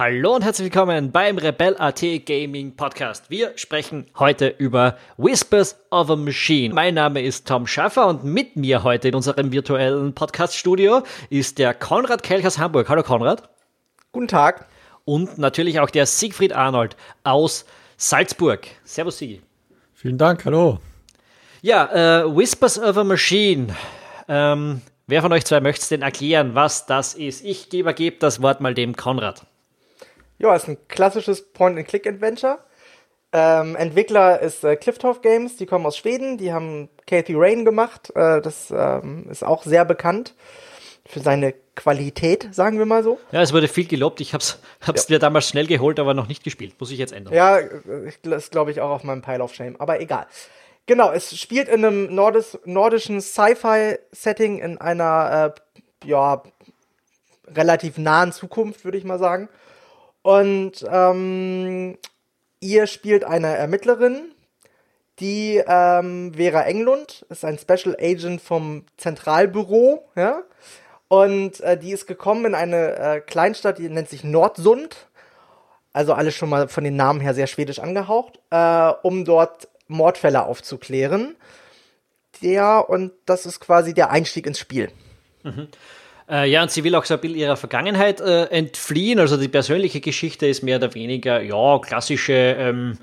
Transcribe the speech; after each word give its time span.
Hallo 0.00 0.34
und 0.34 0.42
herzlich 0.42 0.72
willkommen 0.72 1.12
beim 1.12 1.36
Rebel.at 1.36 2.00
Gaming 2.24 2.74
Podcast. 2.74 3.28
Wir 3.28 3.52
sprechen 3.56 4.06
heute 4.18 4.48
über 4.48 4.96
Whispers 5.18 5.76
of 5.90 6.08
a 6.08 6.16
Machine. 6.16 6.74
Mein 6.74 6.94
Name 6.94 7.20
ist 7.20 7.46
Tom 7.46 7.66
Schaffer 7.66 8.06
und 8.06 8.24
mit 8.24 8.56
mir 8.56 8.82
heute 8.82 9.08
in 9.08 9.14
unserem 9.14 9.52
virtuellen 9.52 10.14
Podcast-Studio 10.14 11.02
ist 11.28 11.58
der 11.58 11.74
Konrad 11.74 12.22
Kelch 12.22 12.46
aus 12.46 12.58
Hamburg. 12.58 12.88
Hallo 12.88 13.02
Konrad. 13.02 13.50
Guten 14.10 14.28
Tag. 14.28 14.68
Und 15.04 15.36
natürlich 15.36 15.80
auch 15.80 15.90
der 15.90 16.06
Siegfried 16.06 16.54
Arnold 16.54 16.96
aus 17.22 17.66
Salzburg. 17.98 18.68
Servus 18.84 19.18
Sigi. 19.18 19.42
Vielen 19.92 20.16
Dank, 20.16 20.46
hallo. 20.46 20.78
Ja, 21.60 22.22
äh, 22.22 22.24
Whispers 22.34 22.78
of 22.78 22.96
a 22.96 23.04
Machine. 23.04 23.76
Ähm, 24.28 24.80
wer 25.08 25.20
von 25.20 25.30
euch 25.34 25.44
zwei 25.44 25.60
möchte 25.60 25.82
es 25.82 25.88
denn 25.90 26.00
erklären, 26.00 26.54
was 26.54 26.86
das 26.86 27.12
ist? 27.12 27.44
Ich 27.44 27.70
übergebe 27.74 28.16
das 28.18 28.40
Wort 28.40 28.62
mal 28.62 28.72
dem 28.72 28.96
Konrad. 28.96 29.44
Ja, 30.40 30.56
ist 30.56 30.68
ein 30.68 30.78
klassisches 30.88 31.52
Point-and-Click-Adventure. 31.52 32.58
Ähm, 33.32 33.76
Entwickler 33.76 34.40
ist 34.40 34.64
äh, 34.64 34.74
Clifftop 34.74 35.22
Games, 35.22 35.56
die 35.56 35.66
kommen 35.66 35.84
aus 35.84 35.98
Schweden, 35.98 36.38
die 36.38 36.52
haben 36.52 36.88
Kathy 37.06 37.34
Rain 37.36 37.64
gemacht. 37.66 38.10
Äh, 38.16 38.40
das 38.40 38.72
ähm, 38.74 39.28
ist 39.30 39.44
auch 39.44 39.62
sehr 39.62 39.84
bekannt 39.84 40.34
für 41.06 41.20
seine 41.20 41.54
Qualität, 41.76 42.48
sagen 42.52 42.78
wir 42.78 42.86
mal 42.86 43.04
so. 43.04 43.20
Ja, 43.32 43.42
es 43.42 43.52
wurde 43.52 43.68
viel 43.68 43.86
gelobt. 43.86 44.20
Ich 44.20 44.32
hab's, 44.32 44.58
hab's 44.80 45.08
ja. 45.08 45.14
mir 45.14 45.18
damals 45.18 45.46
schnell 45.46 45.66
geholt, 45.66 46.00
aber 46.00 46.14
noch 46.14 46.26
nicht 46.26 46.42
gespielt. 46.42 46.74
Muss 46.80 46.90
ich 46.90 46.98
jetzt 46.98 47.12
ändern. 47.12 47.34
Ja, 47.34 47.58
das 48.22 48.50
glaube 48.50 48.70
ich 48.70 48.80
auch 48.80 48.90
auf 48.90 49.04
meinem 49.04 49.22
Pile 49.22 49.44
of 49.44 49.54
Shame, 49.54 49.76
aber 49.78 50.00
egal. 50.00 50.26
Genau, 50.86 51.12
es 51.12 51.38
spielt 51.38 51.68
in 51.68 51.84
einem 51.84 52.14
Nordis 52.14 52.58
nordischen 52.64 53.20
Sci-Fi-Setting 53.20 54.58
in 54.58 54.78
einer, 54.78 55.52
äh, 55.54 56.08
ja, 56.08 56.42
relativ 57.46 57.98
nahen 57.98 58.32
Zukunft, 58.32 58.84
würde 58.84 58.96
ich 58.96 59.04
mal 59.04 59.18
sagen. 59.18 59.50
Und 60.22 60.84
ähm, 60.90 61.98
ihr 62.60 62.86
spielt 62.86 63.24
eine 63.24 63.56
Ermittlerin, 63.56 64.32
die 65.18 65.62
ähm, 65.66 66.32
Vera 66.34 66.62
Englund, 66.62 67.26
ist 67.28 67.44
ein 67.44 67.58
Special 67.58 67.96
Agent 68.00 68.40
vom 68.40 68.84
Zentralbüro, 68.96 70.08
ja. 70.16 70.42
Und 71.08 71.60
äh, 71.60 71.76
die 71.76 71.90
ist 71.90 72.06
gekommen 72.06 72.44
in 72.44 72.54
eine 72.54 72.96
äh, 72.96 73.20
Kleinstadt, 73.20 73.78
die 73.78 73.88
nennt 73.88 74.08
sich 74.08 74.22
Nordsund. 74.22 75.08
Also 75.92 76.12
alles 76.12 76.36
schon 76.36 76.48
mal 76.48 76.68
von 76.68 76.84
den 76.84 76.94
Namen 76.94 77.20
her 77.20 77.34
sehr 77.34 77.48
schwedisch 77.48 77.80
angehaucht, 77.80 78.38
äh, 78.50 78.92
um 79.02 79.24
dort 79.24 79.68
Mordfälle 79.88 80.44
aufzuklären. 80.44 81.34
Ja, 82.40 82.78
und 82.78 83.12
das 83.26 83.44
ist 83.44 83.58
quasi 83.60 83.92
der 83.92 84.10
Einstieg 84.10 84.46
ins 84.46 84.60
Spiel. 84.60 84.92
Mhm. 85.42 85.68
Äh, 86.30 86.48
ja, 86.48 86.62
und 86.62 86.70
sie 86.70 86.84
will 86.84 86.94
auch 86.94 87.04
so 87.04 87.14
ein 87.14 87.20
bisschen 87.20 87.38
ihrer 87.38 87.56
Vergangenheit 87.56 88.20
äh, 88.20 88.44
entfliehen. 88.44 89.18
Also 89.18 89.36
die 89.36 89.48
persönliche 89.48 90.00
Geschichte 90.00 90.46
ist 90.46 90.62
mehr 90.62 90.76
oder 90.76 90.94
weniger, 90.94 91.42
ja, 91.42 91.78
klassische 91.80 92.32
ähm, 92.32 92.98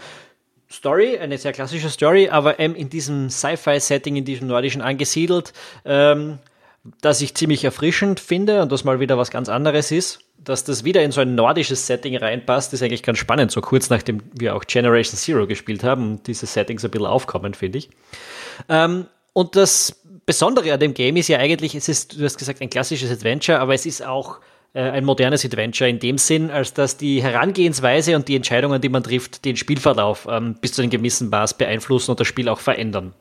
Story, 0.71 1.17
eine 1.17 1.37
sehr 1.37 1.51
klassische 1.53 1.89
Story, 1.89 2.29
aber 2.29 2.59
ähm, 2.59 2.75
in 2.75 2.89
diesem 2.89 3.29
Sci-Fi-Setting, 3.29 4.15
in 4.15 4.25
diesem 4.25 4.47
nordischen 4.47 4.81
angesiedelt, 4.81 5.53
ähm, 5.85 6.39
das 7.01 7.19
ich 7.21 7.35
ziemlich 7.35 7.65
erfrischend 7.65 8.19
finde 8.19 8.61
und 8.61 8.71
das 8.71 8.85
mal 8.85 8.99
wieder 9.01 9.17
was 9.17 9.29
ganz 9.29 9.49
anderes 9.49 9.91
ist. 9.91 10.19
Dass 10.37 10.63
das 10.63 10.83
wieder 10.83 11.03
in 11.03 11.11
so 11.11 11.19
ein 11.19 11.35
nordisches 11.35 11.87
Setting 11.87 12.15
reinpasst, 12.15 12.71
ist 12.71 12.83
eigentlich 12.83 13.03
ganz 13.03 13.17
spannend, 13.17 13.51
so 13.51 13.59
kurz 13.59 13.89
nachdem 13.89 14.21
wir 14.33 14.55
auch 14.55 14.63
Generation 14.65 15.17
Zero 15.17 15.47
gespielt 15.47 15.83
haben 15.83 16.11
und 16.11 16.27
diese 16.27 16.45
Settings 16.45 16.85
ein 16.85 16.91
bisschen 16.91 17.07
aufkommen, 17.07 17.53
finde 17.53 17.79
ich. 17.79 17.89
Ähm, 18.69 19.07
und 19.33 19.55
das 19.55 20.01
Besondere 20.27 20.73
an 20.73 20.79
dem 20.81 20.93
Game 20.93 21.15
ist 21.15 21.29
ja 21.29 21.39
eigentlich, 21.39 21.73
es 21.73 21.87
ist, 21.87 22.19
du 22.19 22.25
hast 22.25 22.37
gesagt, 22.37 22.61
ein 22.61 22.69
klassisches 22.69 23.09
Adventure, 23.09 23.59
aber 23.59 23.73
es 23.73 23.85
ist 23.85 24.05
auch 24.05 24.39
äh, 24.73 24.81
ein 24.81 25.05
modernes 25.05 25.45
Adventure 25.45 25.89
in 25.89 25.99
dem 25.99 26.17
Sinn, 26.17 26.51
als 26.51 26.73
dass 26.73 26.97
die 26.97 27.23
Herangehensweise 27.23 28.13
und 28.13 28.27
die 28.27 28.35
Entscheidungen, 28.35 28.81
die 28.81 28.89
man 28.89 29.03
trifft, 29.03 29.45
den 29.45 29.55
Spielverlauf 29.55 30.27
ähm, 30.29 30.55
bis 30.59 30.73
zu 30.73 30.81
einem 30.81 30.91
gewissen 30.91 31.29
Maß 31.29 31.53
beeinflussen 31.53 32.11
und 32.11 32.19
das 32.19 32.27
Spiel 32.27 32.49
auch 32.49 32.59
verändern. 32.59 33.13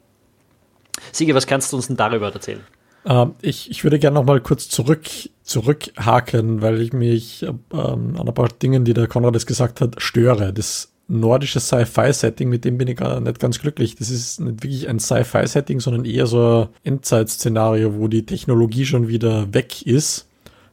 Siege, 1.12 1.32
was 1.36 1.46
kannst 1.46 1.72
du 1.72 1.76
uns 1.76 1.86
denn 1.86 1.96
darüber 1.96 2.32
erzählen? 2.32 2.64
Ähm, 3.04 3.34
ich, 3.40 3.70
ich 3.70 3.84
würde 3.84 4.00
gerne 4.00 4.16
noch 4.16 4.24
mal 4.24 4.40
kurz 4.40 4.68
zurück, 4.68 5.06
zurückhaken, 5.44 6.60
weil 6.60 6.80
ich 6.80 6.92
mich 6.92 7.44
ähm, 7.44 7.60
an 7.70 8.26
ein 8.26 8.34
paar 8.34 8.48
Dingen, 8.48 8.84
die 8.84 8.94
der 8.94 9.06
Konrad 9.06 9.34
jetzt 9.34 9.46
gesagt 9.46 9.80
hat, 9.80 10.02
störe. 10.02 10.52
Das 10.52 10.90
nordische 11.08 11.60
Sci-Fi-Setting, 11.60 12.48
mit 12.48 12.64
dem 12.64 12.78
bin 12.78 12.88
ich 12.88 12.96
gar 12.96 13.20
nicht 13.20 13.38
ganz 13.38 13.60
glücklich. 13.60 13.94
Das 13.94 14.10
ist 14.10 14.40
nicht 14.40 14.62
wirklich 14.62 14.88
ein 14.88 14.98
Sci-Fi-Setting, 14.98 15.80
sondern 15.80 16.04
eher 16.04 16.26
so 16.26 16.68
ein 16.84 16.94
Endzeit-Szenario, 16.94 17.96
wo 17.96 18.08
die 18.08 18.26
Technologie 18.26 18.86
schon 18.86 19.08
wieder 19.08 19.52
weg 19.54 19.86
ist. 19.86 20.26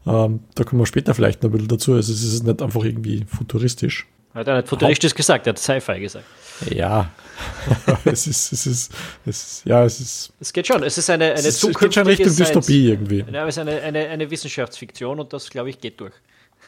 Ähm, 0.05 0.41
da 0.55 0.63
kommen 0.63 0.81
wir 0.81 0.85
später 0.85 1.13
vielleicht 1.13 1.44
noch 1.44 1.49
ein 1.49 1.53
bisschen 1.53 1.67
dazu. 1.69 1.94
Also 1.94 2.11
es 2.11 2.23
ist 2.23 2.44
nicht 2.44 2.61
einfach 2.61 2.83
irgendwie 2.83 3.25
futuristisch. 3.27 4.07
Hat 4.33 4.47
er 4.47 4.57
nicht 4.57 4.67
futuristisch 4.67 5.11
Haupt 5.11 5.17
gesagt, 5.17 5.47
er 5.47 5.51
hat 5.51 5.59
Sci-Fi 5.59 5.99
gesagt. 5.99 6.25
Ja, 6.69 7.11
es 8.05 8.27
ist, 8.27 8.51
es 8.51 8.65
ist, 8.65 8.91
es 9.25 9.44
ist, 9.44 9.65
ja, 9.65 9.83
es 9.83 10.00
ist. 10.00 10.33
Es 10.39 10.53
geht 10.53 10.67
schon, 10.67 10.83
es 10.83 10.97
ist 10.97 11.09
eine, 11.09 11.25
eine 11.25 11.39
es, 11.39 11.63
es 11.63 11.79
geht 11.79 11.94
schon 11.94 12.07
Richtung 12.07 12.35
Dystopie 12.35 12.89
irgendwie. 12.89 13.25
Ja, 13.31 13.47
es 13.47 13.57
ist 13.57 13.59
eine, 13.59 13.81
eine, 13.81 14.07
eine 14.07 14.29
Wissenschaftsfiktion 14.29 15.19
und 15.19 15.33
das, 15.33 15.50
glaube 15.50 15.69
ich, 15.69 15.79
geht 15.79 16.00
durch. 16.00 16.13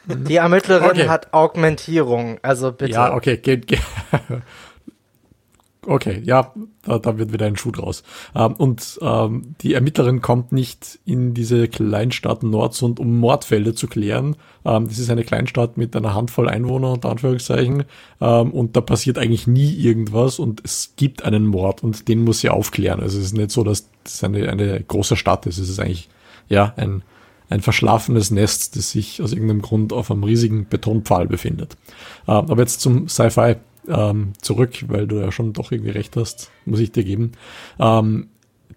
Die 0.06 0.36
Ermittlerin 0.36 0.90
okay. 0.90 1.08
hat 1.08 1.32
Augmentierung, 1.32 2.38
also 2.42 2.72
bitte. 2.72 2.92
Ja, 2.92 3.14
okay, 3.14 3.36
geht, 3.38 3.66
geht. 3.66 3.80
Okay, 5.86 6.20
ja, 6.24 6.52
da, 6.82 6.98
da 6.98 7.16
wird 7.16 7.32
wieder 7.32 7.46
ein 7.46 7.56
Schuh 7.56 7.70
draus. 7.70 8.02
Ähm, 8.34 8.54
und 8.54 8.98
ähm, 9.02 9.54
die 9.60 9.74
Ermittlerin 9.74 10.20
kommt 10.20 10.50
nicht 10.50 10.98
in 11.04 11.32
diese 11.32 11.68
Kleinstadt 11.68 12.42
Nordsund, 12.42 12.98
um 12.98 13.18
Mordfälle 13.18 13.72
zu 13.72 13.86
klären. 13.86 14.36
Ähm, 14.64 14.88
das 14.88 14.98
ist 14.98 15.10
eine 15.10 15.22
Kleinstadt 15.22 15.76
mit 15.76 15.94
einer 15.94 16.14
Handvoll 16.14 16.48
Einwohner, 16.48 16.92
unter 16.92 17.10
Anführungszeichen. 17.10 17.84
Ähm, 18.20 18.50
und 18.50 18.74
da 18.74 18.80
passiert 18.80 19.18
eigentlich 19.18 19.46
nie 19.46 19.72
irgendwas 19.74 20.40
und 20.40 20.60
es 20.64 20.94
gibt 20.96 21.24
einen 21.24 21.46
Mord 21.46 21.84
und 21.84 22.08
den 22.08 22.24
muss 22.24 22.40
sie 22.40 22.50
aufklären. 22.50 23.00
Also 23.00 23.18
es 23.18 23.26
ist 23.26 23.36
nicht 23.36 23.52
so, 23.52 23.62
dass 23.62 23.88
das 24.02 24.24
eine, 24.24 24.48
eine 24.48 24.82
große 24.82 25.16
Stadt 25.16 25.46
ist. 25.46 25.58
Es 25.58 25.68
ist 25.68 25.78
eigentlich, 25.78 26.08
ja, 26.48 26.74
ein, 26.76 27.02
ein 27.48 27.60
verschlafenes 27.60 28.30
Nest, 28.30 28.76
das 28.76 28.90
sich 28.90 29.22
aus 29.22 29.32
irgendeinem 29.32 29.62
Grund 29.62 29.92
auf 29.92 30.10
einem 30.10 30.24
riesigen 30.24 30.68
Betonpfahl 30.68 31.26
befindet. 31.26 31.76
Äh, 32.26 32.32
aber 32.32 32.62
jetzt 32.62 32.80
zum 32.80 33.08
Sci-Fi 33.08 33.56
ähm, 33.88 34.32
zurück, 34.40 34.84
weil 34.88 35.06
du 35.06 35.16
ja 35.16 35.30
schon 35.30 35.52
doch 35.52 35.72
irgendwie 35.72 35.92
recht 35.92 36.16
hast, 36.16 36.50
muss 36.64 36.80
ich 36.80 36.92
dir 36.92 37.04
geben. 37.04 37.32
Ähm, 37.78 38.28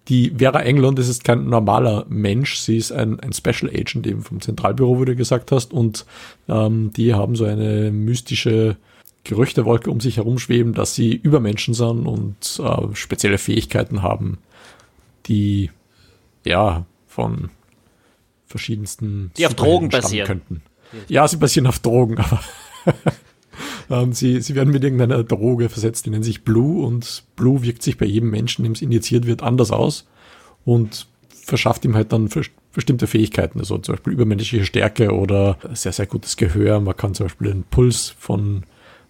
die 0.08 0.34
Vera 0.38 0.62
England, 0.62 0.98
das 0.98 1.08
ist 1.08 1.24
kein 1.24 1.46
normaler 1.46 2.06
Mensch, 2.10 2.58
sie 2.58 2.78
ist 2.78 2.92
ein, 2.92 3.20
ein 3.20 3.34
Special 3.34 3.70
Agent 3.72 4.08
eben 4.08 4.22
vom 4.24 4.42
Zentralbüro, 4.42 5.02
wie 5.02 5.06
du 5.06 5.16
gesagt 5.16 5.52
hast, 5.52 5.72
und 5.72 6.06
ähm, 6.48 6.92
die 6.96 7.14
haben 7.14 7.36
so 7.36 7.46
eine 7.46 7.92
mystische 7.92 8.78
Gerüchtewolke 9.24 9.92
um 9.92 10.00
sich 10.00 10.18
herumschweben, 10.18 10.74
dass 10.74 10.96
sie 10.96 11.14
Übermenschen 11.14 11.74
sind 11.74 12.08
und 12.08 12.60
äh, 12.64 12.96
spezielle 12.96 13.38
Fähigkeiten 13.38 14.02
haben, 14.02 14.40
die 15.28 15.70
ja 16.44 16.86
von 17.08 17.50
verschiedensten 18.50 19.32
die 19.38 19.46
auf 19.46 19.54
Drogen 19.54 19.90
basieren 19.90 20.28
könnten. 20.28 20.62
Ja, 21.08 21.28
sie 21.28 21.38
basieren 21.38 21.68
auf 21.68 21.80
Drogen, 21.80 22.18
aber 22.18 22.42
ähm, 23.90 24.12
sie, 24.12 24.42
sie 24.42 24.56
werden 24.56 24.74
mit 24.74 24.84
irgendeiner 24.84 25.24
Droge 25.24 25.70
versetzt, 25.70 26.06
die 26.06 26.10
nennt 26.10 26.26
sich 26.26 26.44
Blue 26.44 26.86
und 26.86 27.24
Blue 27.36 27.62
wirkt 27.62 27.84
sich 27.84 27.98
bei 27.98 28.06
jedem 28.06 28.32
Menschen, 28.32 28.64
dem 28.64 28.74
es 28.74 28.82
injiziert 28.82 29.28
wird, 29.28 29.44
anders 29.44 29.72
aus 29.72 30.08
und 30.66 31.08
verschafft 31.30 31.86
ihm 31.86 31.96
halt 31.96 32.12
dann 32.12 32.30
bestimmte 32.74 33.08
Fähigkeiten, 33.08 33.60
also 33.60 33.78
zum 33.78 33.96
Beispiel 33.96 34.14
übermenschliche 34.14 34.66
Stärke 34.66 35.12
oder 35.14 35.58
sehr, 35.74 35.92
sehr 35.92 36.06
gutes 36.06 36.38
Gehör. 36.38 36.80
Man 36.80 36.96
kann 36.96 37.14
zum 37.14 37.26
Beispiel 37.26 37.52
den 37.52 37.64
Puls 37.64 38.16
von 38.18 38.64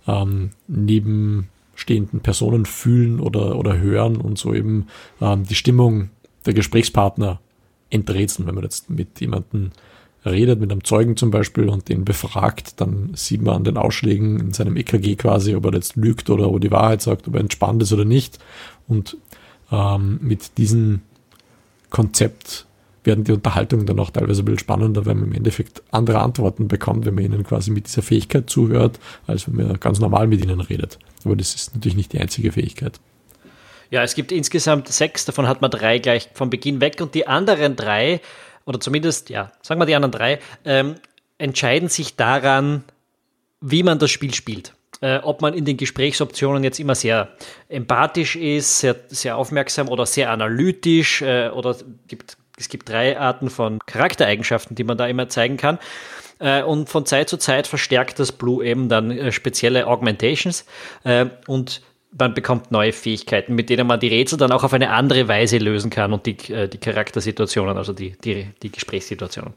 ähm, 0.07 0.51
nebenstehenden 0.67 2.21
Personen 2.21 2.65
fühlen 2.65 3.19
oder, 3.19 3.57
oder 3.57 3.77
hören 3.77 4.17
und 4.17 4.37
so 4.37 4.53
eben 4.53 4.87
ähm, 5.21 5.43
die 5.43 5.55
Stimmung 5.55 6.09
der 6.45 6.53
Gesprächspartner 6.53 7.39
enträtseln. 7.89 8.47
Wenn 8.47 8.55
man 8.55 8.63
jetzt 8.63 8.89
mit 8.89 9.19
jemandem 9.19 9.71
redet, 10.25 10.59
mit 10.59 10.71
einem 10.71 10.83
Zeugen 10.83 11.15
zum 11.15 11.31
Beispiel 11.31 11.69
und 11.69 11.89
den 11.89 12.05
befragt, 12.05 12.81
dann 12.81 13.11
sieht 13.13 13.41
man 13.41 13.57
an 13.57 13.63
den 13.63 13.77
Ausschlägen 13.77 14.39
in 14.39 14.53
seinem 14.53 14.75
EKG 14.75 15.15
quasi, 15.15 15.55
ob 15.55 15.65
er 15.65 15.73
jetzt 15.73 15.95
lügt 15.95 16.29
oder 16.29 16.47
ob 16.47 16.55
er 16.55 16.59
die 16.59 16.71
Wahrheit 16.71 17.01
sagt, 17.01 17.27
ob 17.27 17.35
er 17.35 17.41
entspannt 17.41 17.81
ist 17.81 17.93
oder 17.93 18.05
nicht. 18.05 18.39
Und 18.87 19.17
ähm, 19.71 20.19
mit 20.21 20.57
diesem 20.57 21.01
Konzept 21.89 22.65
werden 23.03 23.23
die 23.23 23.31
Unterhaltungen 23.31 23.85
dann 23.85 23.99
auch 23.99 24.09
teilweise 24.09 24.41
ein 24.41 24.45
bisschen 24.45 24.59
spannender, 24.59 25.05
weil 25.05 25.15
man 25.15 25.29
im 25.29 25.33
Endeffekt 25.33 25.81
andere 25.91 26.19
Antworten 26.19 26.67
bekommt, 26.67 27.05
wenn 27.05 27.15
man 27.15 27.23
ihnen 27.23 27.43
quasi 27.43 27.71
mit 27.71 27.87
dieser 27.87 28.01
Fähigkeit 28.01 28.49
zuhört, 28.49 28.99
als 29.25 29.47
wenn 29.47 29.67
man 29.67 29.79
ganz 29.79 29.99
normal 29.99 30.27
mit 30.27 30.43
ihnen 30.43 30.59
redet. 30.59 30.99
Aber 31.23 31.35
das 31.35 31.55
ist 31.55 31.75
natürlich 31.75 31.95
nicht 31.95 32.13
die 32.13 32.19
einzige 32.19 32.51
Fähigkeit. 32.51 32.99
Ja, 33.91 34.03
es 34.03 34.15
gibt 34.15 34.31
insgesamt 34.31 34.87
sechs, 34.87 35.25
davon 35.25 35.47
hat 35.47 35.61
man 35.61 35.71
drei 35.71 35.99
gleich 35.99 36.29
von 36.33 36.49
Beginn 36.49 36.79
weg 36.81 37.01
und 37.01 37.15
die 37.15 37.27
anderen 37.27 37.75
drei, 37.75 38.21
oder 38.65 38.79
zumindest, 38.79 39.29
ja, 39.29 39.51
sagen 39.61 39.81
wir 39.81 39.85
die 39.85 39.95
anderen 39.95 40.11
drei, 40.11 40.39
ähm, 40.63 40.95
entscheiden 41.37 41.89
sich 41.89 42.15
daran, 42.15 42.83
wie 43.61 43.83
man 43.83 43.97
das 43.97 44.11
Spiel 44.11 44.33
spielt. 44.33 44.73
Äh, 45.01 45.19
ob 45.19 45.41
man 45.41 45.53
in 45.53 45.65
den 45.65 45.77
Gesprächsoptionen 45.77 46.63
jetzt 46.63 46.79
immer 46.79 46.93
sehr 46.93 47.29
empathisch 47.69 48.35
ist, 48.35 48.79
sehr, 48.79 48.95
sehr 49.07 49.37
aufmerksam 49.37 49.87
oder 49.87 50.05
sehr 50.05 50.29
analytisch 50.29 51.21
äh, 51.21 51.49
oder 51.49 51.75
gibt, 52.07 52.37
es 52.57 52.67
gibt 52.67 52.89
drei 52.89 53.17
Arten 53.17 53.49
von 53.49 53.79
Charaktereigenschaften, 53.85 54.75
die 54.75 54.83
man 54.83 54.97
da 54.97 55.07
immer 55.07 55.29
zeigen 55.29 55.55
kann. 55.55 55.79
Äh, 56.39 56.63
und 56.63 56.89
von 56.89 57.05
Zeit 57.05 57.29
zu 57.29 57.37
Zeit 57.37 57.65
verstärkt 57.65 58.19
das 58.19 58.33
Blue 58.33 58.63
eben 58.63 58.89
dann 58.89 59.11
äh, 59.11 59.31
spezielle 59.31 59.87
Augmentations 59.87 60.65
äh, 61.05 61.27
und 61.47 61.81
man 62.17 62.33
bekommt 62.33 62.71
neue 62.71 62.91
Fähigkeiten, 62.91 63.55
mit 63.55 63.69
denen 63.69 63.85
man 63.87 63.99
die 63.99 64.07
Rätsel 64.07 64.37
dann 64.37 64.51
auch 64.51 64.63
auf 64.63 64.73
eine 64.73 64.91
andere 64.91 65.27
Weise 65.27 65.57
lösen 65.57 65.89
kann 65.89 66.11
und 66.13 66.25
die, 66.25 66.37
äh, 66.51 66.67
die 66.67 66.77
Charaktersituationen, 66.77 67.77
also 67.77 67.93
die, 67.93 68.15
die, 68.23 68.47
die 68.61 68.71
Gesprächssituationen. 68.71 69.53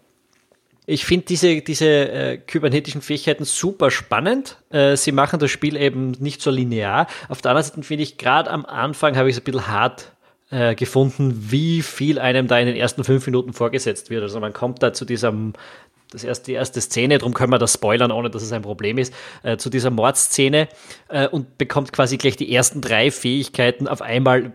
Ich 0.84 1.04
finde 1.04 1.26
diese, 1.26 1.62
diese 1.62 1.86
äh, 1.86 2.38
kybernetischen 2.38 3.02
Fähigkeiten 3.02 3.44
super 3.44 3.90
spannend. 3.90 4.58
Äh, 4.70 4.96
sie 4.96 5.12
machen 5.12 5.38
das 5.38 5.50
Spiel 5.50 5.76
eben 5.76 6.10
nicht 6.18 6.42
so 6.42 6.50
linear. 6.50 7.06
Auf 7.28 7.40
der 7.40 7.52
anderen 7.52 7.68
Seite 7.68 7.82
finde 7.84 8.02
ich, 8.02 8.18
gerade 8.18 8.50
am 8.50 8.66
Anfang 8.66 9.16
habe 9.16 9.30
ich 9.30 9.36
es 9.36 9.40
ein 9.40 9.44
bisschen 9.44 9.68
hart 9.68 10.12
äh, 10.50 10.74
gefunden, 10.74 11.50
wie 11.50 11.82
viel 11.82 12.18
einem 12.18 12.48
da 12.48 12.58
in 12.58 12.66
den 12.66 12.76
ersten 12.76 13.04
fünf 13.04 13.24
Minuten 13.26 13.52
vorgesetzt 13.52 14.10
wird. 14.10 14.22
Also 14.22 14.40
man 14.40 14.52
kommt 14.52 14.82
da 14.82 14.92
zu 14.92 15.04
diesem, 15.04 15.52
das 16.12 16.24
erste, 16.24 16.46
die 16.46 16.52
erste 16.52 16.80
Szene, 16.80 17.18
darum 17.18 17.34
können 17.34 17.52
wir 17.52 17.58
das 17.58 17.74
spoilern, 17.74 18.12
ohne 18.12 18.30
dass 18.30 18.42
es 18.42 18.52
ein 18.52 18.62
Problem 18.62 18.98
ist, 18.98 19.12
äh, 19.42 19.56
zu 19.56 19.70
dieser 19.70 19.90
Mordszene 19.90 20.68
äh, 21.08 21.26
und 21.28 21.58
bekommt 21.58 21.92
quasi 21.92 22.18
gleich 22.18 22.36
die 22.36 22.54
ersten 22.54 22.80
drei 22.80 23.10
Fähigkeiten 23.10 23.88
auf 23.88 24.02
einmal 24.02 24.52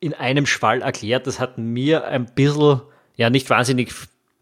in 0.00 0.14
einem 0.14 0.46
Schwall 0.46 0.82
erklärt. 0.82 1.26
Das 1.26 1.40
hat 1.40 1.58
mir 1.58 2.04
ein 2.04 2.26
bisschen, 2.26 2.82
ja, 3.16 3.30
nicht 3.30 3.50
wahnsinnig 3.50 3.92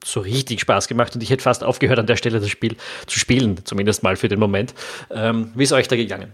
so 0.04 0.20
richtig 0.20 0.60
Spaß 0.60 0.88
gemacht 0.88 1.14
und 1.14 1.22
ich 1.22 1.30
hätte 1.30 1.42
fast 1.42 1.62
aufgehört, 1.62 1.98
an 1.98 2.06
der 2.06 2.16
Stelle 2.16 2.40
das 2.40 2.50
Spiel 2.50 2.76
zu 3.06 3.18
spielen, 3.18 3.64
zumindest 3.64 4.02
mal 4.02 4.16
für 4.16 4.28
den 4.28 4.40
Moment. 4.40 4.74
Ähm, 5.10 5.52
wie 5.54 5.62
ist 5.62 5.72
euch 5.72 5.88
da 5.88 5.96
gegangen? 5.96 6.32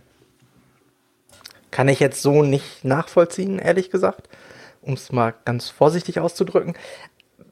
Kann 1.70 1.88
ich 1.88 2.00
jetzt 2.00 2.22
so 2.22 2.42
nicht 2.42 2.84
nachvollziehen, 2.84 3.58
ehrlich 3.58 3.90
gesagt, 3.90 4.28
um 4.80 4.94
es 4.94 5.12
mal 5.12 5.34
ganz 5.44 5.68
vorsichtig 5.68 6.18
auszudrücken. 6.18 6.74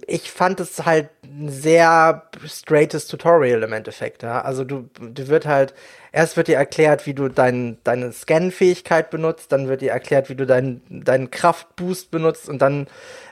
Ich 0.09 0.31
fand 0.31 0.61
es 0.61 0.87
halt 0.87 1.09
ein 1.25 1.49
sehr 1.49 2.23
straightes 2.47 3.09
Tutorial 3.09 3.63
im 3.63 3.73
Endeffekt. 3.73 4.23
Ja? 4.23 4.43
Also 4.43 4.65
du, 4.65 4.89
du 5.01 5.29
wird 5.29 5.47
halt, 5.47 5.75
erst 6.13 6.37
wird 6.37 6.49
dir 6.49 6.57
erklärt, 6.57 7.07
wie 7.07 7.15
du 7.15 7.29
dein, 7.29 7.79
deine 7.83 8.13
Scan-Fähigkeit 8.13 9.11
benutzt, 9.11 9.51
dann 9.51 9.69
wird 9.69 9.81
dir 9.81 9.91
erklärt, 9.91 10.29
wie 10.29 10.37
du 10.37 10.47
deinen 10.47 10.83
dein 10.89 11.31
Kraftboost 11.31 12.11
benutzt 12.11 12.49
und 12.49 12.63
dann 12.63 12.87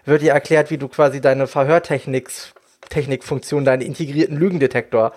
wird 0.04 0.22
dir 0.22 0.32
erklärt, 0.32 0.70
wie 0.70 0.78
du 0.78 0.88
quasi 0.88 1.20
deine 1.20 1.46
Verhörtechnik 1.46 2.30
Technikfunktion, 2.88 3.64
deinen 3.64 3.82
integrierten 3.82 4.36
Lügendetektor 4.36 5.12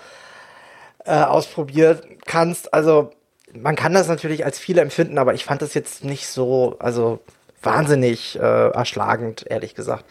äh, 1.05 1.11
ausprobieren 1.11 1.99
kannst. 2.25 2.73
Also 2.73 3.11
man 3.53 3.75
kann 3.75 3.93
das 3.93 4.07
natürlich 4.07 4.45
als 4.45 4.59
viele 4.59 4.81
empfinden, 4.81 5.17
aber 5.17 5.33
ich 5.33 5.45
fand 5.45 5.61
das 5.61 5.73
jetzt 5.73 6.03
nicht 6.03 6.27
so, 6.27 6.75
also 6.79 7.19
wahnsinnig 7.61 8.37
äh, 8.37 8.69
erschlagend, 8.69 9.45
ehrlich 9.47 9.75
gesagt. 9.75 10.05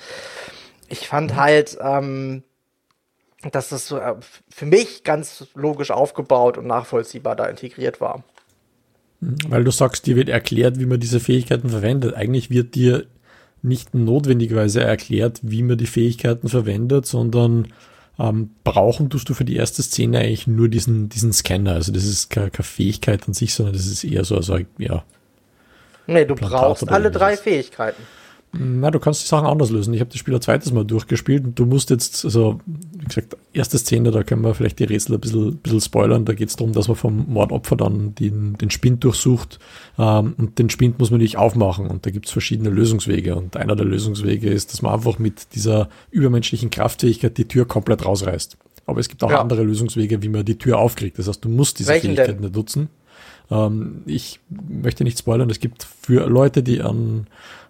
Ich 0.89 1.09
fand 1.09 1.33
mhm. 1.33 1.37
halt, 1.37 1.79
ähm, 1.81 2.43
dass 3.53 3.69
das 3.69 3.87
so, 3.87 3.99
äh, 3.99 4.15
für 4.49 4.67
mich 4.67 5.05
ganz 5.05 5.47
logisch 5.55 5.91
aufgebaut 5.91 6.59
und 6.59 6.67
nachvollziehbar 6.67 7.37
da 7.37 7.47
integriert 7.47 8.01
war. 8.01 8.25
Mhm. 9.21 9.37
Weil 9.49 9.65
du 9.65 9.71
sagst, 9.71 10.07
dir 10.07 10.17
wird 10.17 10.29
erklärt, 10.29 10.79
wie 10.79 10.87
man 10.87 11.01
diese 11.01 11.21
Fähigkeiten 11.21 11.71
verwendet. 11.71 12.15
Eigentlich 12.15 12.51
wird 12.51 12.75
dir 12.75 13.07
nicht 13.63 13.95
notwendigerweise 13.95 14.83
erklärt, 14.83 15.41
wie 15.43 15.63
man 15.63 15.79
die 15.79 15.87
Fähigkeiten 15.87 16.49
verwendet, 16.49 17.07
sondern 17.07 17.69
ähm, 18.19 18.51
brauchen 18.65 19.11
tust 19.11 19.29
du 19.29 19.35
für 19.35 19.45
die 19.45 19.57
erste 19.57 19.83
Szene 19.83 20.21
eigentlich 20.21 20.47
nur 20.47 20.69
diesen, 20.69 21.09
diesen 21.09 21.33
Scanner. 21.33 21.73
Also 21.73 21.93
das 21.93 22.05
ist 22.05 22.31
keine, 22.31 22.51
keine 22.51 22.65
Fähigkeit 22.65 23.27
an 23.27 23.35
sich, 23.35 23.55
sondern 23.55 23.75
das 23.75 23.87
ist 23.87 24.05
eher 24.05 24.25
so, 24.25 24.37
also 24.37 24.59
ja. 24.79 25.05
Nee, 26.07 26.25
du 26.25 26.35
Plantat 26.35 26.61
brauchst 26.61 26.89
alle 26.89 27.11
drei 27.11 27.37
Fähigkeiten. 27.37 28.03
Na, 28.59 28.91
du 28.91 28.99
kannst 28.99 29.23
die 29.23 29.29
Sachen 29.29 29.47
anders 29.47 29.71
lösen. 29.71 29.95
Ich 29.95 30.01
habe 30.01 30.11
das 30.11 30.19
Spiel 30.19 30.35
ein 30.35 30.41
zweites 30.41 30.73
Mal 30.73 30.85
durchgespielt 30.85 31.45
und 31.45 31.59
du 31.59 31.67
musst 31.67 31.91
jetzt, 31.91 32.25
also, 32.25 32.61
wie 32.67 33.05
gesagt, 33.05 33.37
erste 33.53 33.79
Szene, 33.79 34.11
da 34.11 34.23
können 34.23 34.43
wir 34.43 34.55
vielleicht 34.55 34.79
die 34.79 34.85
Rätsel 34.85 35.15
ein 35.15 35.21
bisschen, 35.21 35.57
bisschen 35.57 35.81
spoilern. 35.81 36.25
Da 36.25 36.35
geht 36.35 36.49
es 36.49 36.57
darum, 36.57 36.73
dass 36.73 36.89
man 36.89 36.97
vom 36.97 37.27
Mordopfer 37.29 37.77
dann 37.77 38.15
den, 38.15 38.55
den 38.55 38.71
Spind 38.71 39.05
durchsucht 39.05 39.59
ähm, 39.99 40.35
und 40.39 40.59
den 40.59 40.71
Spind 40.71 40.99
muss 40.99 41.11
man 41.11 41.19
natürlich 41.19 41.39
aufmachen 41.39 41.87
und 41.87 42.07
da 42.07 42.11
gibt 42.11 42.27
es 42.27 42.33
verschiedene 42.33 42.71
Lösungswege 42.71 43.37
und 43.37 43.57
einer 43.57 43.77
der 43.77 43.87
Lösungswege 43.87 44.49
ist, 44.49 44.73
dass 44.73 44.83
man 44.83 44.95
einfach 44.95 45.19
mit 45.19 45.55
dieser 45.55 45.89
übermenschlichen 46.11 46.71
Kraftfähigkeit 46.71 47.37
die 47.39 47.47
Tür 47.47 47.67
komplett 47.67 48.05
rausreißt. 48.05 48.57
Aber 48.87 49.01
es 49.01 49.09
gibt 49.09 49.23
auch 49.25 49.31
ja. 49.31 49.41
andere 49.41 49.63
Lösungswege, 49.65 50.23
wie 50.23 50.29
man 50.29 50.45
die 50.45 50.59
Tür 50.59 50.79
aufkriegt. 50.79 51.19
Das 51.19 51.27
heißt, 51.27 51.45
du 51.45 51.49
musst 51.49 51.79
diese 51.81 51.91
Welchen 51.91 52.15
Fähigkeit 52.15 52.41
nicht 52.41 52.55
nutzen. 52.55 52.89
Ähm, 53.51 54.03
ich 54.07 54.41
möchte 54.49 55.05
nicht 55.05 55.19
spoilern, 55.19 55.51
es 55.51 55.61
gibt 55.61 55.85
für 55.85 56.29
Leute, 56.29 56.63
die 56.63 56.83
an 56.83 57.27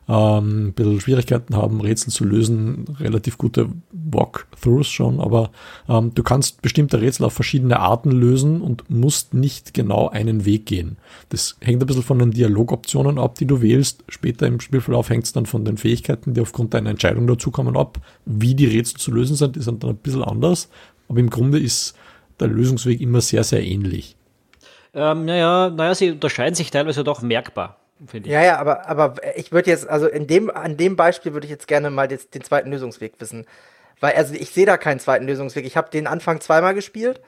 ähm, 0.08 0.68
ein 0.68 0.72
bisschen 0.72 1.00
Schwierigkeiten 1.00 1.56
haben, 1.56 1.80
Rätsel 1.80 2.12
zu 2.12 2.24
lösen, 2.24 2.84
relativ 3.00 3.38
gute 3.38 3.68
Walkthroughs 3.92 4.86
schon, 4.86 5.20
aber 5.20 5.50
ähm, 5.88 6.12
du 6.14 6.22
kannst 6.22 6.62
bestimmte 6.62 7.00
Rätsel 7.00 7.26
auf 7.26 7.32
verschiedene 7.32 7.80
Arten 7.80 8.12
lösen 8.12 8.60
und 8.60 8.88
musst 8.88 9.34
nicht 9.34 9.74
genau 9.74 10.08
einen 10.08 10.44
Weg 10.44 10.66
gehen. 10.66 10.96
Das 11.30 11.56
hängt 11.60 11.82
ein 11.82 11.86
bisschen 11.86 12.02
von 12.04 12.18
den 12.18 12.30
Dialogoptionen 12.30 13.18
ab, 13.18 13.34
die 13.36 13.46
du 13.46 13.62
wählst. 13.62 14.04
Später 14.08 14.46
im 14.46 14.60
Spielverlauf 14.60 15.10
hängt 15.10 15.24
es 15.24 15.32
dann 15.32 15.46
von 15.46 15.64
den 15.64 15.76
Fähigkeiten, 15.76 16.34
die 16.34 16.40
aufgrund 16.40 16.74
deiner 16.74 16.90
Entscheidung 16.90 17.26
dazukommen, 17.26 17.76
ab. 17.76 17.98
Wie 18.24 18.54
die 18.54 18.66
Rätsel 18.66 18.98
zu 18.98 19.10
lösen 19.10 19.36
sind, 19.36 19.56
ist 19.56 19.66
dann 19.66 19.80
ein 19.82 19.96
bisschen 19.96 20.22
anders, 20.22 20.68
aber 21.08 21.18
im 21.18 21.30
Grunde 21.30 21.58
ist 21.58 21.96
der 22.38 22.48
Lösungsweg 22.48 23.00
immer 23.00 23.20
sehr, 23.20 23.42
sehr 23.44 23.64
ähnlich. 23.64 24.16
Ähm, 24.96 25.24
naja, 25.24 25.70
naja, 25.70 25.94
sie 25.94 26.10
unterscheiden 26.10 26.54
sich 26.54 26.70
teilweise 26.70 27.04
doch 27.04 27.22
merkbar 27.22 27.76
finde 28.06 28.28
ich. 28.28 28.32
Ja, 28.32 28.42
ja, 28.42 28.58
aber, 28.58 28.88
aber 28.88 29.14
ich 29.36 29.52
würde 29.52 29.70
jetzt, 29.70 29.88
also 29.88 30.06
in 30.06 30.26
dem, 30.26 30.50
an 30.50 30.76
dem 30.76 30.96
Beispiel 30.96 31.32
würde 31.32 31.46
ich 31.46 31.50
jetzt 31.50 31.68
gerne 31.68 31.90
mal 31.90 32.08
den, 32.08 32.18
den 32.34 32.42
zweiten 32.42 32.70
Lösungsweg 32.70 33.14
wissen. 33.18 33.46
Weil, 34.00 34.14
also 34.14 34.34
ich 34.34 34.50
sehe 34.50 34.66
da 34.66 34.76
keinen 34.76 35.00
zweiten 35.00 35.26
Lösungsweg. 35.26 35.64
Ich 35.64 35.76
habe 35.76 35.90
den 35.90 36.06
Anfang 36.06 36.40
zweimal 36.40 36.74
gespielt 36.74 37.20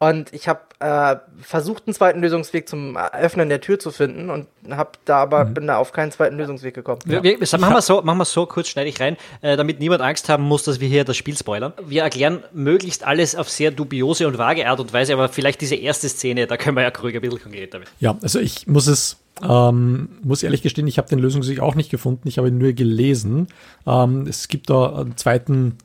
und 0.00 0.32
ich 0.32 0.48
habe 0.48 0.60
äh, 0.80 1.16
versucht, 1.40 1.84
einen 1.86 1.94
zweiten 1.94 2.20
Lösungsweg 2.20 2.68
zum 2.68 2.96
Öffnen 2.96 3.48
der 3.48 3.60
Tür 3.60 3.78
zu 3.78 3.90
finden 3.90 4.28
und 4.28 4.48
habe 4.70 4.90
da 5.04 5.18
aber 5.18 5.44
mhm. 5.44 5.54
bin 5.54 5.66
da 5.66 5.78
auf 5.78 5.92
keinen 5.92 6.10
zweiten 6.10 6.36
Lösungsweg 6.36 6.74
gekommen. 6.74 7.00
Wir, 7.04 7.22
wir, 7.22 7.40
wir, 7.40 7.58
machen 7.58 7.74
wir 7.74 7.82
so, 7.82 8.02
machen 8.02 8.18
wir 8.18 8.24
so, 8.24 8.44
kurz 8.46 8.68
schneide 8.68 8.88
ich 8.88 9.00
rein, 9.00 9.16
äh, 9.40 9.56
damit 9.56 9.78
niemand 9.80 10.02
Angst 10.02 10.28
haben 10.28 10.42
muss, 10.42 10.64
dass 10.64 10.80
wir 10.80 10.88
hier 10.88 11.04
das 11.04 11.16
Spiel 11.16 11.36
spoilern. 11.36 11.72
Wir 11.86 12.02
erklären 12.02 12.44
möglichst 12.52 13.06
alles 13.06 13.36
auf 13.36 13.48
sehr 13.48 13.70
dubiose 13.70 14.26
und 14.26 14.36
vage 14.36 14.68
Art 14.68 14.80
und 14.80 14.92
Weise, 14.92 15.14
aber 15.14 15.28
vielleicht 15.28 15.60
diese 15.60 15.76
erste 15.76 16.08
Szene, 16.08 16.46
da 16.46 16.56
können 16.56 16.76
wir 16.76 16.82
ja 16.82 16.90
ruhig 16.90 17.14
ein 17.14 17.20
bisschen 17.20 17.40
konkreter 17.40 17.78
werden. 17.78 17.90
Ja, 18.00 18.18
also 18.20 18.40
ich 18.40 18.66
muss 18.66 18.86
es 18.86 19.16
ähm, 19.42 20.08
muss 20.22 20.42
ehrlich 20.42 20.62
gestehen, 20.62 20.86
ich 20.86 20.98
habe 20.98 21.08
den 21.08 21.18
Lösungsweg 21.18 21.60
auch 21.60 21.74
nicht 21.74 21.90
gefunden, 21.90 22.28
ich 22.28 22.38
habe 22.38 22.48
ihn 22.48 22.58
nur 22.58 22.72
gelesen. 22.72 23.48
Ähm, 23.86 24.26
es 24.28 24.48
gibt 24.48 24.70
da 24.70 25.00
einen 25.00 25.16
zweiten 25.16 25.78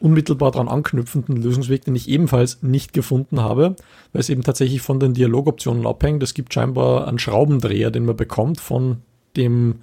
unmittelbar 0.00 0.50
daran 0.50 0.68
anknüpfenden 0.68 1.36
Lösungsweg, 1.36 1.84
den 1.84 1.96
ich 1.96 2.08
ebenfalls 2.08 2.62
nicht 2.62 2.92
gefunden 2.92 3.40
habe, 3.40 3.76
weil 4.12 4.20
es 4.20 4.28
eben 4.28 4.42
tatsächlich 4.42 4.82
von 4.82 5.00
den 5.00 5.14
Dialogoptionen 5.14 5.86
abhängt. 5.86 6.22
Es 6.22 6.34
gibt 6.34 6.52
scheinbar 6.52 7.08
einen 7.08 7.18
Schraubendreher, 7.18 7.90
den 7.90 8.04
man 8.04 8.16
bekommt 8.16 8.60
von 8.60 8.98
dem 9.36 9.76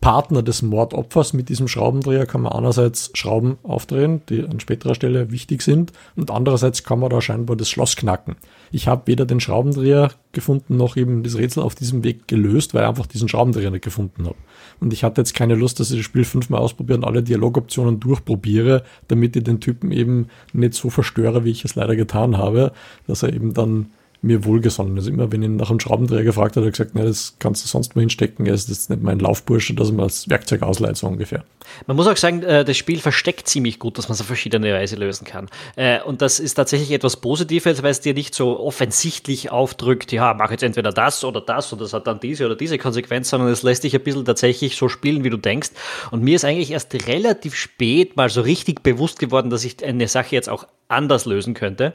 Partner 0.00 0.42
des 0.42 0.62
Mordopfers. 0.62 1.34
Mit 1.34 1.50
diesem 1.50 1.68
Schraubendreher 1.68 2.24
kann 2.24 2.40
man 2.40 2.52
einerseits 2.52 3.10
Schrauben 3.14 3.58
aufdrehen, 3.62 4.22
die 4.28 4.42
an 4.44 4.58
späterer 4.58 4.94
Stelle 4.94 5.30
wichtig 5.30 5.62
sind, 5.62 5.92
und 6.16 6.30
andererseits 6.30 6.84
kann 6.84 7.00
man 7.00 7.10
da 7.10 7.20
scheinbar 7.20 7.56
das 7.56 7.68
Schloss 7.68 7.96
knacken. 7.96 8.36
Ich 8.72 8.88
habe 8.88 9.02
weder 9.06 9.26
den 9.26 9.40
Schraubendreher 9.40 10.10
gefunden, 10.32 10.76
noch 10.76 10.96
eben 10.96 11.22
das 11.22 11.36
Rätsel 11.36 11.62
auf 11.62 11.74
diesem 11.74 12.02
Weg 12.02 12.28
gelöst, 12.28 12.72
weil 12.72 12.82
ich 12.82 12.88
einfach 12.88 13.06
diesen 13.06 13.28
Schraubendreher 13.28 13.70
nicht 13.70 13.84
gefunden 13.84 14.24
habe. 14.24 14.36
Und 14.80 14.92
ich 14.94 15.04
hatte 15.04 15.20
jetzt 15.20 15.34
keine 15.34 15.54
Lust, 15.54 15.80
dass 15.80 15.90
ich 15.90 15.98
das 15.98 16.06
Spiel 16.06 16.24
fünfmal 16.24 16.60
ausprobiere 16.60 16.98
und 16.98 17.04
alle 17.04 17.22
Dialogoptionen 17.22 18.00
durchprobiere, 18.00 18.84
damit 19.08 19.36
ich 19.36 19.44
den 19.44 19.60
Typen 19.60 19.92
eben 19.92 20.28
nicht 20.54 20.74
so 20.74 20.88
verstöre, 20.88 21.44
wie 21.44 21.50
ich 21.50 21.64
es 21.64 21.74
leider 21.74 21.96
getan 21.96 22.38
habe, 22.38 22.72
dass 23.06 23.22
er 23.22 23.34
eben 23.34 23.52
dann 23.52 23.90
mir 24.22 24.44
wohlgesonnen 24.44 24.96
ist. 24.98 25.06
Immer 25.06 25.32
wenn 25.32 25.42
ich 25.42 25.48
nach 25.48 25.70
einem 25.70 25.80
Schraubendreher 25.80 26.24
gefragt 26.24 26.56
hat, 26.56 26.62
hat 26.62 26.68
er 26.68 26.70
gesagt, 26.70 26.94
ne, 26.94 27.04
das 27.04 27.36
kannst 27.38 27.64
du 27.64 27.68
sonst 27.68 27.96
mal 27.96 28.02
hinstecken, 28.02 28.46
er 28.46 28.54
ist 28.54 28.68
jetzt 28.68 28.90
nicht 28.90 29.02
mein 29.02 29.18
Laufbursche, 29.18 29.74
dass 29.74 29.90
mal 29.92 30.04
als 30.04 30.28
Werkzeug 30.28 30.62
ausleiht, 30.62 30.96
so 30.96 31.06
ungefähr. 31.06 31.44
Man 31.86 31.96
muss 31.96 32.06
auch 32.06 32.16
sagen, 32.16 32.42
äh, 32.42 32.64
das 32.64 32.76
Spiel 32.76 32.98
versteckt 32.98 33.48
ziemlich 33.48 33.78
gut, 33.78 33.96
dass 33.96 34.08
man 34.08 34.14
es 34.14 34.20
auf 34.20 34.26
verschiedene 34.26 34.72
Weise 34.74 34.96
lösen 34.96 35.24
kann. 35.24 35.48
Äh, 35.76 36.02
und 36.02 36.20
das 36.20 36.38
ist 36.38 36.54
tatsächlich 36.54 36.90
etwas 36.90 37.16
Positives, 37.16 37.82
weil 37.82 37.90
es 37.90 38.00
dir 38.00 38.12
nicht 38.12 38.34
so 38.34 38.60
offensichtlich 38.60 39.50
aufdrückt, 39.50 40.12
ja, 40.12 40.34
mach 40.34 40.50
jetzt 40.50 40.62
entweder 40.62 40.92
das 40.92 41.24
oder 41.24 41.40
das 41.40 41.72
und 41.72 41.80
das 41.80 41.94
hat 41.94 42.06
dann 42.06 42.20
diese 42.20 42.44
oder 42.44 42.56
diese 42.56 42.76
Konsequenz, 42.76 43.30
sondern 43.30 43.48
es 43.48 43.62
lässt 43.62 43.84
dich 43.84 43.94
ein 43.94 44.02
bisschen 44.02 44.24
tatsächlich 44.24 44.76
so 44.76 44.88
spielen, 44.88 45.24
wie 45.24 45.30
du 45.30 45.38
denkst. 45.38 45.70
Und 46.10 46.22
mir 46.22 46.36
ist 46.36 46.44
eigentlich 46.44 46.72
erst 46.72 46.94
relativ 47.06 47.54
spät 47.54 48.16
mal 48.16 48.28
so 48.28 48.42
richtig 48.42 48.82
bewusst 48.82 49.18
geworden, 49.18 49.48
dass 49.48 49.64
ich 49.64 49.82
eine 49.82 50.08
Sache 50.08 50.34
jetzt 50.34 50.50
auch 50.50 50.66
anders 50.88 51.24
lösen 51.24 51.54
könnte 51.54 51.94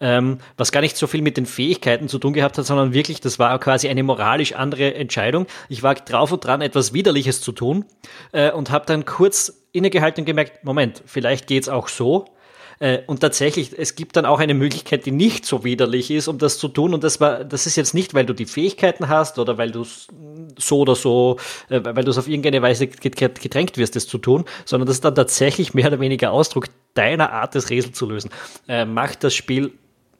ähm, 0.00 0.38
was 0.56 0.72
gar 0.72 0.80
nicht 0.80 0.96
so 0.96 1.06
viel 1.06 1.22
mit 1.22 1.36
den 1.36 1.46
Fähigkeiten 1.46 2.08
zu 2.08 2.18
tun 2.18 2.32
gehabt 2.32 2.58
hat, 2.58 2.66
sondern 2.66 2.92
wirklich, 2.92 3.20
das 3.20 3.38
war 3.38 3.58
quasi 3.58 3.88
eine 3.88 4.02
moralisch 4.02 4.54
andere 4.54 4.94
Entscheidung. 4.94 5.46
Ich 5.68 5.82
war 5.82 5.94
drauf 5.94 6.32
und 6.32 6.44
dran, 6.44 6.60
etwas 6.60 6.92
Widerliches 6.92 7.40
zu 7.40 7.52
tun 7.52 7.84
äh, 8.32 8.50
und 8.50 8.70
habe 8.70 8.86
dann 8.86 9.04
kurz 9.04 9.66
innegehalten 9.72 10.22
und 10.22 10.26
gemerkt, 10.26 10.64
Moment, 10.64 11.02
vielleicht 11.06 11.46
geht's 11.46 11.68
auch 11.68 11.88
so. 11.88 12.26
Äh, 12.80 13.00
und 13.06 13.20
tatsächlich, 13.20 13.76
es 13.76 13.96
gibt 13.96 14.16
dann 14.16 14.24
auch 14.24 14.38
eine 14.38 14.54
Möglichkeit, 14.54 15.04
die 15.06 15.10
nicht 15.10 15.44
so 15.44 15.64
widerlich 15.64 16.10
ist, 16.10 16.28
um 16.28 16.38
das 16.38 16.58
zu 16.58 16.68
tun. 16.68 16.94
Und 16.94 17.02
das 17.04 17.20
war, 17.20 17.44
das 17.44 17.66
ist 17.66 17.76
jetzt 17.76 17.94
nicht, 17.94 18.14
weil 18.14 18.24
du 18.24 18.34
die 18.34 18.46
Fähigkeiten 18.46 19.08
hast 19.08 19.38
oder 19.38 19.58
weil 19.58 19.72
du 19.72 19.84
so 20.56 20.78
oder 20.78 20.94
so, 20.94 21.38
äh, 21.68 21.80
weil 21.82 22.04
du 22.04 22.10
es 22.10 22.18
auf 22.18 22.28
irgendeine 22.28 22.62
Weise 22.62 22.86
gedrängt 22.86 23.76
wirst, 23.76 23.96
das 23.96 24.06
zu 24.06 24.18
tun, 24.18 24.44
sondern 24.64 24.86
das 24.86 24.96
ist 24.96 25.04
dann 25.04 25.14
tatsächlich 25.14 25.74
mehr 25.74 25.88
oder 25.88 26.00
weniger 26.00 26.30
Ausdruck 26.30 26.66
deiner 26.94 27.32
Art, 27.32 27.54
das 27.54 27.70
Rätsel 27.70 27.92
zu 27.92 28.06
lösen, 28.06 28.30
äh, 28.68 28.84
macht 28.84 29.24
das 29.24 29.34
Spiel 29.34 29.72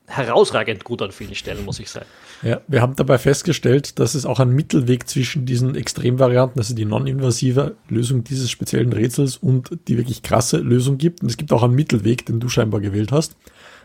herausragend 0.08 0.84
gut 0.84 1.02
an 1.02 1.12
vielen 1.12 1.34
Stellen, 1.34 1.64
muss 1.64 1.78
ich 1.78 1.90
sagen. 1.90 2.06
Ja, 2.42 2.60
wir 2.66 2.80
haben 2.82 2.96
dabei 2.96 3.18
festgestellt, 3.18 3.98
dass 3.98 4.14
es 4.14 4.24
auch 4.24 4.40
einen 4.40 4.54
Mittelweg 4.54 5.08
zwischen 5.08 5.44
diesen 5.44 5.74
Extremvarianten, 5.74 6.58
also 6.60 6.74
die 6.74 6.84
non-invasive 6.84 7.76
Lösung 7.88 8.24
dieses 8.24 8.50
speziellen 8.50 8.92
Rätsels 8.92 9.36
und 9.36 9.70
die 9.86 9.98
wirklich 9.98 10.22
krasse 10.22 10.58
Lösung 10.58 10.98
gibt. 10.98 11.22
Und 11.22 11.28
es 11.28 11.36
gibt 11.36 11.52
auch 11.52 11.62
einen 11.62 11.74
Mittelweg, 11.74 12.24
den 12.26 12.40
du 12.40 12.48
scheinbar 12.48 12.80
gewählt 12.80 13.12
hast, 13.12 13.36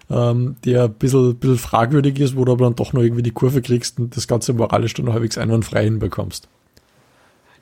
ähm, 0.09 0.55
der 0.65 0.85
ein 0.85 0.93
bisschen, 0.93 1.35
bisschen 1.35 1.57
fragwürdig 1.57 2.19
ist, 2.19 2.37
wo 2.37 2.45
du 2.45 2.53
aber 2.53 2.65
dann 2.65 2.75
doch 2.75 2.93
noch 2.93 3.01
irgendwie 3.01 3.23
die 3.23 3.31
Kurve 3.31 3.61
kriegst 3.61 3.99
und 3.99 4.15
das 4.15 4.27
Ganze 4.27 4.53
moralisch 4.53 4.93
dann 4.93 5.11
halbwegs 5.11 5.37
einwandfrei 5.37 5.83
hinbekommst. 5.83 6.47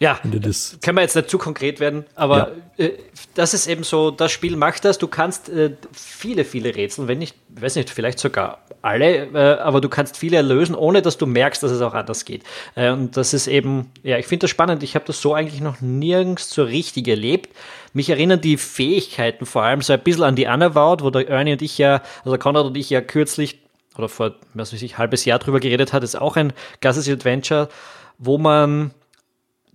Ja, 0.01 0.19
das 0.23 0.79
können 0.83 0.97
wir 0.97 1.03
jetzt 1.03 1.15
nicht 1.15 1.29
zu 1.29 1.37
konkret 1.37 1.79
werden, 1.79 2.05
aber 2.15 2.53
ja. 2.77 2.85
äh, 2.85 2.97
das 3.35 3.53
ist 3.53 3.67
eben 3.67 3.83
so, 3.83 4.09
das 4.09 4.31
Spiel 4.31 4.55
macht 4.55 4.83
das. 4.83 4.97
Du 4.97 5.07
kannst 5.07 5.47
äh, 5.47 5.75
viele, 5.91 6.43
viele 6.43 6.75
Rätsel, 6.75 7.07
wenn 7.07 7.19
nicht, 7.19 7.35
weiß 7.49 7.75
nicht, 7.75 7.91
vielleicht 7.91 8.17
sogar 8.17 8.63
alle, 8.81 9.27
äh, 9.27 9.59
aber 9.59 9.79
du 9.79 9.89
kannst 9.89 10.17
viele 10.17 10.41
lösen, 10.41 10.73
ohne 10.73 11.03
dass 11.03 11.19
du 11.19 11.27
merkst, 11.27 11.61
dass 11.61 11.69
es 11.69 11.81
auch 11.81 11.93
anders 11.93 12.25
geht. 12.25 12.41
Äh, 12.73 12.89
und 12.89 13.15
das 13.15 13.35
ist 13.35 13.45
eben, 13.45 13.91
ja, 14.01 14.17
ich 14.17 14.25
finde 14.25 14.45
das 14.45 14.49
spannend. 14.49 14.81
Ich 14.81 14.95
habe 14.95 15.05
das 15.05 15.21
so 15.21 15.35
eigentlich 15.35 15.61
noch 15.61 15.81
nirgends 15.81 16.49
so 16.49 16.63
richtig 16.63 17.07
erlebt. 17.07 17.55
Mich 17.93 18.09
erinnern 18.09 18.41
die 18.41 18.57
Fähigkeiten 18.57 19.45
vor 19.45 19.61
allem 19.61 19.83
so 19.83 19.93
ein 19.93 19.99
bisschen 19.99 20.23
an 20.23 20.35
die 20.35 20.47
Unavowed, 20.47 21.03
wo 21.03 21.11
der 21.11 21.29
Ernie 21.29 21.53
und 21.53 21.61
ich 21.61 21.77
ja, 21.77 22.01
also 22.25 22.39
Konrad 22.39 22.65
und 22.65 22.75
ich 22.75 22.89
ja 22.89 23.01
kürzlich 23.01 23.59
oder 23.95 24.09
vor, 24.09 24.33
weiß 24.55 24.73
ich, 24.73 24.97
halbes 24.97 25.25
Jahr 25.25 25.37
drüber 25.37 25.59
geredet 25.59 25.93
hat, 25.93 26.03
ist 26.03 26.19
auch 26.19 26.37
ein 26.37 26.53
klassisches 26.79 27.13
Adventure, 27.13 27.69
wo 28.17 28.39
man 28.39 28.95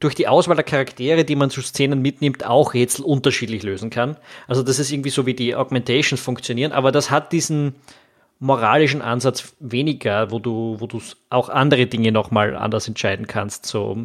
durch 0.01 0.15
die 0.15 0.29
Auswahl 0.29 0.57
der 0.57 0.65
Charaktere, 0.65 1.25
die 1.25 1.37
man 1.37 1.51
zu 1.51 1.63
Szenen 1.63 2.03
mitnimmt, 2.03 2.45
auch 2.45 2.75
Rätsel 2.75 3.05
unterschiedlich 3.05 3.63
lösen 3.63 3.91
kann. 3.91 4.17
Also 4.47 4.63
das 4.63 4.79
ist 4.79 4.91
irgendwie 4.93 5.11
so, 5.11 5.27
wie 5.27 5.35
die 5.35 5.55
Augmentations 5.55 6.21
funktionieren, 6.21 6.73
aber 6.73 6.93
das 6.93 7.11
hat 7.11 7.33
diesen 7.33 7.75
moralischen 8.39 9.01
Ansatz 9.01 9.55
weniger, 9.61 10.31
wo 10.31 10.39
du, 10.39 10.77
wo 10.79 10.87
du 10.87 11.01
auch 11.31 11.49
andere 11.49 11.87
Dinge 11.87 12.13
nochmal 12.13 12.55
anders 12.55 12.87
entscheiden 12.87 13.27
kannst. 13.27 13.65
So, 13.65 13.97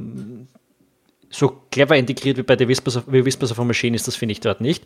so 1.30 1.62
clever 1.72 1.98
integriert 1.98 2.38
wie 2.38 2.44
bei 2.44 2.58
The 2.58 2.68
Whispers 2.68 2.98
of, 2.98 3.04
Whispers 3.08 3.52
of 3.52 3.60
a 3.60 3.64
Machine 3.66 3.96
ist 3.96 4.08
das, 4.08 4.16
finde 4.16 4.32
ich, 4.32 4.40
dort 4.40 4.62
nicht. 4.62 4.86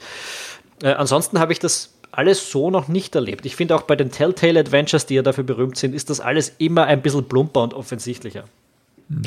Äh, 0.82 0.94
ansonsten 0.94 1.40
habe 1.40 1.54
ich 1.54 1.60
das 1.60 1.94
alles 2.12 2.50
so 2.50 2.72
noch 2.72 2.88
nicht 2.88 3.14
erlebt. 3.14 3.46
Ich 3.46 3.56
finde 3.56 3.76
auch 3.76 3.84
bei 3.84 3.96
den 3.96 4.10
Telltale 4.10 4.60
Adventures, 4.60 5.06
die 5.06 5.16
ja 5.16 5.22
dafür 5.22 5.44
berühmt 5.44 5.78
sind, 5.78 5.94
ist 5.94 6.10
das 6.10 6.20
alles 6.20 6.56
immer 6.58 6.86
ein 6.86 7.02
bisschen 7.02 7.28
plumper 7.28 7.62
und 7.62 7.74
offensichtlicher. 7.74 8.46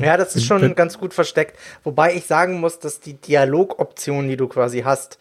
Ja, 0.00 0.16
das 0.16 0.34
ist 0.34 0.44
schon 0.44 0.74
ganz 0.74 0.98
gut 0.98 1.14
versteckt. 1.14 1.56
Wobei 1.84 2.14
ich 2.14 2.26
sagen 2.26 2.58
muss, 2.58 2.80
dass 2.80 2.98
die 2.98 3.14
Dialogoptionen, 3.14 4.28
die 4.28 4.36
du 4.36 4.48
quasi 4.48 4.80
hast, 4.80 5.18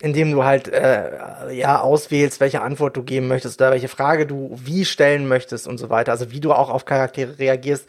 indem 0.00 0.32
du 0.32 0.44
halt 0.44 0.68
äh, 0.68 1.52
ja 1.52 1.80
auswählst, 1.80 2.40
welche 2.40 2.62
Antwort 2.62 2.96
du 2.96 3.02
geben 3.02 3.28
möchtest 3.28 3.60
oder 3.60 3.72
welche 3.72 3.88
Frage 3.88 4.26
du 4.26 4.58
wie 4.62 4.86
stellen 4.86 5.28
möchtest 5.28 5.66
und 5.68 5.76
so 5.76 5.90
weiter, 5.90 6.12
also 6.12 6.30
wie 6.30 6.40
du 6.40 6.52
auch 6.52 6.70
auf 6.70 6.86
Charaktere 6.86 7.38
reagierst, 7.38 7.86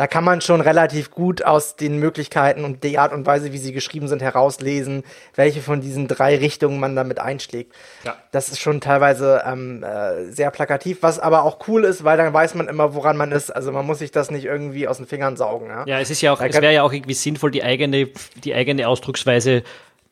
da 0.00 0.06
kann 0.06 0.24
man 0.24 0.40
schon 0.40 0.62
relativ 0.62 1.10
gut 1.10 1.44
aus 1.44 1.76
den 1.76 1.98
Möglichkeiten 1.98 2.64
und 2.64 2.84
der 2.84 3.02
Art 3.02 3.12
und 3.12 3.26
Weise, 3.26 3.52
wie 3.52 3.58
sie 3.58 3.74
geschrieben 3.74 4.08
sind, 4.08 4.22
herauslesen, 4.22 5.04
welche 5.34 5.60
von 5.60 5.82
diesen 5.82 6.08
drei 6.08 6.38
Richtungen 6.38 6.80
man 6.80 6.96
damit 6.96 7.18
einschlägt. 7.18 7.74
Ja. 8.04 8.16
Das 8.32 8.48
ist 8.48 8.60
schon 8.60 8.80
teilweise 8.80 9.42
ähm, 9.44 9.82
äh, 9.82 10.32
sehr 10.32 10.50
plakativ, 10.52 11.02
was 11.02 11.18
aber 11.18 11.42
auch 11.42 11.68
cool 11.68 11.84
ist, 11.84 12.02
weil 12.02 12.16
dann 12.16 12.32
weiß 12.32 12.54
man 12.54 12.66
immer, 12.66 12.94
woran 12.94 13.18
man 13.18 13.30
ist. 13.30 13.50
Also 13.50 13.72
man 13.72 13.84
muss 13.84 13.98
sich 13.98 14.10
das 14.10 14.30
nicht 14.30 14.46
irgendwie 14.46 14.88
aus 14.88 14.96
den 14.96 15.06
Fingern 15.06 15.36
saugen. 15.36 15.68
Ja, 15.68 15.84
ja 15.86 16.00
es 16.00 16.08
ist 16.08 16.22
ja 16.22 16.32
auch, 16.32 16.40
es 16.40 16.54
wäre 16.54 16.72
ja 16.72 16.82
auch 16.82 16.94
irgendwie 16.94 17.12
sinnvoll, 17.12 17.50
die 17.50 17.62
eigene, 17.62 18.08
die 18.42 18.54
eigene 18.54 18.88
Ausdrucksweise 18.88 19.64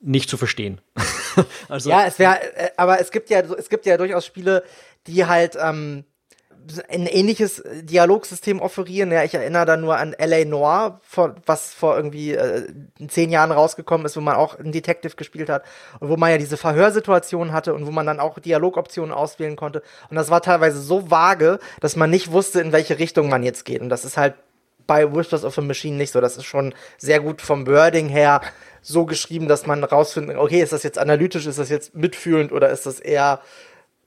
nicht 0.03 0.29
zu 0.29 0.37
verstehen. 0.37 0.83
also, 1.71 1.89
ja, 1.89 2.05
es 2.07 2.19
wäre, 2.19 2.43
äh, 2.57 2.69
aber 2.77 3.01
es 3.01 3.11
gibt 3.11 3.31
ja, 3.31 3.41
es 3.41 3.71
gibt 3.71 3.87
ja 3.87 3.97
durchaus 3.97 4.27
Spiele, 4.27 4.65
die 5.07 5.25
halt 5.25 5.57
ähm, 5.59 6.05
ein 6.89 7.07
ähnliches 7.07 7.63
Dialogsystem 7.83 8.61
offerieren. 8.61 9.11
Ja, 9.11 9.25
ich 9.25 9.35
erinnere 9.35 9.67
da 9.67 9.77
nur 9.77 9.97
an 9.97 10.13
L.A. 10.13 10.45
Noir, 10.45 11.01
vor, 11.03 11.35
was 11.47 11.73
vor 11.73 11.97
irgendwie 11.97 12.35
äh, 12.35 12.67
zehn 13.09 13.31
Jahren 13.31 13.53
rausgekommen 13.53 14.07
ist, 14.07 14.17
wo 14.17 14.21
man 14.21 14.37
auch 14.37 14.59
einen 14.59 14.73
Detective 14.73 15.17
gespielt 15.17 15.49
hat 15.49 15.65
und 16.01 16.09
wo 16.09 16.17
man 16.17 16.31
ja 16.31 16.39
diese 16.39 16.57
Verhörsituation 16.57 17.53
hatte 17.53 17.75
und 17.75 17.87
wo 17.87 17.91
man 17.91 18.07
dann 18.07 18.21
auch 18.21 18.39
Dialogoptionen 18.39 19.13
auswählen 19.13 19.57
konnte. 19.57 19.83
Und 20.11 20.17
das 20.17 20.31
war 20.31 20.43
teilweise 20.43 20.81
so 20.81 21.11
vage, 21.11 21.59
dass 21.81 21.97
man 21.97 22.11
nicht 22.11 22.33
wusste, 22.33 22.61
in 22.61 22.73
welche 22.73 22.99
Richtung 22.99 23.29
man 23.29 23.43
jetzt 23.43 23.65
geht. 23.65 23.81
Und 23.81 23.89
das 23.89 24.05
ist 24.05 24.17
halt 24.17 24.35
bei 24.87 25.15
Whispers 25.15 25.45
of 25.45 25.57
a 25.59 25.63
Machine 25.63 25.97
nicht 25.97 26.13
so. 26.13 26.21
Das 26.21 26.37
ist 26.37 26.47
schon 26.47 26.75
sehr 26.97 27.21
gut 27.21 27.43
vom 27.43 27.67
Wording 27.67 28.09
her 28.09 28.41
so 28.83 29.05
geschrieben, 29.05 29.49
dass 29.49 29.67
man 29.67 29.85
rausfindet, 29.85 30.37
okay, 30.37 30.63
ist 30.63 30.73
das 30.73 30.83
jetzt 30.83 30.99
analytisch, 30.99 31.47
ist 31.47 31.59
das 31.59 31.69
jetzt 31.69 31.95
mitfühlend 31.95 32.53
oder 32.53 32.71
ist 32.71 32.87
das 32.87 33.01
eher 33.01 33.41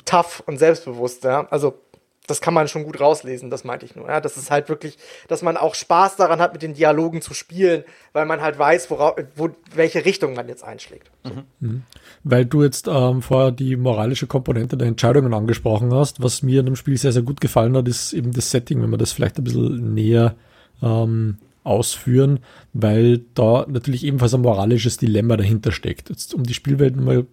tough 0.06 0.42
und 0.46 0.58
selbstbewusst, 0.58 1.24
ja? 1.24 1.48
Also 1.52 1.80
das 2.28 2.40
kann 2.40 2.54
man 2.54 2.68
schon 2.68 2.84
gut 2.84 3.00
rauslesen, 3.00 3.50
das 3.50 3.64
meinte 3.64 3.86
ich 3.86 3.96
nur. 3.96 4.08
Ja, 4.08 4.22
das 4.22 4.38
ist 4.38 4.52
halt 4.52 4.70
wirklich, 4.70 4.98
dass 5.28 5.42
man 5.42 5.58
auch 5.58 5.76
Spaß 5.76 6.16
daran 6.16 6.40
hat, 6.40 6.54
mit 6.54 6.62
den 6.62 6.74
Dialogen 6.74 7.22
zu 7.22 7.34
spielen, 7.34 7.84
weil 8.14 8.26
man 8.26 8.42
halt 8.42 8.58
weiß, 8.60 8.90
worauf, 8.92 9.16
wo, 9.36 9.50
welche 9.74 10.06
Richtung 10.06 10.36
man 10.36 10.48
jetzt 10.48 10.64
einschlägt. 10.64 11.12
Mhm. 11.24 11.44
mhm. 11.60 11.84
Weil 12.24 12.46
du 12.46 12.64
jetzt 12.64 12.88
ähm, 12.88 13.22
vorher 13.22 13.52
die 13.52 13.76
moralische 13.76 14.28
Komponente 14.28 14.78
der 14.78 14.88
Entscheidungen 14.88 15.34
angesprochen 15.34 15.94
hast, 15.94 16.22
was 16.22 16.44
mir 16.44 16.60
in 16.60 16.68
dem 16.68 16.76
Spiel 16.76 16.98
sehr, 16.98 17.12
sehr 17.12 17.24
gut 17.24 17.42
gefallen 17.42 17.76
hat, 17.76 17.88
ist 17.88 18.14
eben 18.14 18.32
das 18.32 18.52
Setting, 18.52 18.82
wenn 18.82 18.92
man 18.92 19.00
das 19.00 19.12
vielleicht 19.12 19.38
ein 19.38 19.44
bisschen 19.44 19.94
näher 19.94 20.36
ähm, 20.84 21.38
ausführen, 21.64 22.40
weil 22.74 23.20
da 23.34 23.66
natürlich 23.68 24.04
ebenfalls 24.04 24.34
ein 24.34 24.42
moralisches 24.42 24.98
Dilemma 24.98 25.38
dahinter 25.38 25.72
steckt. 25.72 26.10
Jetzt, 26.10 26.34
um 26.34 26.44
die 26.44 26.54
Spielwelt 26.54 26.96
mal 26.96 27.26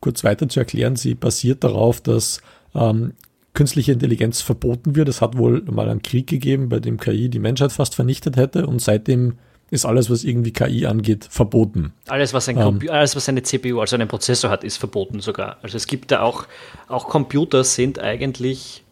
kurz 0.00 0.24
weiter 0.24 0.48
zu 0.48 0.60
erklären, 0.60 0.96
sie 0.96 1.14
basiert 1.14 1.64
darauf, 1.64 2.00
dass 2.00 2.40
ähm, 2.74 3.14
künstliche 3.54 3.92
Intelligenz 3.92 4.40
verboten 4.40 4.96
wird. 4.96 5.08
Es 5.08 5.20
hat 5.20 5.36
wohl 5.36 5.62
mal 5.62 5.88
einen 5.88 6.02
Krieg 6.02 6.26
gegeben, 6.26 6.68
bei 6.68 6.80
dem 6.80 6.98
KI 6.98 7.28
die 7.28 7.38
Menschheit 7.38 7.72
fast 7.72 7.94
vernichtet 7.94 8.36
hätte 8.36 8.66
und 8.66 8.80
seitdem 8.80 9.38
ist 9.70 9.86
alles, 9.86 10.10
was 10.10 10.22
irgendwie 10.22 10.52
KI 10.52 10.84
angeht, 10.84 11.26
verboten. 11.30 11.94
Alles, 12.06 12.34
was, 12.34 12.46
ein 12.48 12.58
ähm, 12.58 12.80
alles, 12.90 13.16
was 13.16 13.28
eine 13.30 13.42
CPU, 13.42 13.80
also 13.80 13.96
einen 13.96 14.06
Prozessor 14.06 14.50
hat, 14.50 14.64
ist 14.64 14.76
verboten 14.76 15.20
sogar. 15.20 15.56
Also 15.62 15.78
es 15.78 15.86
gibt 15.86 16.10
da 16.10 16.20
auch, 16.20 16.46
auch 16.88 17.08
Computer 17.08 17.64
sind 17.64 17.98
eigentlich, 17.98 18.84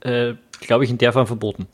äh, 0.00 0.34
glaube 0.60 0.82
ich, 0.82 0.90
in 0.90 0.98
der 0.98 1.12
Form 1.12 1.28
verboten. 1.28 1.68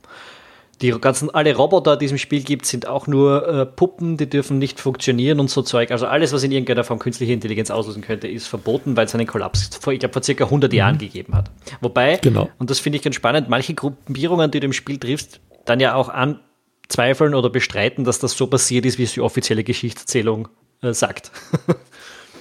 Die 0.80 0.90
ganzen, 0.92 1.30
alle 1.30 1.56
Roboter, 1.56 1.97
die 1.97 2.06
es 2.06 2.12
im 2.12 2.18
Spiel 2.18 2.42
gibt, 2.42 2.64
sind 2.64 2.87
auch 2.87 3.08
nur 3.08 3.49
äh, 3.49 3.66
Puppen, 3.66 4.16
die 4.16 4.30
dürfen 4.30 4.58
nicht 4.58 4.78
funktionieren 4.78 5.40
und 5.40 5.50
so 5.50 5.62
Zeug. 5.62 5.90
Also 5.90 6.06
alles, 6.06 6.32
was 6.32 6.44
in 6.44 6.52
irgendeiner 6.52 6.85
Form 6.85 7.00
künstliche 7.00 7.32
Intelligenz 7.32 7.70
auslösen 7.70 8.02
könnte, 8.02 8.28
ist 8.28 8.47
verboten, 8.47 8.97
weil 8.97 9.06
es 9.06 9.14
einen 9.14 9.26
Kollaps 9.26 9.70
vor, 9.80 9.92
ich 9.92 9.99
glaube, 9.99 10.12
vor 10.12 10.23
circa 10.23 10.44
100 10.44 10.70
mhm. 10.70 10.78
Jahren 10.78 10.99
gegeben 10.99 11.35
hat. 11.35 11.50
Wobei, 11.80 12.18
genau. 12.18 12.49
und 12.58 12.70
das 12.70 12.78
finde 12.78 12.99
ich 12.99 13.02
ganz 13.02 13.16
spannend, 13.16 13.49
manche 13.49 13.75
Gruppierungen, 13.75 14.50
die 14.50 14.61
du 14.61 14.66
im 14.66 14.73
Spiel 14.73 14.99
triffst, 14.99 15.40
dann 15.64 15.80
ja 15.80 15.94
auch 15.94 16.08
anzweifeln 16.08 17.35
oder 17.35 17.50
bestreiten, 17.50 18.04
dass 18.04 18.20
das 18.20 18.37
so 18.37 18.47
passiert 18.47 18.87
ist, 18.87 18.99
wie 18.99 19.04
es 19.04 19.14
die 19.14 19.20
offizielle 19.20 19.64
Geschichtserzählung 19.64 20.49
äh, 20.82 20.92
sagt. 20.92 21.32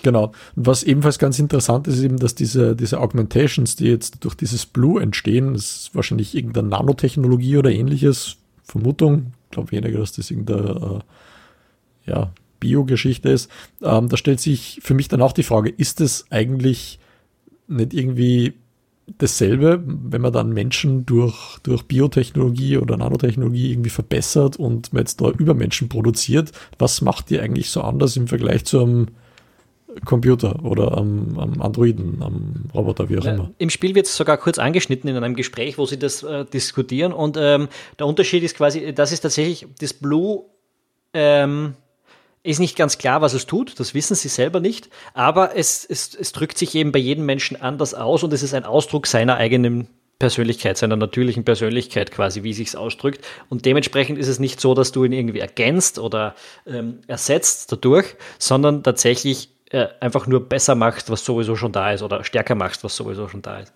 Genau. 0.08 0.32
Und 0.56 0.66
was 0.68 0.84
ebenfalls 0.84 1.20
ganz 1.20 1.38
interessant 1.38 1.86
ist, 1.86 1.98
ist 1.98 2.04
eben, 2.06 2.16
dass 2.16 2.34
diese, 2.34 2.78
diese 2.78 3.02
Augmentations, 3.02 3.76
die 3.76 3.88
jetzt 3.88 4.24
durch 4.24 4.36
dieses 4.36 4.66
Blue 4.66 5.02
entstehen, 5.02 5.54
das 5.54 5.64
ist 5.64 5.96
wahrscheinlich 5.96 6.34
irgendeine 6.34 6.70
Nanotechnologie 6.70 7.58
oder 7.58 7.72
ähnliches, 7.72 8.38
Vermutung, 8.64 9.34
ich 9.44 9.52
glaube 9.52 9.74
weniger, 9.74 10.00
dass 10.00 10.14
das 10.14 10.32
irgendeine 10.32 11.02
äh, 12.06 12.10
ja, 12.10 12.32
Bio-Geschichte 12.62 13.28
ist. 13.28 13.52
Ähm, 13.82 14.08
da 14.08 14.16
stellt 14.16 14.40
sich 14.40 14.80
für 14.82 14.94
mich 14.94 15.10
dann 15.10 15.22
auch 15.22 15.34
die 15.34 15.44
Frage, 15.44 15.70
ist 15.72 16.00
es 16.00 16.26
eigentlich 16.30 17.00
nicht 17.68 17.94
irgendwie 17.94 18.54
dasselbe, 19.18 19.84
wenn 19.86 20.22
man 20.22 20.32
dann 20.32 20.54
Menschen 20.54 21.06
durch, 21.06 21.60
durch 21.64 21.84
Biotechnologie 21.84 22.78
oder 22.78 22.96
Nanotechnologie 22.96 23.74
irgendwie 23.74 23.90
verbessert 23.90 24.56
und 24.56 24.94
man 24.94 25.02
jetzt 25.02 25.20
da 25.20 25.32
Übermenschen 25.32 25.90
produziert? 25.90 26.54
Was 26.80 27.02
macht 27.02 27.30
die 27.30 27.42
eigentlich 27.42 27.72
so 27.72 27.82
anders 27.82 28.16
im 28.16 28.30
Vergleich 28.30 28.64
zu 28.64 28.82
einem 28.82 29.08
Computer 30.06 30.64
oder 30.64 30.98
am, 30.98 31.40
am 31.40 31.62
Androiden, 31.62 32.22
am 32.22 32.66
Roboter, 32.74 33.10
wie 33.10 33.18
auch 33.20 33.26
immer. 33.26 33.52
Im 33.58 33.70
Spiel 33.70 33.96
wird 33.96 34.06
es 34.06 34.16
sogar 34.16 34.38
kurz 34.38 34.60
angeschnitten 34.60 35.10
in 35.10 35.16
einem 35.16 35.36
Gespräch, 35.36 35.78
wo 35.78 35.86
sie 35.86 35.98
das 35.98 36.24
äh, 36.24 36.46
diskutieren. 36.46 37.14
Und 37.14 37.38
ähm, 37.40 37.70
der 37.98 38.06
Unterschied 38.06 38.44
ist 38.44 38.58
quasi, 38.58 38.94
das 38.94 39.12
ist 39.12 39.22
tatsächlich, 39.22 39.66
das 39.80 39.94
Blue 39.94 40.44
ähm, 41.14 41.74
ist 42.44 42.60
nicht 42.60 42.78
ganz 42.78 42.98
klar, 42.98 43.22
was 43.22 43.34
es 43.34 43.46
tut, 43.46 43.80
das 43.80 43.94
wissen 43.94 44.16
sie 44.16 44.30
selber 44.30 44.60
nicht, 44.60 44.90
aber 45.14 45.56
es, 45.56 45.86
es, 45.86 46.16
es 46.16 46.32
drückt 46.32 46.58
sich 46.58 46.76
eben 46.76 46.92
bei 46.92 47.00
jedem 47.00 47.26
Menschen 47.26 47.60
anders 47.60 47.94
aus 47.94 48.24
und 48.24 48.32
es 48.34 48.44
ist 48.44 48.54
ein 48.54 48.64
Ausdruck 48.64 49.08
seiner 49.08 49.38
eigenen 49.38 49.88
Persönlichkeit, 50.20 50.78
seiner 50.78 50.96
natürlichen 50.96 51.44
Persönlichkeit 51.44 52.12
quasi, 52.12 52.44
wie 52.44 52.54
sich 52.54 52.76
ausdrückt. 52.76 53.24
Und 53.50 53.66
dementsprechend 53.66 54.18
ist 54.18 54.28
es 54.28 54.40
nicht 54.40 54.60
so, 54.60 54.74
dass 54.74 54.92
du 54.92 55.04
ihn 55.04 55.12
irgendwie 55.12 55.40
ergänzt 55.40 56.00
oder 56.00 56.36
ähm, 56.66 57.00
ersetzt 57.08 57.72
dadurch, 57.72 58.16
sondern 58.40 58.82
tatsächlich 58.82 59.50
äh, 59.72 59.88
einfach 60.00 60.28
nur 60.28 60.48
besser 60.48 60.76
machst, 60.76 61.10
was 61.10 61.24
sowieso 61.24 61.56
schon 61.56 61.72
da 61.72 61.92
ist, 61.92 62.02
oder 62.02 62.24
stärker 62.24 62.56
machst, 62.56 62.84
was 62.84 62.96
sowieso 62.96 63.28
schon 63.28 63.42
da 63.42 63.60
ist. 63.60 63.74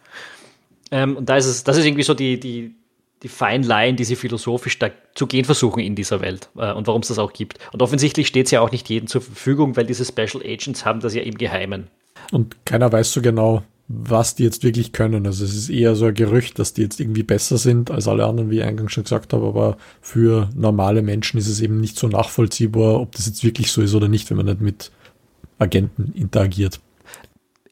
Ähm, 0.92 1.18
und 1.18 1.30
da 1.30 1.38
ist 1.38 1.46
es, 1.46 1.64
das 1.64 1.78
ist 1.78 1.86
irgendwie 1.86 2.04
so 2.04 2.14
die, 2.14 2.40
die, 2.40 2.76
die 3.24 3.28
Fine 3.28 3.66
Line, 3.66 3.96
die 3.96 4.04
sie 4.04 4.16
philosophisch 4.16 4.80
da 4.80 4.90
zu 5.16 5.28
gehen 5.28 5.46
versuchen 5.46 5.80
in 5.80 5.96
dieser 5.96 6.22
Welt 6.22 6.50
äh, 6.58 6.72
und 6.74 6.88
warum 6.88 7.02
es 7.02 7.10
das 7.10 7.20
auch 7.20 7.34
gibt. 7.34 7.60
Und 7.72 7.82
offensichtlich 7.82 8.28
steht 8.28 8.46
es 8.46 8.52
ja 8.52 8.62
auch 8.62 8.72
nicht 8.72 8.90
jedem 8.90 9.08
zur 9.08 9.22
Verfügung, 9.22 9.76
weil 9.76 9.86
diese 9.86 10.06
Special 10.06 10.44
Agents 10.44 10.86
haben 10.86 11.00
das 11.00 11.14
ja 11.14 11.22
im 11.22 11.38
Geheimen. 11.38 11.88
Und 12.32 12.66
keiner 12.66 12.92
weiß 12.92 13.12
so 13.12 13.22
genau, 13.22 13.64
was 13.88 14.36
die 14.36 14.44
jetzt 14.44 14.64
wirklich 14.64 14.94
können. 14.94 15.26
Also 15.26 15.44
es 15.44 15.54
ist 15.54 15.70
eher 15.70 15.96
so 15.96 16.06
ein 16.06 16.14
Gerücht, 16.14 16.60
dass 16.60 16.74
die 16.74 16.82
jetzt 16.82 17.00
irgendwie 17.00 17.24
besser 17.24 17.58
sind 17.58 17.92
als 17.92 18.08
alle 18.08 18.26
anderen, 18.26 18.50
wie 18.50 18.58
ich 18.60 18.64
eingangs 18.64 18.94
schon 18.94 19.04
gesagt 19.04 19.34
habe, 19.34 19.46
aber 19.46 19.78
für 20.02 20.50
normale 20.56 21.02
Menschen 21.02 21.38
ist 21.38 21.48
es 21.48 21.60
eben 21.60 21.82
nicht 21.82 21.98
so 21.98 22.08
nachvollziehbar, 22.08 23.02
ob 23.02 23.14
das 23.16 23.28
jetzt 23.28 23.44
wirklich 23.44 23.72
so 23.72 23.82
ist 23.82 23.94
oder 23.94 24.08
nicht, 24.08 24.30
wenn 24.30 24.38
man 24.38 24.46
nicht 24.46 24.62
mit 24.62 24.92
Agenten 25.62 26.14
interagiert 26.16 26.80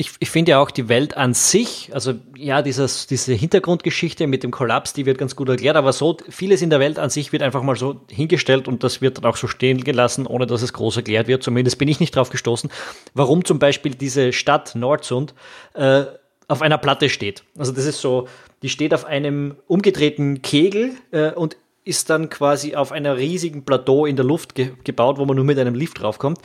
ich, 0.02 0.12
ich 0.20 0.30
finde 0.32 0.52
ja 0.52 0.60
auch 0.60 0.72
die 0.72 0.88
Welt 0.88 1.18
an 1.18 1.34
sich, 1.34 1.90
also 1.94 2.14
ja, 2.34 2.62
dieses, 2.62 3.06
diese 3.06 3.34
Hintergrundgeschichte 3.34 4.28
mit 4.28 4.44
dem 4.44 4.52
Kollaps, 4.52 4.94
die 4.94 5.06
wird 5.06 5.18
ganz 5.18 5.36
gut 5.36 5.50
erklärt, 5.50 5.76
aber 5.76 5.92
so 5.92 6.16
vieles 6.30 6.62
in 6.62 6.70
der 6.70 6.80
Welt 6.80 6.98
an 6.98 7.10
sich 7.10 7.34
wird 7.34 7.44
einfach 7.44 7.64
mal 7.64 7.76
so 7.76 8.00
hingestellt 8.10 8.70
und 8.70 8.86
das 8.86 9.02
wird 9.02 9.18
dann 9.18 9.26
auch 9.26 9.36
so 9.36 9.48
stehen 9.48 9.84
gelassen, 9.84 10.26
ohne 10.26 10.48
dass 10.48 10.62
es 10.62 10.72
groß 10.72 10.96
erklärt 10.96 11.28
wird. 11.28 11.44
Zumindest 11.44 11.78
bin 11.80 11.90
ich 11.90 12.00
nicht 12.00 12.16
drauf 12.16 12.30
gestoßen, 12.30 12.70
warum 13.14 13.44
zum 13.44 13.60
Beispiel 13.60 13.94
diese 13.94 14.32
Stadt 14.32 14.74
Nordsund 14.74 15.34
äh, 15.74 16.06
auf 16.48 16.62
einer 16.62 16.78
Platte 16.78 17.10
steht. 17.10 17.44
Also 17.58 17.74
das 17.74 17.84
ist 17.84 18.00
so, 18.00 18.30
die 18.62 18.70
steht 18.70 18.94
auf 18.94 19.04
einem 19.04 19.58
umgedrehten 19.68 20.42
Kegel 20.42 20.94
äh, 21.12 21.32
und 21.32 21.58
ist 21.90 22.10
dann 22.10 22.30
quasi 22.30 22.76
auf 22.76 22.92
einer 22.92 23.18
riesigen 23.18 23.66
Plateau 23.66 24.06
in 24.06 24.16
der 24.16 24.24
Luft 24.24 24.54
ge 24.54 24.72
gebaut, 24.84 25.18
wo 25.18 25.26
man 25.26 25.36
nur 25.36 25.44
mit 25.44 25.58
einem 25.58 25.74
Lift 25.74 26.02
draufkommt. 26.02 26.38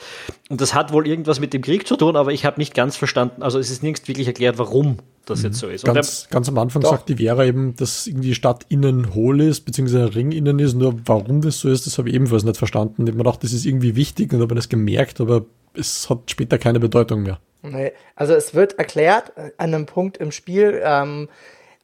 Und 0.49 0.61
das 0.61 0.75
hat 0.75 0.93
wohl 0.93 1.07
irgendwas 1.07 1.39
mit 1.39 1.53
dem 1.53 1.61
Krieg 1.61 1.87
zu 1.87 1.97
tun, 1.97 2.17
aber 2.17 2.33
ich 2.33 2.45
habe 2.47 2.59
nicht 2.59 2.75
ganz 2.75 2.97
verstanden, 2.97 3.43
also 3.43 3.59
es 3.59 3.71
ist 3.71 3.83
nirgends 3.83 4.09
wirklich 4.09 4.27
erklärt, 4.27 4.59
warum 4.59 4.97
das 5.27 5.41
mhm. 5.41 5.45
jetzt 5.47 5.59
so 5.59 5.69
ist. 5.69 5.85
Ganz, 5.85 6.29
ganz, 6.31 6.49
am 6.49 6.59
Anfang 6.59 6.83
doch. 6.83 6.91
sagt 6.91 7.11
die 7.11 7.17
Vera 7.17 7.45
eben, 7.45 7.77
dass 7.77 8.07
irgendwie 8.07 8.29
die 8.29 8.35
Stadt 8.35 8.65
innen 8.71 9.15
hohl 9.15 9.43
ist, 9.43 9.61
beziehungsweise 9.61 10.05
ein 10.05 10.09
Ring 10.09 10.33
innen 10.33 10.59
ist. 10.59 10.75
Nur 10.75 10.95
warum 11.05 11.43
das 11.43 11.61
so 11.61 11.69
ist, 11.69 11.87
das 11.87 11.99
habe 11.99 12.09
ich 12.09 12.15
ebenfalls 12.15 12.45
nicht 12.45 12.57
verstanden. 12.57 13.03
Ich 13.03 13.09
habe 13.09 13.19
mir 13.19 13.25
gedacht, 13.25 13.45
das 13.45 13.53
ist 13.53 13.67
irgendwie 13.67 13.97
wichtig 13.97 14.33
und 14.33 14.41
habe 14.41 14.55
das 14.55 14.69
gemerkt, 14.69 15.21
aber 15.21 15.45
es 15.75 16.09
hat 16.09 16.31
später 16.31 16.59
keine 16.59 16.81
Bedeutung 16.81 17.23
mehr. 17.23 17.39
Nee, 17.63 17.93
also 18.15 18.35
es 18.35 18.55
wird 18.55 18.79
erklärt 18.79 19.33
an 19.37 19.75
einem 19.75 19.87
Punkt 19.87 20.19
im 20.19 20.33
Spiel, 20.33 20.81
ähm, 20.85 21.29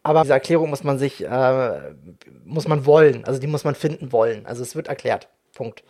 aber 0.02 0.22
diese 0.22 0.32
Erklärung 0.32 0.70
muss 0.70 0.84
man 0.84 0.98
sich, 0.98 1.24
äh, 1.24 1.94
muss 2.44 2.66
man 2.66 2.86
wollen. 2.86 3.24
Also 3.24 3.38
die 3.40 3.46
muss 3.46 3.64
man 3.64 3.74
finden 3.74 4.12
wollen. 4.12 4.46
Also 4.46 4.62
es 4.62 4.74
wird 4.74 4.88
erklärt. 4.88 5.28
Punkt. 5.54 5.82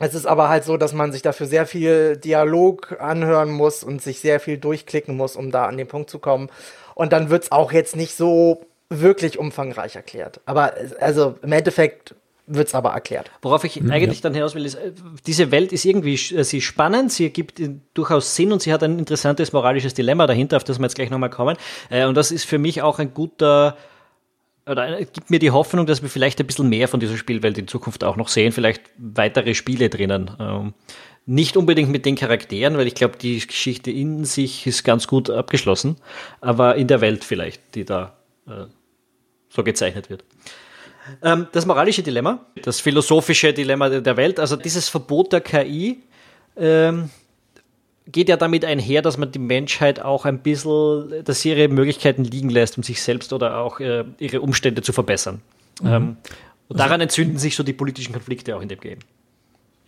Es 0.00 0.14
ist 0.14 0.26
aber 0.26 0.48
halt 0.48 0.64
so, 0.64 0.76
dass 0.76 0.92
man 0.92 1.12
sich 1.12 1.22
dafür 1.22 1.46
sehr 1.46 1.66
viel 1.66 2.16
Dialog 2.16 3.00
anhören 3.00 3.50
muss 3.50 3.84
und 3.84 4.02
sich 4.02 4.18
sehr 4.18 4.40
viel 4.40 4.58
durchklicken 4.58 5.16
muss, 5.16 5.36
um 5.36 5.52
da 5.52 5.66
an 5.66 5.76
den 5.76 5.86
Punkt 5.86 6.10
zu 6.10 6.18
kommen. 6.18 6.50
Und 6.96 7.12
dann 7.12 7.30
wird 7.30 7.44
es 7.44 7.52
auch 7.52 7.70
jetzt 7.70 7.94
nicht 7.94 8.16
so 8.16 8.66
wirklich 8.90 9.38
umfangreich 9.38 9.94
erklärt. 9.94 10.40
Aber 10.46 10.74
also 10.98 11.36
im 11.42 11.52
Endeffekt 11.52 12.16
wird 12.46 12.68
es 12.68 12.74
aber 12.74 12.90
erklärt. 12.90 13.30
Worauf 13.42 13.64
ich 13.64 13.80
mhm, 13.80 13.90
eigentlich 13.90 14.18
ja. 14.18 14.22
dann 14.24 14.34
hinaus 14.34 14.54
will, 14.54 14.66
ist, 14.66 14.74
äh, 14.74 14.92
diese 15.26 15.50
Welt 15.50 15.72
ist 15.72 15.84
irgendwie 15.84 16.14
äh, 16.14 16.44
sie 16.44 16.58
ist 16.58 16.64
spannend, 16.64 17.12
sie 17.12 17.24
ergibt 17.24 17.60
durchaus 17.94 18.34
Sinn 18.34 18.52
und 18.52 18.62
sie 18.62 18.72
hat 18.72 18.82
ein 18.82 18.98
interessantes 18.98 19.52
moralisches 19.52 19.94
Dilemma 19.94 20.26
dahinter, 20.26 20.56
auf 20.56 20.64
das 20.64 20.78
wir 20.78 20.84
jetzt 20.84 20.94
gleich 20.94 21.10
nochmal 21.10 21.30
kommen. 21.30 21.56
Äh, 21.90 22.04
und 22.04 22.16
das 22.16 22.30
ist 22.30 22.44
für 22.44 22.58
mich 22.58 22.82
auch 22.82 22.98
ein 22.98 23.14
guter, 23.14 23.76
oder 24.66 24.98
gibt 25.04 25.30
mir 25.30 25.38
die 25.38 25.50
Hoffnung, 25.50 25.86
dass 25.86 26.02
wir 26.02 26.08
vielleicht 26.08 26.40
ein 26.40 26.46
bisschen 26.46 26.68
mehr 26.68 26.88
von 26.88 27.00
dieser 27.00 27.16
Spielwelt 27.16 27.56
in 27.56 27.68
Zukunft 27.68 28.04
auch 28.04 28.16
noch 28.16 28.28
sehen, 28.28 28.52
vielleicht 28.52 28.82
weitere 28.98 29.54
Spiele 29.54 29.88
drinnen. 29.88 30.30
Ähm, 30.38 30.74
nicht 31.26 31.56
unbedingt 31.56 31.90
mit 31.90 32.04
den 32.04 32.16
Charakteren, 32.16 32.76
weil 32.76 32.86
ich 32.86 32.94
glaube, 32.94 33.16
die 33.16 33.38
Geschichte 33.38 33.90
in 33.90 34.26
sich 34.26 34.66
ist 34.66 34.84
ganz 34.84 35.06
gut 35.06 35.30
abgeschlossen, 35.30 35.96
aber 36.42 36.74
in 36.76 36.86
der 36.86 37.00
Welt 37.00 37.24
vielleicht, 37.24 37.74
die 37.74 37.86
da 37.86 38.14
so 39.48 39.64
gezeichnet 39.64 40.10
wird. 40.10 40.24
Ähm, 41.22 41.46
das 41.52 41.66
moralische 41.66 42.02
Dilemma, 42.02 42.46
das 42.62 42.80
philosophische 42.80 43.52
Dilemma 43.52 43.88
der 43.88 44.16
Welt, 44.16 44.40
also 44.40 44.56
dieses 44.56 44.88
Verbot 44.88 45.32
der 45.32 45.40
KI, 45.40 46.02
ähm, 46.56 47.10
geht 48.06 48.28
ja 48.28 48.36
damit 48.36 48.64
einher, 48.64 49.02
dass 49.02 49.16
man 49.16 49.32
die 49.32 49.38
Menschheit 49.38 50.00
auch 50.00 50.24
ein 50.24 50.40
bisschen, 50.40 51.24
dass 51.24 51.40
sie 51.40 51.50
ihre 51.50 51.68
Möglichkeiten 51.68 52.24
liegen 52.24 52.50
lässt, 52.50 52.76
um 52.76 52.82
sich 52.82 53.02
selbst 53.02 53.32
oder 53.32 53.58
auch 53.58 53.80
äh, 53.80 54.04
ihre 54.18 54.40
Umstände 54.40 54.82
zu 54.82 54.92
verbessern. 54.92 55.40
Mhm. 55.80 55.88
Ähm, 55.88 56.16
und 56.68 56.80
daran 56.80 57.00
entzünden 57.00 57.38
sich 57.38 57.56
so 57.56 57.62
die 57.62 57.72
politischen 57.72 58.12
Konflikte 58.12 58.56
auch 58.56 58.62
in 58.62 58.68
dem 58.68 58.80
Game. 58.80 58.98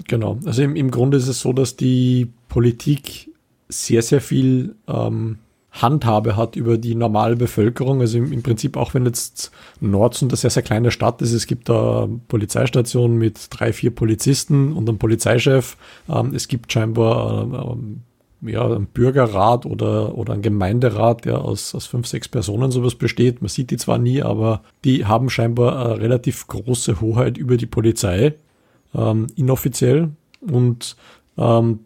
Genau, 0.09 0.39
also 0.45 0.63
im, 0.63 0.77
im 0.77 0.91
Grunde 0.91 1.17
ist 1.17 1.29
es 1.29 1.41
so, 1.41 1.53
dass 1.53 1.77
die 1.77 2.31
Politik 2.49 3.31
sehr, 3.69 4.03
sehr 4.03 4.21
viel 4.21 4.77
ähm, 4.87 5.39
Handhabe 5.83 6.37
hat 6.37 6.57
über 6.57 6.79
die 6.79 6.95
normale 6.95 7.37
Bevölkerung. 7.37 8.01
Also 8.01 8.19
im, 8.19 8.33
im 8.33 8.43
Prinzip 8.43 8.77
auch 8.77 8.95
wenn 8.95 9.07
jetzt 9.07 9.51
Nordsund 9.81 10.33
eine 10.33 10.37
sehr, 10.37 10.51
sehr 10.51 10.63
kleine 10.63 10.91
Stadt 10.91 11.23
ist, 11.23 11.33
es 11.33 11.47
gibt 11.47 11.69
da 11.69 12.09
Polizeistation 12.29 13.17
mit 13.17 13.49
drei, 13.51 13.73
vier 13.73 13.95
Polizisten 13.95 14.73
und 14.73 14.89
einem 14.89 14.99
Polizeichef. 14.99 15.77
Ähm, 16.09 16.35
es 16.35 16.49
gibt 16.49 16.73
scheinbar 16.73 17.43
ähm, 17.43 18.03
ja, 18.43 18.67
ein 18.67 18.87
Bürgerrat 18.87 19.67
oder, 19.67 20.17
oder 20.17 20.35
ein 20.35 20.43
Gemeinderat, 20.43 21.25
der 21.25 21.43
aus, 21.43 21.75
aus 21.75 21.87
fünf, 21.87 22.07
sechs 22.07 22.29
Personen 22.29 22.71
sowas 22.71 22.95
besteht. 22.95 23.41
Man 23.41 23.49
sieht 23.49 23.71
die 23.71 23.77
zwar 23.77 23.99
nie, 23.99 24.23
aber 24.23 24.63
die 24.85 25.07
haben 25.07 25.31
scheinbar 25.31 25.87
eine 25.87 26.01
relativ 26.01 26.47
große 26.47 27.01
Hoheit 27.01 27.39
über 27.39 27.57
die 27.57 27.67
Polizei, 27.67 28.35
ähm, 28.95 29.27
inoffiziell. 29.37 30.11
Und 30.41 30.97
ähm, 31.39 31.81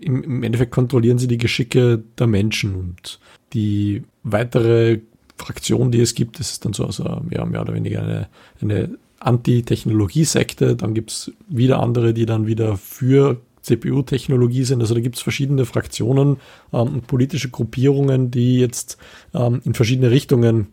im, 0.00 0.42
Endeffekt 0.42 0.72
kontrollieren 0.72 1.18
sie 1.18 1.28
die 1.28 1.38
Geschicke 1.38 2.02
der 2.18 2.26
Menschen 2.26 2.74
und 2.74 3.20
die 3.52 4.02
weitere 4.22 5.00
Fraktion, 5.36 5.90
die 5.90 6.00
es 6.00 6.14
gibt, 6.14 6.38
ist 6.38 6.64
dann 6.64 6.72
so 6.72 6.84
also, 6.84 7.22
ja, 7.30 7.44
mehr 7.44 7.62
oder 7.62 7.74
weniger 7.74 8.02
eine, 8.02 8.28
eine 8.60 8.98
Anti-Technologie-Sekte. 9.20 10.76
Dann 10.76 10.94
gibt 10.94 11.10
es 11.10 11.32
wieder 11.48 11.80
andere, 11.80 12.14
die 12.14 12.26
dann 12.26 12.46
wieder 12.46 12.76
für 12.76 13.40
CPU-Technologie 13.62 14.64
sind. 14.64 14.80
Also 14.80 14.94
da 14.94 15.00
gibt 15.00 15.16
es 15.16 15.22
verschiedene 15.22 15.64
Fraktionen 15.64 16.38
ähm, 16.72 16.88
und 16.88 17.06
politische 17.06 17.50
Gruppierungen, 17.50 18.30
die 18.30 18.58
jetzt 18.58 18.98
ähm, 19.34 19.60
in 19.64 19.74
verschiedene 19.74 20.10
Richtungen 20.10 20.68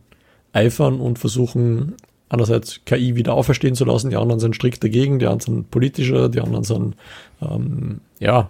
eifern 0.54 1.00
und 1.00 1.20
versuchen, 1.20 1.96
einerseits 2.30 2.82
KI 2.86 3.16
wieder 3.16 3.34
auferstehen 3.34 3.76
zu 3.76 3.86
lassen, 3.86 4.10
die 4.10 4.18
anderen 4.18 4.40
sind 4.40 4.56
strikt 4.56 4.84
dagegen, 4.84 5.20
die 5.20 5.28
anderen 5.28 5.56
sind 5.56 5.72
politischer, 5.72 6.30
die 6.30 6.42
anderen 6.42 6.64
sind 6.64 6.96
ähm, 7.42 8.02
ja 8.20 8.50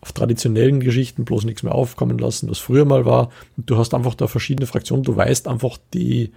auf 0.00 0.12
traditionellen 0.12 0.80
Geschichten 0.80 1.24
bloß 1.24 1.44
nichts 1.44 1.62
mehr 1.62 1.74
aufkommen 1.74 2.18
lassen, 2.18 2.48
was 2.50 2.58
früher 2.58 2.84
mal 2.84 3.04
war. 3.04 3.30
Und 3.56 3.68
du 3.68 3.76
hast 3.76 3.94
einfach 3.94 4.14
da 4.14 4.26
verschiedene 4.26 4.66
Fraktionen. 4.66 5.02
Du 5.02 5.16
weißt 5.16 5.48
einfach 5.48 5.78
die, 5.92 6.32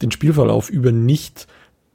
den 0.00 0.10
Spielverlauf 0.10 0.68
über 0.68 0.90
nicht, 0.90 1.46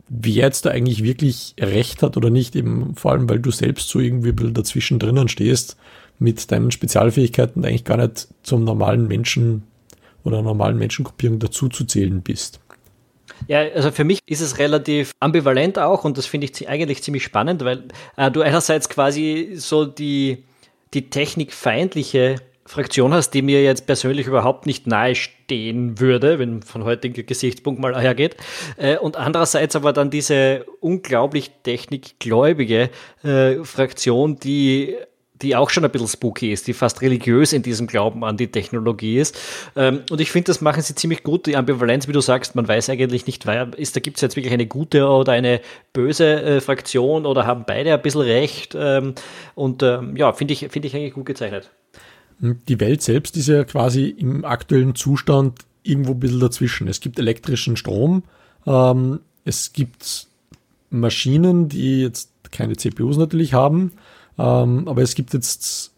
wer 0.10 0.45
jetzt 0.45 0.65
da 0.65 0.69
eigentlich 0.69 1.04
wirklich 1.04 1.56
recht 1.60 2.04
hat 2.04 2.15
oder 2.15 2.30
nicht, 2.30 2.56
eben 2.56 2.95
vor 2.95 3.12
allem, 3.12 3.30
weil 3.30 3.39
du 3.39 3.52
selbst 3.52 3.89
so 3.89 4.00
irgendwie 4.00 4.34
dazwischen 4.54 5.00
drinnen 5.00 5.28
stehst 5.28 5.78
mit 6.19 6.52
deinen 6.52 6.71
Spezialfähigkeiten 6.71 7.63
eigentlich 7.65 7.84
gar 7.84 7.97
nicht 7.97 8.28
zum 8.43 8.63
normalen 8.63 9.08
Menschen 9.08 9.63
oder 10.23 10.41
normalen 10.41 10.78
Menschengruppierung 10.78 11.39
dazu 11.39 11.69
zu 11.69 11.86
zählen 11.86 12.21
bist. 12.21 12.60
Ja, 13.47 13.60
also 13.60 13.91
für 13.91 14.04
mich 14.04 14.19
ist 14.26 14.41
es 14.41 14.58
relativ 14.58 15.12
ambivalent 15.19 15.78
auch 15.78 16.06
und 16.06 16.17
das 16.17 16.26
finde 16.26 16.47
ich 16.47 16.67
eigentlich 16.67 17.04
ziemlich 17.04 17.23
spannend, 17.23 17.63
weil 17.63 17.84
äh, 18.15 18.32
du 18.32 18.41
einerseits 18.41 18.89
quasi 18.89 19.52
so 19.56 19.86
die, 19.86 20.43
die 20.93 21.10
technikfeindliche 21.10 22.38
Fraktion 22.67 23.13
hast, 23.13 23.32
die 23.32 23.41
mir 23.41 23.63
jetzt 23.63 23.88
persönlich 23.88 24.28
überhaupt 24.28 24.65
nicht 24.65 24.88
nahe 24.88 25.15
stehen 25.15 26.00
würde, 26.00 26.38
wenn 26.38 26.62
von 26.62 26.84
heutiger 26.84 27.23
Gesichtspunkt 27.23 27.80
mal 27.80 28.00
hergeht. 28.00 28.36
Äh, 28.76 28.97
und 28.97 29.15
andererseits 29.15 29.76
aber 29.76 29.93
dann 29.93 30.10
diese 30.10 30.65
unglaublich 30.82 31.52
technikgläubige 31.63 32.89
äh, 33.23 33.63
Fraktion, 33.63 34.38
die 34.38 34.97
die 35.41 35.56
auch 35.56 35.69
schon 35.69 35.86
ein 35.86 35.91
bisschen 35.91 36.08
spooky 36.08 36.52
ist, 36.52 36.67
die 36.67 36.73
fast 36.73 37.02
religiös 37.02 37.54
in 37.54 37.62
diesem 37.62 37.88
Glauben 37.88 38.23
an 38.23 38.38
die 38.38 38.47
Technologie 38.47 39.17
ist. 39.17 39.38
Ähm, 39.76 40.02
und 40.10 40.21
ich 40.21 40.32
finde, 40.32 40.45
das 40.45 40.62
machen 40.62 40.82
sie 40.82 40.95
ziemlich 40.95 41.23
gut. 41.23 41.45
Die 41.45 41.56
Ambivalenz, 41.56 42.08
wie 42.08 42.12
du 42.12 42.21
sagst, 42.21 42.56
man 42.56 42.67
weiß 42.67 42.89
eigentlich 42.89 43.26
nicht, 43.28 43.45
ist, 43.78 43.95
da 43.95 44.00
gibt 44.00 44.17
es 44.17 44.21
jetzt 44.21 44.36
wirklich 44.36 44.54
eine 44.54 44.67
gute 44.67 45.08
oder 45.08 45.34
eine 45.34 45.62
böse 45.93 46.41
äh, 46.41 46.62
Fraktion 46.62 47.26
oder 47.26 47.45
haben 47.45 47.65
beide 47.67 47.93
ein 47.93 48.02
bisschen 48.02 48.21
recht. 48.21 48.76
Ähm, 48.78 49.13
und 49.56 49.84
ähm, 49.84 50.15
ja, 50.15 50.34
finde 50.34 50.54
ich, 50.54 50.67
finde 50.69 50.88
ich 50.88 50.95
eigentlich 50.95 51.13
gut 51.13 51.26
gezeichnet. 51.26 51.69
Die 52.39 52.80
Welt 52.80 53.02
selbst 53.02 53.36
ist 53.36 53.47
ja 53.47 53.63
quasi 53.63 54.10
im 54.10 54.45
aktuellen 54.45 54.95
Zustand 54.95 55.60
irgendwo 55.82 56.12
ein 56.12 56.19
bisschen 56.19 56.39
dazwischen. 56.39 56.88
Es 56.88 57.00
gibt 57.00 57.17
elektrischen 57.17 57.78
Strom, 57.78 58.23
es 59.45 59.71
gibt 59.71 60.28
Maschinen, 60.89 61.69
die 61.69 62.02
jetzt 62.02 62.30
keine 62.52 62.76
CPUs 62.76 63.17
natürlich 63.17 63.54
haben, 63.54 63.91
ähm, 64.38 64.88
aber 64.88 65.02
es 65.02 65.15
gibt 65.15 65.34
jetzt 65.34 65.93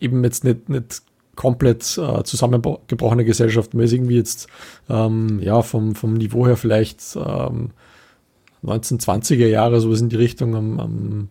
eben 0.00 0.24
jetzt 0.24 0.44
nicht, 0.44 0.68
nicht 0.68 1.02
komplett 1.36 1.98
äh, 1.98 2.22
zusammengebrochene 2.24 3.24
Gesellschaft. 3.24 3.74
Man 3.74 3.84
ist 3.84 3.92
irgendwie 3.92 4.16
jetzt 4.16 4.48
ähm, 4.88 5.40
ja 5.40 5.62
vom, 5.62 5.94
vom 5.94 6.14
Niveau 6.14 6.46
her 6.46 6.56
vielleicht 6.56 7.00
ähm, 7.16 7.70
1920er 8.64 9.46
Jahre, 9.46 9.80
sowas 9.80 10.00
in 10.00 10.08
die 10.08 10.16
Richtung 10.16 10.54
am, 10.54 10.80
am, 10.80 11.28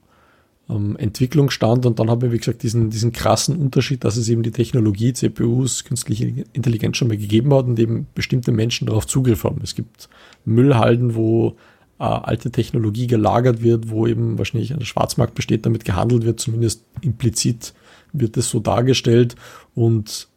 am 0.67 0.95
Entwicklungsstand 0.97 1.86
und 1.86 2.00
dann 2.00 2.10
haben 2.10 2.21
wir, 2.21 2.32
wie 2.32 2.38
gesagt, 2.38 2.63
diesen, 2.63 2.89
diesen 2.89 3.12
krassen 3.12 3.56
Unterschied, 3.58 4.04
dass 4.04 4.17
es 4.17 4.28
eben 4.30 4.43
die 4.43 4.52
Technologie, 4.52 5.13
CPUs, 5.13 5.84
künstliche 5.84 6.45
Intelligenz 6.54 6.97
schon 6.97 7.08
mal 7.08 7.17
gegeben 7.17 7.54
hat 7.54 7.65
und 7.65 7.80
eben 7.80 8.08
bestimmte 8.15 8.52
Menschen 8.52 8.88
darauf 8.88 9.08
Zugriff 9.08 9.43
haben. 9.43 9.62
Es 9.63 9.76
gibt 9.76 10.10
Müllhalden, 10.45 11.15
wo 11.15 11.56
äh, 12.02 12.04
alte 12.04 12.50
Technologie 12.50 13.06
gelagert 13.06 13.62
wird, 13.62 13.92
wo 13.92 14.08
eben 14.08 14.40
wahrscheinlich 14.40 14.74
ein 14.74 14.84
Schwarzmarkt 14.84 15.36
besteht, 15.36 15.68
damit 15.68 15.86
gehandelt 15.86 16.26
wird, 16.26 16.40
zumindest 16.40 16.84
implizit 17.02 17.76
wird 18.12 18.38
es 18.38 18.50
so 18.50 18.60
dargestellt 18.60 19.36
und 19.76 20.28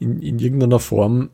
in, 0.00 0.22
in 0.22 0.38
irgendeiner 0.38 0.78
Form 0.78 1.28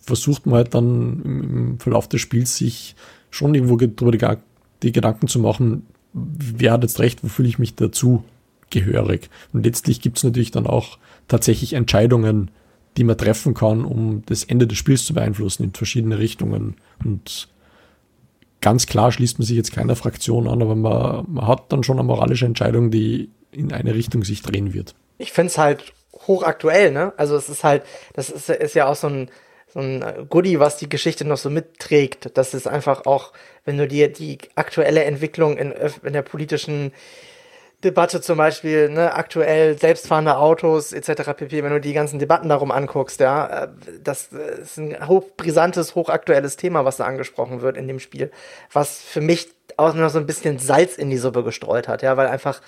versucht 0.00 0.46
man 0.46 0.56
halt 0.56 0.74
dann 0.74 1.22
im 1.22 1.78
Verlauf 1.78 2.08
des 2.08 2.22
Spiels 2.22 2.56
sich 2.56 2.96
schon 3.28 3.54
irgendwo 3.54 3.76
darüber 3.76 4.38
die, 4.82 4.92
Gedanken 4.92 5.28
zu 5.28 5.40
machen, 5.40 5.86
wer 6.14 6.72
hat 6.72 6.82
jetzt 6.82 6.98
recht, 7.00 7.22
wo 7.22 7.28
fühle 7.28 7.48
ich 7.48 7.58
mich 7.58 7.74
dazu 7.74 8.24
gehörig. 8.70 9.28
Und 9.52 9.66
letztlich 9.66 10.00
gibt 10.00 10.16
es 10.16 10.24
natürlich 10.24 10.52
dann 10.52 10.66
auch 10.66 10.98
tatsächlich 11.28 11.74
Entscheidungen, 11.74 12.50
die 12.96 13.04
man 13.04 13.18
treffen 13.18 13.52
kann, 13.52 13.84
um 13.84 14.22
das 14.24 14.42
Ende 14.42 14.66
des 14.66 14.78
Spiels 14.78 15.04
zu 15.04 15.12
beeinflussen 15.12 15.64
in 15.64 15.74
verschiedene 15.74 16.18
Richtungen. 16.18 16.76
Und 17.04 17.48
ganz 18.60 18.86
klar 18.86 19.12
schließt 19.12 19.38
man 19.38 19.46
sich 19.46 19.56
jetzt 19.56 19.72
keiner 19.72 19.96
Fraktion 19.96 20.48
an, 20.48 20.62
aber 20.62 20.76
man, 20.76 21.24
man 21.28 21.46
hat 21.46 21.72
dann 21.72 21.82
schon 21.82 21.98
eine 21.98 22.06
moralische 22.06 22.46
Entscheidung, 22.46 22.90
die 22.90 23.30
in 23.52 23.72
eine 23.72 23.94
Richtung 23.94 24.24
sich 24.24 24.42
drehen 24.42 24.74
wird. 24.74 24.94
Ich 25.18 25.32
finde 25.32 25.48
es 25.48 25.58
halt 25.58 25.92
hochaktuell, 26.26 26.92
ne? 26.92 27.12
Also 27.16 27.36
es 27.36 27.48
ist 27.48 27.64
halt, 27.64 27.82
das 28.14 28.30
ist, 28.30 28.48
ist 28.48 28.74
ja 28.74 28.86
auch 28.86 28.96
so 28.96 29.08
ein, 29.08 29.30
so 29.72 29.80
ein 29.80 30.04
Goodie, 30.28 30.58
was 30.58 30.76
die 30.76 30.88
Geschichte 30.88 31.24
noch 31.24 31.38
so 31.38 31.50
mitträgt. 31.50 32.30
Das 32.34 32.54
ist 32.54 32.66
einfach 32.66 33.06
auch, 33.06 33.32
wenn 33.64 33.78
du 33.78 33.86
dir 33.86 34.12
die 34.12 34.38
aktuelle 34.54 35.04
Entwicklung 35.04 35.56
in, 35.56 35.72
in 36.02 36.12
der 36.12 36.22
politischen 36.22 36.92
Debatte 37.82 38.20
zum 38.20 38.36
Beispiel, 38.36 38.90
ne, 38.90 39.14
aktuell 39.14 39.78
selbstfahrende 39.78 40.36
Autos 40.36 40.92
etc. 40.92 41.32
pp, 41.34 41.62
wenn 41.62 41.72
du 41.72 41.80
die 41.80 41.94
ganzen 41.94 42.18
Debatten 42.18 42.48
darum 42.48 42.70
anguckst, 42.70 43.20
ja, 43.20 43.64
äh, 43.64 43.68
das 44.02 44.28
ist 44.28 44.76
ein 44.76 45.08
hochbrisantes, 45.08 45.94
hochaktuelles 45.94 46.56
Thema, 46.56 46.84
was 46.84 46.98
da 46.98 47.04
angesprochen 47.04 47.62
wird 47.62 47.78
in 47.78 47.88
dem 47.88 47.98
Spiel, 47.98 48.30
was 48.72 49.00
für 49.00 49.22
mich 49.22 49.48
auch 49.78 49.94
noch 49.94 50.10
so 50.10 50.18
ein 50.18 50.26
bisschen 50.26 50.58
Salz 50.58 50.96
in 50.96 51.08
die 51.08 51.16
Suppe 51.16 51.42
gestreut 51.42 51.88
hat, 51.88 52.02
ja, 52.02 52.18
weil 52.18 52.26
einfach 52.26 52.60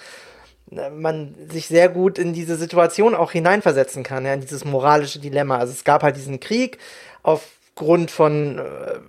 äh, 0.71 0.89
man 0.89 1.35
sich 1.51 1.67
sehr 1.67 1.91
gut 1.91 2.19
in 2.19 2.33
diese 2.33 2.57
Situation 2.57 3.15
auch 3.15 3.33
hineinversetzen 3.33 4.03
kann, 4.03 4.25
ja, 4.25 4.33
in 4.33 4.41
dieses 4.41 4.65
moralische 4.65 5.19
Dilemma. 5.19 5.59
Also 5.59 5.75
es 5.75 5.85
gab 5.85 6.03
halt 6.03 6.17
diesen 6.17 6.41
Krieg 6.41 6.79
aufgrund 7.23 8.11
von 8.11 8.59
äh, 8.59 9.01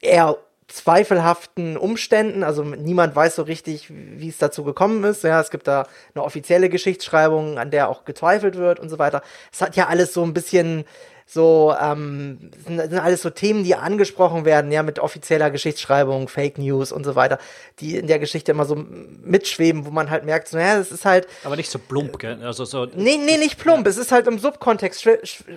eher 0.00 0.36
zweifelhaften 0.68 1.76
Umständen. 1.76 2.44
Also 2.44 2.62
niemand 2.62 3.16
weiß 3.16 3.36
so 3.36 3.42
richtig, 3.42 3.90
wie 3.90 4.28
es 4.28 4.38
dazu 4.38 4.64
gekommen 4.64 5.02
ist. 5.04 5.24
Ja, 5.24 5.40
es 5.40 5.50
gibt 5.50 5.66
da 5.66 5.86
eine 6.14 6.22
offizielle 6.22 6.68
Geschichtsschreibung, 6.68 7.58
an 7.58 7.70
der 7.70 7.88
auch 7.88 8.04
gezweifelt 8.04 8.56
wird 8.56 8.78
und 8.78 8.90
so 8.90 8.98
weiter. 8.98 9.22
Es 9.50 9.60
hat 9.60 9.76
ja 9.76 9.86
alles 9.86 10.12
so 10.12 10.22
ein 10.22 10.34
bisschen 10.34 10.84
so, 11.30 11.74
ähm, 11.78 12.50
sind, 12.66 12.80
sind 12.80 12.98
alles 12.98 13.20
so 13.20 13.28
Themen, 13.28 13.62
die 13.62 13.74
angesprochen 13.74 14.46
werden, 14.46 14.72
ja, 14.72 14.82
mit 14.82 14.98
offizieller 14.98 15.50
Geschichtsschreibung, 15.50 16.28
Fake 16.28 16.56
News 16.56 16.90
und 16.90 17.04
so 17.04 17.16
weiter, 17.16 17.38
die 17.80 17.98
in 17.98 18.06
der 18.06 18.18
Geschichte 18.18 18.52
immer 18.52 18.64
so 18.64 18.82
mitschweben, 19.22 19.84
wo 19.84 19.90
man 19.90 20.08
halt 20.08 20.24
merkt, 20.24 20.48
so, 20.48 20.56
naja, 20.56 20.78
das 20.78 20.90
ist 20.90 21.04
halt. 21.04 21.26
Aber 21.44 21.56
nicht 21.56 21.70
so 21.70 21.78
plump, 21.78 22.18
gell? 22.18 22.42
Also 22.42 22.64
so. 22.64 22.86
Nee, 22.86 23.18
nee, 23.18 23.36
nicht 23.36 23.58
plump. 23.58 23.84
Ja. 23.84 23.90
Es 23.90 23.98
ist 23.98 24.10
halt 24.10 24.26
im 24.26 24.38
Subkontext, 24.38 25.06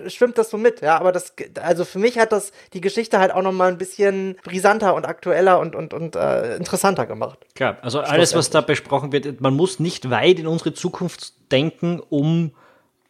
schwimmt 0.08 0.36
das 0.36 0.50
so 0.50 0.58
mit, 0.58 0.82
ja. 0.82 0.98
Aber 0.98 1.10
das, 1.10 1.32
also 1.62 1.86
für 1.86 1.98
mich 1.98 2.18
hat 2.18 2.32
das 2.32 2.52
die 2.74 2.82
Geschichte 2.82 3.18
halt 3.18 3.32
auch 3.32 3.42
nochmal 3.42 3.72
ein 3.72 3.78
bisschen 3.78 4.36
brisanter 4.44 4.94
und 4.94 5.06
aktueller 5.06 5.58
und, 5.58 5.74
und, 5.74 5.94
und 5.94 6.16
äh, 6.16 6.54
interessanter 6.56 7.06
gemacht. 7.06 7.38
Klar, 7.54 7.78
also 7.80 8.00
alles, 8.00 8.34
was 8.34 8.50
da 8.50 8.60
besprochen 8.60 9.10
wird, 9.10 9.40
man 9.40 9.54
muss 9.54 9.80
nicht 9.80 10.10
weit 10.10 10.38
in 10.38 10.46
unsere 10.46 10.74
Zukunft 10.74 11.32
denken, 11.50 11.98
um, 12.10 12.52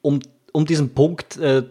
um, 0.00 0.20
um 0.52 0.64
diesen 0.64 0.94
Punkt 0.94 1.36
äh, 1.38 1.64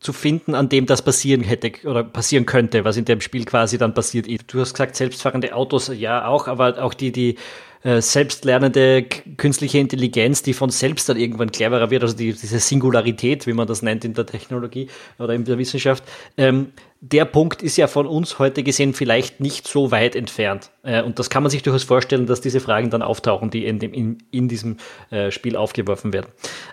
zu 0.00 0.12
finden, 0.12 0.54
an 0.54 0.68
dem 0.68 0.86
das 0.86 1.02
passieren 1.02 1.42
hätte 1.42 1.72
oder 1.88 2.04
passieren 2.04 2.46
könnte, 2.46 2.84
was 2.84 2.96
in 2.96 3.04
dem 3.04 3.20
Spiel 3.20 3.44
quasi 3.44 3.78
dann 3.78 3.94
passiert. 3.94 4.26
Du 4.46 4.60
hast 4.60 4.74
gesagt, 4.74 4.96
selbstfahrende 4.96 5.54
Autos, 5.54 5.90
ja 5.94 6.26
auch, 6.26 6.46
aber 6.46 6.82
auch 6.82 6.94
die, 6.94 7.10
die 7.10 7.36
äh, 7.82 8.00
selbstlernende 8.00 9.04
künstliche 9.36 9.78
Intelligenz, 9.78 10.42
die 10.42 10.52
von 10.52 10.70
selbst 10.70 11.08
dann 11.08 11.16
irgendwann 11.16 11.52
cleverer 11.52 11.90
wird, 11.90 12.02
also 12.02 12.16
die, 12.16 12.32
diese 12.32 12.58
Singularität, 12.58 13.46
wie 13.46 13.52
man 13.52 13.66
das 13.66 13.82
nennt 13.82 14.04
in 14.04 14.14
der 14.14 14.26
Technologie 14.26 14.88
oder 15.18 15.34
in 15.34 15.44
der 15.44 15.58
Wissenschaft, 15.58 16.02
ähm, 16.36 16.72
der 17.00 17.24
Punkt 17.24 17.62
ist 17.62 17.76
ja 17.76 17.86
von 17.86 18.06
uns 18.06 18.40
heute 18.40 18.64
gesehen 18.64 18.94
vielleicht 18.94 19.38
nicht 19.38 19.68
so 19.68 19.92
weit 19.92 20.16
entfernt. 20.16 20.70
Äh, 20.82 21.02
und 21.02 21.20
das 21.20 21.30
kann 21.30 21.44
man 21.44 21.50
sich 21.50 21.62
durchaus 21.62 21.84
vorstellen, 21.84 22.26
dass 22.26 22.40
diese 22.40 22.58
Fragen 22.58 22.90
dann 22.90 23.02
auftauchen, 23.02 23.50
die 23.50 23.64
in, 23.64 23.78
dem, 23.78 23.92
in, 23.92 24.18
in 24.32 24.48
diesem 24.48 24.78
äh, 25.10 25.30
Spiel 25.30 25.56
aufgeworfen 25.56 26.12
werden. 26.12 26.26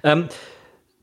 Ähm, 0.03 0.27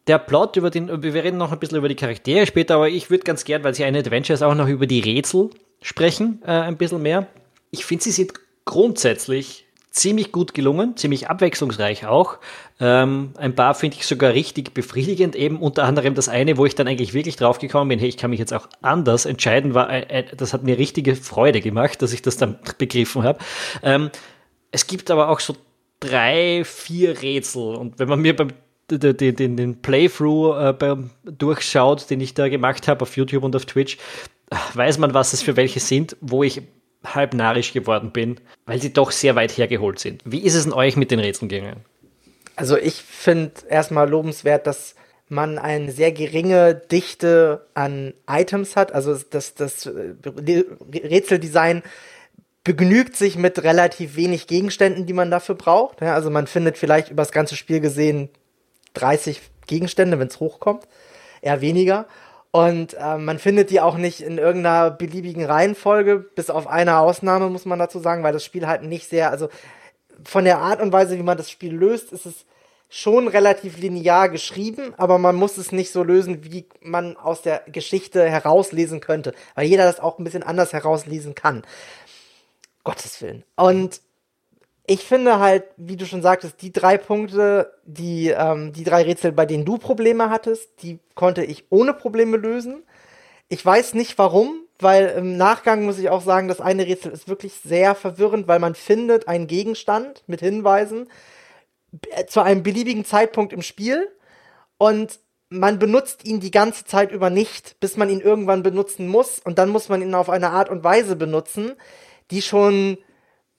der 0.06 0.18
Plot, 0.18 0.56
über 0.56 0.70
den, 0.70 1.02
wir 1.02 1.14
reden 1.14 1.38
noch 1.38 1.52
ein 1.52 1.58
bisschen 1.58 1.78
über 1.78 1.88
die 1.88 1.94
Charaktere 1.94 2.46
später, 2.46 2.76
aber 2.76 2.88
ich 2.88 3.10
würde 3.10 3.24
ganz 3.24 3.44
gern, 3.44 3.62
weil 3.62 3.74
sie 3.74 3.84
ein 3.84 3.96
Adventure 3.96 4.34
ist, 4.34 4.42
auch 4.42 4.54
noch 4.54 4.68
über 4.68 4.86
die 4.86 5.00
Rätsel 5.00 5.50
sprechen, 5.80 6.42
äh, 6.44 6.50
ein 6.50 6.76
bisschen 6.76 7.02
mehr. 7.02 7.26
Ich 7.70 7.84
finde, 7.84 8.04
sie 8.04 8.10
sind 8.10 8.32
grundsätzlich 8.64 9.66
ziemlich 9.90 10.32
gut 10.32 10.54
gelungen, 10.54 10.96
ziemlich 10.96 11.28
abwechslungsreich 11.28 12.06
auch. 12.06 12.38
Ähm, 12.80 13.32
ein 13.36 13.54
paar 13.54 13.74
finde 13.74 13.98
ich 13.98 14.06
sogar 14.06 14.32
richtig 14.32 14.72
befriedigend, 14.74 15.36
eben 15.36 15.58
unter 15.58 15.84
anderem 15.84 16.14
das 16.14 16.28
eine, 16.28 16.56
wo 16.56 16.66
ich 16.66 16.74
dann 16.74 16.88
eigentlich 16.88 17.14
wirklich 17.14 17.36
drauf 17.36 17.58
gekommen 17.58 17.90
bin, 17.90 17.98
hey, 17.98 18.08
ich 18.08 18.16
kann 18.16 18.30
mich 18.30 18.40
jetzt 18.40 18.54
auch 18.54 18.68
anders 18.80 19.26
entscheiden, 19.26 19.74
war, 19.74 19.90
äh, 19.90 20.02
äh 20.08 20.24
das 20.36 20.52
hat 20.54 20.64
mir 20.64 20.78
richtige 20.78 21.14
Freude 21.14 21.60
gemacht, 21.60 22.02
dass 22.02 22.12
ich 22.12 22.22
das 22.22 22.38
dann 22.38 22.58
begriffen 22.78 23.22
habe. 23.22 23.38
Ähm, 23.82 24.10
es 24.70 24.86
gibt 24.86 25.10
aber 25.10 25.28
auch 25.28 25.40
so 25.40 25.54
drei, 26.00 26.64
vier 26.64 27.22
Rätsel 27.22 27.76
und 27.76 27.98
wenn 27.98 28.08
man 28.08 28.20
mir 28.20 28.34
beim 28.34 28.48
den, 28.90 29.36
den, 29.36 29.56
den 29.56 29.82
Playthrough 29.82 30.80
äh, 30.80 30.96
durchschaut, 31.24 32.10
den 32.10 32.20
ich 32.20 32.34
da 32.34 32.48
gemacht 32.48 32.88
habe 32.88 33.02
auf 33.02 33.16
YouTube 33.16 33.44
und 33.44 33.56
auf 33.56 33.66
Twitch, 33.66 33.98
weiß 34.74 34.98
man, 34.98 35.14
was 35.14 35.32
es 35.32 35.42
für 35.42 35.56
welche 35.56 35.80
sind, 35.80 36.16
wo 36.20 36.42
ich 36.42 36.62
halb 37.04 37.34
narisch 37.34 37.72
geworden 37.72 38.12
bin, 38.12 38.36
weil 38.66 38.80
sie 38.80 38.92
doch 38.92 39.10
sehr 39.10 39.34
weit 39.34 39.56
hergeholt 39.56 39.98
sind. 39.98 40.22
Wie 40.24 40.40
ist 40.40 40.54
es 40.54 40.66
in 40.66 40.72
euch 40.72 40.96
mit 40.96 41.10
den 41.10 41.18
Rätseln 41.18 41.48
gegangen? 41.48 41.84
Also 42.54 42.76
ich 42.76 42.94
finde 42.94 43.52
erstmal 43.68 44.08
lobenswert, 44.08 44.66
dass 44.66 44.94
man 45.28 45.58
eine 45.58 45.90
sehr 45.90 46.12
geringe 46.12 46.74
Dichte 46.74 47.66
an 47.74 48.12
Items 48.28 48.76
hat. 48.76 48.92
Also 48.92 49.16
das, 49.30 49.54
das 49.54 49.86
äh, 49.86 50.14
Rätseldesign 50.92 51.82
begnügt 52.62 53.16
sich 53.16 53.36
mit 53.36 53.62
relativ 53.64 54.14
wenig 54.14 54.46
Gegenständen, 54.46 55.06
die 55.06 55.14
man 55.14 55.30
dafür 55.30 55.54
braucht. 55.54 56.02
Also 56.02 56.30
man 56.30 56.46
findet 56.46 56.78
vielleicht 56.78 57.10
über 57.10 57.22
das 57.22 57.32
ganze 57.32 57.56
Spiel 57.56 57.80
gesehen 57.80 58.28
30 58.94 59.40
Gegenstände, 59.66 60.18
wenn 60.18 60.28
es 60.28 60.40
hochkommt. 60.40 60.86
Eher 61.40 61.60
weniger. 61.60 62.06
Und 62.50 62.94
äh, 62.94 63.16
man 63.16 63.38
findet 63.38 63.70
die 63.70 63.80
auch 63.80 63.96
nicht 63.96 64.20
in 64.20 64.36
irgendeiner 64.36 64.90
beliebigen 64.90 65.44
Reihenfolge, 65.44 66.18
bis 66.18 66.50
auf 66.50 66.66
eine 66.66 66.98
Ausnahme, 66.98 67.48
muss 67.48 67.64
man 67.64 67.78
dazu 67.78 67.98
sagen, 67.98 68.22
weil 68.22 68.34
das 68.34 68.44
Spiel 68.44 68.66
halt 68.66 68.82
nicht 68.82 69.08
sehr, 69.08 69.30
also 69.30 69.48
von 70.22 70.44
der 70.44 70.58
Art 70.58 70.82
und 70.82 70.92
Weise, 70.92 71.16
wie 71.18 71.22
man 71.22 71.38
das 71.38 71.50
Spiel 71.50 71.72
löst, 71.74 72.12
ist 72.12 72.26
es 72.26 72.44
schon 72.90 73.26
relativ 73.26 73.78
linear 73.78 74.28
geschrieben, 74.28 74.92
aber 74.98 75.16
man 75.16 75.34
muss 75.34 75.56
es 75.56 75.72
nicht 75.72 75.90
so 75.90 76.02
lösen, 76.02 76.44
wie 76.44 76.66
man 76.82 77.16
aus 77.16 77.40
der 77.40 77.62
Geschichte 77.66 78.28
herauslesen 78.28 79.00
könnte, 79.00 79.32
weil 79.54 79.66
jeder 79.66 79.84
das 79.84 79.98
auch 79.98 80.18
ein 80.18 80.24
bisschen 80.24 80.42
anders 80.42 80.74
herauslesen 80.74 81.34
kann. 81.34 81.62
Gottes 82.84 83.22
Willen. 83.22 83.44
Und 83.56 84.02
ich 84.86 85.04
finde 85.04 85.38
halt, 85.38 85.64
wie 85.76 85.96
du 85.96 86.06
schon 86.06 86.22
sagtest, 86.22 86.60
die 86.60 86.72
drei 86.72 86.98
Punkte, 86.98 87.72
die, 87.84 88.28
ähm, 88.28 88.72
die 88.72 88.84
drei 88.84 89.02
Rätsel, 89.02 89.32
bei 89.32 89.46
denen 89.46 89.64
du 89.64 89.78
Probleme 89.78 90.28
hattest, 90.28 90.82
die 90.82 90.98
konnte 91.14 91.44
ich 91.44 91.66
ohne 91.70 91.94
Probleme 91.94 92.36
lösen. 92.36 92.82
Ich 93.48 93.64
weiß 93.64 93.94
nicht 93.94 94.18
warum, 94.18 94.62
weil 94.80 95.08
im 95.16 95.36
Nachgang 95.36 95.84
muss 95.84 95.98
ich 95.98 96.10
auch 96.10 96.22
sagen, 96.22 96.48
das 96.48 96.60
eine 96.60 96.86
Rätsel 96.86 97.12
ist 97.12 97.28
wirklich 97.28 97.54
sehr 97.54 97.94
verwirrend, 97.94 98.48
weil 98.48 98.58
man 98.58 98.74
findet 98.74 99.28
einen 99.28 99.46
Gegenstand 99.46 100.24
mit 100.26 100.40
Hinweisen 100.40 101.08
äh, 102.10 102.26
zu 102.26 102.40
einem 102.40 102.64
beliebigen 102.64 103.04
Zeitpunkt 103.04 103.52
im 103.52 103.62
Spiel 103.62 104.10
und 104.78 105.20
man 105.48 105.78
benutzt 105.78 106.24
ihn 106.24 106.40
die 106.40 106.50
ganze 106.50 106.84
Zeit 106.86 107.12
über 107.12 107.30
nicht, 107.30 107.78
bis 107.78 107.96
man 107.96 108.08
ihn 108.08 108.20
irgendwann 108.20 108.62
benutzen 108.62 109.06
muss 109.06 109.38
und 109.38 109.58
dann 109.58 109.68
muss 109.68 109.88
man 109.88 110.02
ihn 110.02 110.14
auf 110.14 110.30
eine 110.30 110.50
Art 110.50 110.70
und 110.70 110.82
Weise 110.82 111.14
benutzen, 111.14 111.74
die 112.30 112.42
schon 112.42 112.98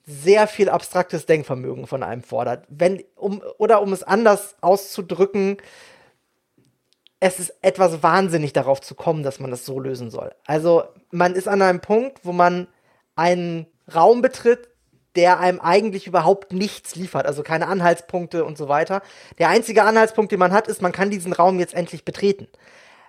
sehr 0.06 0.46
viel 0.46 0.68
abstraktes 0.68 1.26
Denkvermögen 1.26 1.86
von 1.86 2.02
einem 2.02 2.22
fordert. 2.22 2.66
Wenn, 2.68 3.02
um, 3.16 3.42
oder 3.58 3.80
um 3.80 3.92
es 3.92 4.02
anders 4.02 4.56
auszudrücken, 4.60 5.56
es 7.20 7.40
ist 7.40 7.54
etwas 7.62 8.02
wahnsinnig 8.02 8.52
darauf 8.52 8.82
zu 8.82 8.94
kommen, 8.94 9.22
dass 9.22 9.40
man 9.40 9.50
das 9.50 9.64
so 9.64 9.80
lösen 9.80 10.10
soll. 10.10 10.34
Also 10.44 10.84
man 11.10 11.34
ist 11.34 11.48
an 11.48 11.62
einem 11.62 11.80
Punkt, 11.80 12.20
wo 12.22 12.32
man 12.32 12.68
einen 13.16 13.66
Raum 13.94 14.20
betritt, 14.20 14.68
der 15.16 15.38
einem 15.38 15.60
eigentlich 15.60 16.06
überhaupt 16.06 16.52
nichts 16.52 16.96
liefert, 16.96 17.24
also 17.24 17.42
keine 17.42 17.68
Anhaltspunkte 17.68 18.44
und 18.44 18.58
so 18.58 18.68
weiter. 18.68 19.00
Der 19.38 19.48
einzige 19.48 19.84
Anhaltspunkt, 19.84 20.32
den 20.32 20.38
man 20.38 20.52
hat, 20.52 20.68
ist, 20.68 20.82
man 20.82 20.92
kann 20.92 21.10
diesen 21.10 21.32
Raum 21.32 21.58
jetzt 21.58 21.74
endlich 21.74 22.04
betreten. 22.04 22.48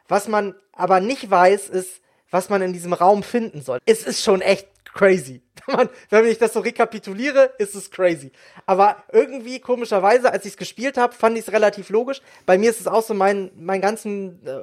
Was 0.07 0.27
man 0.27 0.55
aber 0.71 0.99
nicht 0.99 1.29
weiß, 1.29 1.67
ist, 1.69 2.01
was 2.29 2.49
man 2.49 2.61
in 2.61 2.73
diesem 2.73 2.93
Raum 2.93 3.23
finden 3.23 3.61
soll. 3.61 3.79
Es 3.85 4.03
ist 4.03 4.23
schon 4.23 4.41
echt 4.41 4.67
crazy. 4.95 5.41
Wenn 6.09 6.25
ich 6.25 6.39
das 6.39 6.53
so 6.53 6.61
rekapituliere, 6.61 7.51
ist 7.59 7.75
es 7.75 7.91
crazy. 7.91 8.31
Aber 8.65 9.03
irgendwie, 9.11 9.59
komischerweise, 9.59 10.31
als 10.31 10.45
ich 10.45 10.53
es 10.53 10.57
gespielt 10.57 10.97
habe, 10.97 11.13
fand 11.13 11.37
ich 11.37 11.45
es 11.45 11.53
relativ 11.53 11.89
logisch. 11.89 12.21
Bei 12.45 12.57
mir 12.57 12.71
ist 12.71 12.79
es 12.79 12.87
auch 12.87 13.03
so 13.03 13.13
mein, 13.13 13.51
mein 13.55 13.81
ganzen, 13.81 14.43
äh, 14.47 14.61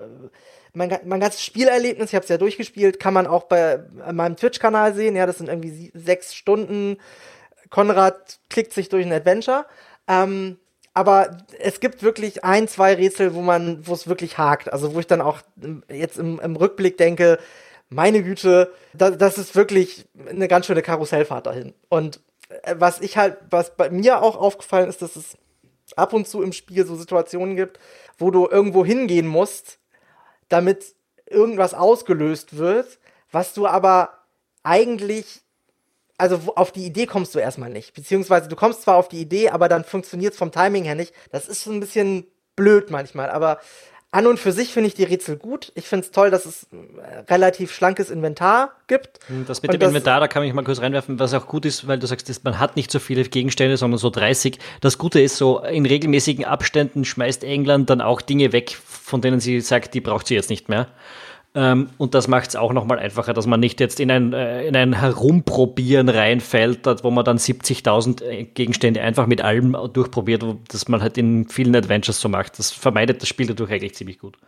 mein, 0.73 0.99
mein 1.05 1.21
ganzes 1.21 1.45
Spielerlebnis, 1.45 2.09
ich 2.09 2.15
habe 2.15 2.25
es 2.25 2.31
ja 2.31 2.39
durchgespielt, 2.39 2.99
kann 2.99 3.15
man 3.15 3.27
auch 3.27 3.45
bei 3.45 3.85
meinem 4.11 4.37
Twitch-Kanal 4.37 4.95
sehen. 4.95 5.15
Ja, 5.15 5.27
das 5.27 5.39
sind 5.39 5.49
irgendwie 5.49 5.93
sechs 5.95 6.35
Stunden. 6.35 6.97
Konrad 7.71 8.39
klickt 8.49 8.73
sich 8.73 8.89
durch 8.89 9.05
ein 9.05 9.13
Adventure. 9.13 9.67
Ähm, 10.09 10.59
aber 10.95 11.39
es 11.59 11.81
gibt 11.81 12.03
wirklich 12.03 12.45
ein, 12.45 12.69
zwei 12.69 12.95
Rätsel, 12.95 13.35
wo 13.35 13.41
man, 13.41 13.87
wo 13.87 13.95
es 13.95 14.09
wirklich 14.09 14.39
hakt. 14.39 14.73
Also 14.73 14.95
wo 14.95 15.01
ich 15.01 15.07
dann 15.07 15.21
auch 15.21 15.41
jetzt 15.91 16.19
im, 16.19 16.41
im 16.41 16.57
Rückblick 16.57 16.97
denke, 16.97 17.39
meine 17.93 18.23
Güte, 18.23 18.73
das, 18.95 19.19
das 19.19 19.39
ist 19.39 19.55
wirklich 19.55 20.07
eine 20.29 20.49
ganz 20.49 20.67
schöne 20.67 20.83
Karussellfahrt 20.83 21.47
dahin. 21.47 21.75
Und 21.89 22.21
äh, 22.49 22.75
was 22.79 23.01
ich 23.01 23.17
halt, 23.17 23.39
was 23.51 23.77
bei 23.77 23.91
mir 23.91 24.23
auch 24.23 24.37
aufgefallen 24.37 24.89
ist, 24.89 25.03
dass 25.03 25.17
es 25.17 25.37
ab 25.97 26.13
und 26.13 26.27
zu 26.27 26.43
im 26.43 26.53
Spiel 26.53 26.87
so 26.87 26.97
Situationen 26.97 27.57
gibt, 27.57 27.79
wo 28.19 28.31
du 28.31 28.49
irgendwo 28.49 28.85
hingehen 28.85 29.27
musst, 29.27 29.79
damit 30.49 30.95
irgendwas 31.27 31.75
ausgelöst 31.75 32.57
wird, 32.57 32.99
was 33.31 33.55
du 33.55 33.67
aber 33.67 34.19
eigentlich 34.63 35.43
also 36.19 36.55
auf 36.55 36.71
die 36.71 36.87
Idee 36.87 37.07
kommst 37.07 37.35
du 37.35 37.41
erstmal 37.41 37.71
nicht. 37.71 37.95
Beziehungsweise 37.95 38.49
du 38.49 38.55
kommst 38.55 38.83
zwar 38.83 38.97
auf 38.97 39.09
die 39.09 39.21
Idee, 39.21 39.49
aber 39.49 39.69
dann 39.69 39.83
funktioniert 39.83 40.35
es 40.35 40.39
vom 40.39 40.53
Timing 40.53 40.85
her 40.85 40.95
nicht. 40.95 41.13
Das 41.33 41.49
ist 41.49 41.65
so 41.65 41.73
ein 41.73 41.81
bisschen 41.81 42.27
blöd 42.55 42.91
manchmal, 42.91 43.29
aber 43.31 43.59
an 44.13 44.27
und 44.27 44.39
für 44.39 44.53
sich 44.53 44.73
finde 44.73 44.89
ich 44.89 44.95
die 44.95 45.05
Rätsel 45.05 45.37
gut. 45.37 45.73
Ich 45.75 45.89
finde 45.89 46.05
es 46.05 46.13
toll, 46.13 46.31
dass 46.31 46.45
es 46.45 46.65
äh, 46.65 47.33
relativ 47.33 47.73
schlankes 47.73 48.11
Inventar 48.11 48.73
gibt. 48.87 49.19
Hm, 49.27 49.47
das 49.47 49.63
mit 49.63 49.71
und 49.73 49.81
dem 49.81 49.89
Inventar, 49.89 50.21
da 50.21 50.29
kann 50.29 50.43
ich 50.43 50.53
mal 50.53 50.63
kurz 50.63 50.81
reinwerfen, 50.81 51.19
was 51.19 51.33
auch 51.33 51.47
gut 51.47 51.65
ist, 51.65 51.89
weil 51.89 51.99
du 51.99 52.07
sagst, 52.07 52.45
man 52.45 52.61
hat 52.61 52.77
nicht 52.77 52.91
so 52.91 52.99
viele 52.99 53.25
Gegenstände, 53.25 53.79
sondern 53.79 53.97
so 53.97 54.11
30. 54.11 54.59
Das 54.83 54.99
Gute 54.99 55.21
ist 55.21 55.37
so, 55.37 55.61
in 55.61 55.87
regelmäßigen 55.87 56.45
Abständen 56.45 57.07
schmeißt 57.07 57.43
England 57.43 57.89
dann 57.89 58.03
auch 58.03 58.21
Dinge 58.21 58.53
weg, 58.53 58.77
von 58.85 59.23
denen 59.23 59.41
sie 59.41 59.61
sagt, 59.63 59.95
die 59.95 60.03
braucht 60.03 60.27
sie 60.27 60.35
jetzt 60.35 60.51
nicht 60.51 60.69
mehr. 60.69 60.89
Ähm, 61.55 61.91
und 61.99 62.15
das 62.15 62.29
macht 62.29 62.49
es 62.49 62.57
auch 62.57 62.73
nochmal 62.73 62.99
einfacher, 62.99 63.35
dass 63.35 63.47
man 63.47 63.61
nicht 63.61 63.79
jetzt 63.81 64.01
in 64.01 64.11
ein, 64.11 64.33
äh, 64.33 64.67
in 64.67 64.75
ein 64.75 64.95
Herumprobieren 64.95 66.09
reinfällt, 66.09 66.87
wo 67.03 67.11
man 67.11 67.25
dann 67.25 67.37
70.000 67.37 68.23
äh, 68.23 68.45
Gegenstände 68.45 69.03
einfach 69.03 69.27
mit 69.27 69.43
allem 69.43 69.77
durchprobiert, 69.93 70.45
das 70.69 70.89
man 70.89 71.03
halt 71.03 71.19
in 71.19 71.47
vielen 71.49 71.77
Adventures 71.77 72.21
so 72.21 72.31
macht. 72.31 72.59
Das 72.59 72.71
vermeidet 72.71 73.21
das 73.21 73.29
Spiel 73.29 73.47
dadurch 73.47 73.71
eigentlich 73.71 73.95
ziemlich 73.95 74.19
gut. 74.19 74.39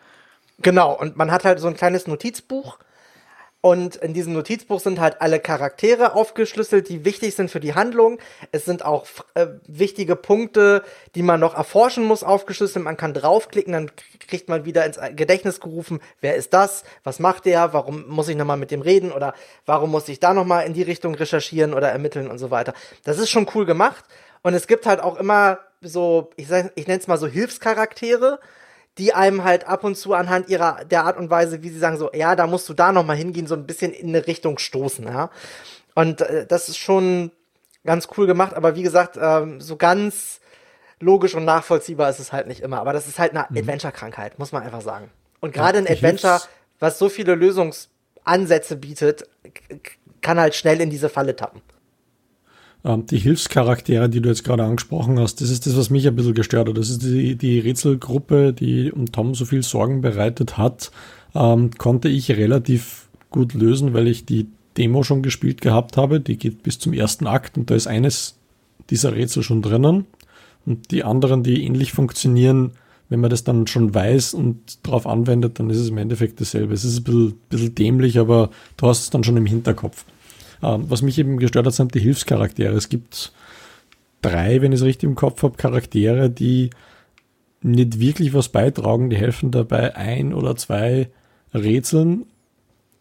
Genau, 0.62 0.98
und 0.98 1.16
man 1.16 1.30
hat 1.30 1.44
halt 1.44 1.60
so 1.60 1.68
ein 1.68 1.74
kleines 1.74 2.06
Notizbuch, 2.06 2.78
und 3.64 3.96
in 3.96 4.12
diesem 4.12 4.35
Notizbuch 4.35 4.79
sind 4.79 5.00
halt 5.00 5.22
alle 5.22 5.40
Charaktere 5.40 6.14
aufgeschlüsselt, 6.14 6.90
die 6.90 7.07
wichtig 7.07 7.35
sind 7.35 7.50
für 7.50 7.61
die 7.61 7.74
Handlung. 7.74 8.18
Es 8.53 8.66
sind 8.66 8.85
auch 8.85 9.07
äh, 9.33 9.46
wichtige 9.66 10.16
Punkte, 10.16 10.83
die 11.14 11.22
man 11.22 11.40
noch 11.40 11.55
erforschen 11.55 12.05
muss, 12.05 12.24
aufgeschlüsselt. 12.24 12.85
Man 12.85 12.98
kann 12.98 13.14
draufklicken, 13.14 13.72
dann 13.72 13.90
kriegt 14.29 14.50
man 14.50 14.66
wieder 14.66 14.85
ins 14.85 15.00
Gedächtnis 15.16 15.61
gerufen, 15.61 16.00
wer 16.20 16.37
ist 16.37 16.53
das, 16.53 16.85
was 17.05 17.20
macht 17.20 17.46
der, 17.46 17.72
warum 17.72 18.07
muss 18.07 18.29
ich 18.29 18.37
nochmal 18.37 18.59
mit 18.59 18.70
dem 18.70 18.83
reden 18.83 19.11
oder 19.11 19.33
warum 19.64 19.90
muss 19.90 20.11
ich 20.11 20.20
da 20.20 20.35
nochmal 20.35 20.66
in 20.66 20.74
die 20.74 20.83
Richtung 20.83 21.14
recherchieren 21.14 21.72
oder 21.72 21.88
ermitteln 21.88 22.29
und 22.29 22.37
so 22.37 22.50
weiter. 22.50 22.74
Das 23.05 23.16
ist 23.16 23.31
schon 23.31 23.48
cool 23.55 23.64
gemacht. 23.64 24.05
Und 24.42 24.53
es 24.53 24.66
gibt 24.66 24.85
halt 24.85 25.00
auch 25.00 25.16
immer 25.16 25.59
so, 25.81 26.29
ich, 26.37 26.48
ich 26.74 26.87
nenne 26.87 27.00
es 27.00 27.07
mal 27.07 27.16
so 27.16 27.27
Hilfscharaktere, 27.27 28.40
die 28.98 29.12
einem 29.12 29.44
halt 29.44 29.66
ab 29.66 29.85
und 29.85 29.96
zu 29.96 30.14
anhand 30.14 30.48
ihrer 30.48 30.85
der 30.85 31.04
Art 31.04 31.16
und 31.16 31.30
Weise, 31.30 31.62
wie 31.62 31.70
sie 31.70 31.78
sagen, 31.78 31.96
so, 31.96 32.11
ja, 32.12 32.37
da 32.37 32.46
musst 32.46 32.68
du 32.68 32.74
da 32.74 32.92
noch 32.92 33.04
mal 33.04 33.16
hingehen, 33.16 33.46
so 33.46 33.54
ein 33.54 33.66
bisschen 33.66 33.92
in 33.92 34.09
eine 34.09 34.26
Richtung 34.26 34.59
stoßen, 34.59 35.07
ja. 35.07 35.30
Und 35.94 36.20
äh, 36.20 36.46
das 36.46 36.68
ist 36.68 36.78
schon 36.78 37.30
ganz 37.85 38.09
cool 38.16 38.26
gemacht, 38.26 38.54
aber 38.54 38.76
wie 38.76 38.83
gesagt, 38.83 39.18
ähm, 39.20 39.61
so 39.61 39.76
ganz 39.76 40.40
logisch 41.00 41.35
und 41.35 41.44
nachvollziehbar 41.44 42.09
ist 42.11 42.18
es 42.18 42.33
halt 42.33 42.46
nicht 42.46 42.61
immer. 42.61 42.80
Aber 42.80 42.92
das 42.92 43.07
ist 43.07 43.18
halt 43.18 43.33
eine 43.33 43.46
mhm. 43.48 43.59
Adventure-Krankheit, 43.59 44.38
muss 44.38 44.52
man 44.52 44.62
einfach 44.62 44.80
sagen. 44.80 45.11
Und 45.40 45.52
gerade 45.52 45.78
ja, 45.78 45.85
ein 45.85 45.92
Adventure, 45.92 46.40
was 46.80 46.98
so 46.98 47.09
viele 47.09 47.35
Lösungsansätze 47.35 48.76
bietet, 48.76 49.28
kann 50.22 50.40
halt 50.40 50.54
schnell 50.54 50.80
in 50.80 50.90
diese 50.90 51.09
Falle 51.09 51.37
tappen. 51.37 51.61
Ähm, 52.85 53.07
die 53.07 53.18
Hilfscharaktere, 53.18 54.09
die 54.09 54.20
du 54.20 54.29
jetzt 54.29 54.44
gerade 54.44 54.64
angesprochen 54.64 55.18
hast, 55.18 55.40
das 55.40 55.51
ist 55.51 55.66
das, 55.66 55.77
was 55.77 55.90
mich 55.90 56.07
ein 56.07 56.16
bisschen 56.16 56.35
gestört 56.35 56.68
hat. 56.68 56.77
Das 56.77 56.90
ist 56.90 57.03
die, 57.03 57.37
die 57.37 57.59
Rätselgruppe, 57.59 58.53
die 58.53 58.92
um 58.92 59.11
Tom 59.11 59.35
so 59.35 59.44
viel 59.44 59.62
Sorgen 59.62 60.01
bereitet 60.01 60.59
hat, 60.59 60.90
ähm, 61.35 61.70
konnte 61.73 62.09
ich 62.09 62.31
relativ 62.31 63.09
gut 63.31 63.55
lösen, 63.55 63.94
weil 63.94 64.07
ich 64.07 64.27
die 64.27 64.47
Demo 64.77 65.03
schon 65.03 65.23
gespielt 65.23 65.61
gehabt 65.61 65.97
habe. 65.97 66.20
Die 66.20 66.37
geht 66.37 66.62
bis 66.62 66.79
zum 66.79 66.92
ersten 66.92 67.27
Akt 67.27 67.57
und 67.57 67.70
da 67.70 67.75
ist 67.75 67.87
eines 67.87 68.37
dieser 68.90 69.14
Rätsel 69.14 69.42
schon 69.42 69.62
drinnen. 69.62 70.07
Und 70.66 70.90
die 70.90 71.05
anderen, 71.05 71.42
die 71.42 71.64
ähnlich 71.64 71.92
funktionieren, 71.92 72.73
wenn 73.09 73.20
man 73.20 73.31
das 73.31 73.44
dann 73.44 73.66
schon 73.66 73.94
weiß 73.94 74.35
und 74.35 74.85
darauf 74.87 75.07
anwendet, 75.07 75.59
dann 75.59 75.70
ist 75.70 75.79
es 75.79 75.90
im 75.90 75.99
Endeffekt 75.99 76.40
dasselbe. 76.40 76.75
Es 76.75 76.85
ist 76.85 76.99
ein 76.99 77.05
bisschen, 77.05 77.35
bisschen 77.49 77.75
dämlich, 77.75 78.18
aber 78.18 78.51
du 78.77 78.87
hast 78.87 79.01
es 79.01 79.11
dann 79.11 79.25
schon 79.25 79.37
im 79.37 79.47
Hinterkopf. 79.47 80.05
Ähm, 80.62 80.84
was 80.88 81.02
mich 81.02 81.18
eben 81.18 81.38
gestört 81.38 81.66
hat, 81.66 81.74
sind 81.74 81.94
die 81.94 82.00
Hilfscharaktere. 82.00 82.74
Es 82.74 82.88
gibt 82.88 83.32
drei, 84.22 84.62
wenn 84.62 84.72
ich 84.72 84.80
es 84.80 84.86
richtig 84.86 85.08
im 85.08 85.14
Kopf 85.14 85.42
habe, 85.42 85.56
Charaktere, 85.56 86.30
die 86.30 86.70
nicht 87.62 87.98
wirklich 87.98 88.34
was 88.34 88.48
beitragen. 88.48 89.10
Die 89.10 89.16
helfen 89.16 89.50
dabei 89.50 89.96
ein 89.96 90.34
oder 90.34 90.56
zwei 90.56 91.08
Rätseln, 91.52 92.26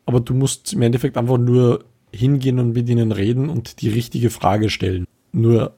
aber 0.05 0.19
du 0.19 0.33
musst 0.33 0.73
im 0.73 0.81
Endeffekt 0.81 1.17
einfach 1.17 1.37
nur 1.37 1.85
hingehen 2.11 2.59
und 2.59 2.73
mit 2.73 2.87
ihnen 2.89 3.11
reden 3.11 3.49
und 3.49 3.81
die 3.81 3.89
richtige 3.89 4.29
Frage 4.29 4.69
stellen. 4.69 5.05
Nur 5.31 5.73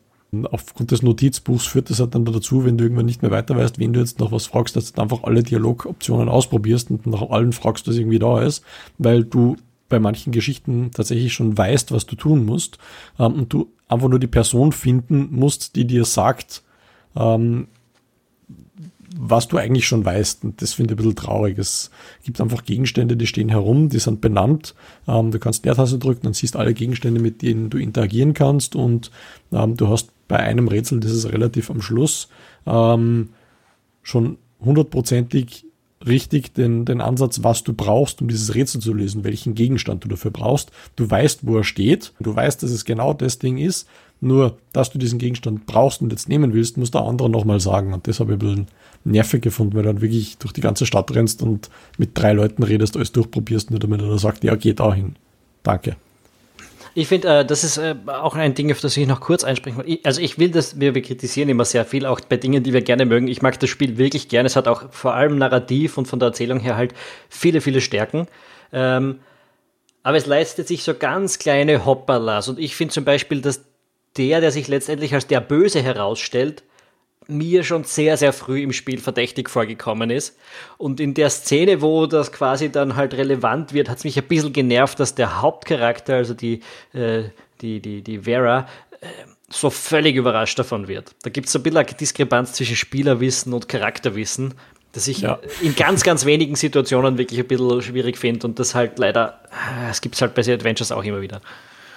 aufgrund 0.52 0.92
des 0.92 1.02
Notizbuchs 1.02 1.66
führt 1.66 1.90
das 1.90 2.00
halt 2.00 2.14
dann 2.14 2.26
dazu, 2.26 2.66
wenn 2.66 2.78
du 2.78 2.84
irgendwann 2.84 3.06
nicht 3.06 3.22
mehr 3.22 3.32
weiter 3.32 3.56
weißt, 3.56 3.80
wen 3.80 3.94
du 3.94 4.02
jetzt 4.02 4.20
noch 4.20 4.32
was 4.32 4.48
fragst, 4.48 4.76
dass 4.76 4.92
du 4.92 5.02
einfach 5.02 5.24
alle 5.24 5.44
Dialogoptionen 5.44 6.28
ausprobierst 6.28 6.92
und 6.92 7.08
nach 7.08 7.30
allen 7.30 7.54
fragst, 7.54 7.88
was 7.88 7.96
irgendwie 7.96 8.20
da 8.20 8.42
ist, 8.42 8.64
weil 8.98 9.24
du 9.24 9.56
bei 9.90 10.00
manchen 10.00 10.32
Geschichten 10.32 10.92
tatsächlich 10.92 11.34
schon 11.34 11.58
weißt, 11.58 11.92
was 11.92 12.06
du 12.06 12.16
tun 12.16 12.46
musst 12.46 12.78
ähm, 13.20 13.34
und 13.34 13.54
du 13.54 13.72
einfach 13.88 14.08
nur 14.08 14.20
die 14.20 14.28
Person 14.28 14.72
finden 14.72 15.30
musst, 15.32 15.76
die 15.76 15.86
dir 15.86 16.06
sagt, 16.06 16.64
ähm, 17.16 17.68
was 19.18 19.48
du 19.48 19.58
eigentlich 19.58 19.88
schon 19.88 20.04
weißt. 20.04 20.44
Und 20.44 20.62
das 20.62 20.74
finde 20.74 20.94
ich 20.94 20.96
ein 20.96 20.98
bisschen 20.98 21.16
traurig. 21.16 21.58
Es 21.58 21.90
gibt 22.24 22.42
einfach 22.42 22.66
Gegenstände, 22.66 23.16
die 23.16 23.28
stehen 23.28 23.50
herum, 23.50 23.90
die 23.90 24.00
sind 24.00 24.22
benannt. 24.22 24.76
Ähm, 25.08 25.32
du 25.32 25.40
kannst 25.40 25.66
Leertaste 25.66 25.98
drücken, 25.98 26.24
dann 26.24 26.34
siehst 26.34 26.56
alle 26.56 26.74
Gegenstände, 26.74 27.22
mit 27.22 27.42
denen 27.42 27.70
du 27.70 27.78
interagieren 27.78 28.34
kannst. 28.34 28.76
Und 28.76 29.12
ähm, 29.54 29.78
du 29.78 29.88
hast 29.88 30.10
bei 30.28 30.38
einem 30.38 30.68
Rätsel, 30.68 31.00
das 31.00 31.12
ist 31.12 31.32
relativ 31.32 31.70
am 31.70 31.82
Schluss, 31.82 32.28
ähm, 32.66 33.30
schon 34.02 34.38
hundertprozentig 34.60 35.66
richtig 36.08 36.54
den, 36.54 36.86
den 36.86 37.02
Ansatz, 37.02 37.44
was 37.44 37.64
du 37.64 37.74
brauchst, 37.74 38.22
um 38.22 38.28
dieses 38.28 38.56
Rätsel 38.56 38.82
zu 38.82 38.94
lösen, 38.94 39.24
welchen 39.24 39.56
Gegenstand 39.56 40.04
du 40.04 40.08
dafür 40.08 40.32
brauchst. 40.32 40.72
Du 40.96 41.10
weißt, 41.10 41.42
wo 41.44 41.58
er 41.58 41.64
steht, 41.64 42.14
du 42.20 42.36
weißt, 42.36 42.62
dass 42.64 42.72
es 42.72 42.86
genau 42.86 43.14
das 43.14 43.40
Ding 43.40 43.58
ist, 43.58 43.88
nur, 44.22 44.58
dass 44.72 44.92
du 44.92 44.98
diesen 44.98 45.20
Gegenstand 45.20 45.66
brauchst 45.66 46.02
und 46.02 46.12
jetzt 46.12 46.30
nehmen 46.30 46.54
willst, 46.54 46.78
muss 46.78 46.92
der 46.92 47.02
andere 47.02 47.30
nochmal 47.30 47.60
sagen. 47.60 47.94
Und 47.94 48.08
das 48.08 48.20
habe 48.20 48.34
ich 48.34 48.36
ein 48.38 48.40
bisschen 48.40 48.68
nervig 49.04 49.42
gefunden, 49.42 49.76
weil 49.76 49.84
du 49.84 49.90
dann 49.90 50.02
wirklich 50.02 50.38
durch 50.38 50.54
die 50.54 50.62
ganze 50.62 50.86
Stadt 50.86 51.14
rennst 51.14 51.42
und 51.42 51.70
mit 51.98 52.12
drei 52.14 52.34
Leuten 52.34 52.64
redest, 52.64 52.96
alles 52.96 53.12
durchprobierst, 53.12 53.72
nur 53.72 53.80
damit 53.80 54.02
er 54.02 54.18
sagt, 54.18 54.44
ja, 54.44 54.56
geh 54.56 54.74
dahin. 54.74 55.16
Danke. 55.64 55.98
Ich 56.98 57.10
finde, 57.10 57.40
äh, 57.40 57.46
das 57.46 57.66
ist 57.66 57.78
äh, 57.78 57.94
auch 58.08 58.36
ein 58.36 58.56
Ding, 58.56 58.72
auf 58.72 58.80
das 58.80 58.96
ich 58.96 59.06
noch 59.06 59.20
kurz 59.20 59.44
einsprechen 59.44 59.86
will. 59.86 60.00
Also 60.04 60.22
ich 60.22 60.40
will 60.40 60.50
das, 60.50 60.80
wir, 60.80 60.96
wir 60.96 61.02
kritisieren 61.02 61.50
immer 61.50 61.66
sehr 61.66 61.86
viel, 61.86 62.06
auch 62.06 62.22
bei 62.22 62.38
Dingen, 62.38 62.64
die 62.64 62.72
wir 62.72 62.82
gerne 62.82 63.06
mögen. 63.06 63.28
Ich 63.28 63.42
mag 63.42 63.60
das 63.60 63.70
Spiel 63.70 63.98
wirklich 63.98 64.30
gerne. 64.30 64.48
Es 64.48 64.56
hat 64.56 64.70
auch 64.70 64.92
vor 64.92 65.14
allem 65.14 65.38
narrativ 65.38 65.98
und 65.98 66.08
von 66.08 66.20
der 66.20 66.28
Erzählung 66.28 66.62
her 66.62 66.78
halt 66.78 66.94
viele, 67.28 67.60
viele 67.60 67.82
Stärken. 67.82 68.28
Ähm, 68.72 69.20
aber 70.04 70.16
es 70.16 70.26
leistet 70.26 70.70
sich 70.70 70.84
so 70.84 70.94
ganz 70.94 71.38
kleine 71.38 71.86
Hopperlas. 71.86 72.48
Und 72.48 72.60
ich 72.60 72.78
finde 72.78 72.94
zum 72.94 73.04
Beispiel, 73.04 73.42
dass 73.42 73.66
der, 74.16 74.40
der 74.40 74.52
sich 74.52 74.70
letztendlich 74.70 75.14
als 75.14 75.28
der 75.28 75.42
Böse 75.42 75.82
herausstellt, 75.82 76.64
mir 77.28 77.64
schon 77.64 77.84
sehr, 77.84 78.18
sehr 78.18 78.34
früh 78.34 78.62
im 78.62 78.74
Spiel 78.74 79.00
verdächtig 79.00 79.50
vorgekommen 79.50 80.10
ist. 80.10 80.38
Und 80.78 81.00
in 81.00 81.14
der 81.14 81.30
Szene, 81.30 81.82
wo 81.82 82.06
das 82.06 82.32
quasi 82.32 82.72
dann 82.72 82.96
halt 82.96 83.14
relevant 83.14 83.74
wird, 83.74 83.90
hat 83.90 83.98
es 83.98 84.04
mich 84.04 84.18
ein 84.18 84.28
bisschen 84.28 84.54
genervt, 84.54 85.00
dass 85.00 85.16
der 85.16 85.42
Hauptcharakter, 85.42 86.16
also 86.16 86.34
die, 86.34 86.62
äh, 86.94 87.24
die, 87.62 87.80
die, 87.80 88.02
die 88.02 88.20
Vera, 88.20 88.68
äh, 89.02 89.08
so 89.50 89.70
völlig 89.70 90.16
überrascht 90.16 90.58
davon 90.58 90.88
wird. 90.88 91.16
Da 91.24 91.30
gibt 91.30 91.48
es 91.48 91.54
so 91.54 91.60
ein 91.60 91.64
bisschen 91.64 91.78
eine 91.78 91.88
Diskrepanz 91.88 92.54
zwischen 92.54 92.76
Spielerwissen 92.76 93.54
und 93.54 93.70
Charakterwissen, 93.70 94.56
das 94.92 95.08
ich 95.08 95.22
ja. 95.22 95.40
in 95.62 95.76
ganz, 95.76 96.04
ganz 96.04 96.26
wenigen 96.26 96.56
Situationen 96.56 97.18
wirklich 97.18 97.40
ein 97.40 97.48
bisschen 97.48 97.82
schwierig 97.82 98.18
finde 98.18 98.48
und 98.48 98.60
das 98.60 98.76
halt 98.76 98.98
leider, 98.98 99.42
äh, 99.52 99.92
es 99.92 100.02
gibt 100.02 100.16
es 100.16 100.22
halt 100.22 100.34
bei 100.34 100.42
The 100.42 100.54
Adventures 100.54 100.92
auch 100.92 101.04
immer 101.04 101.22
wieder. 101.22 101.42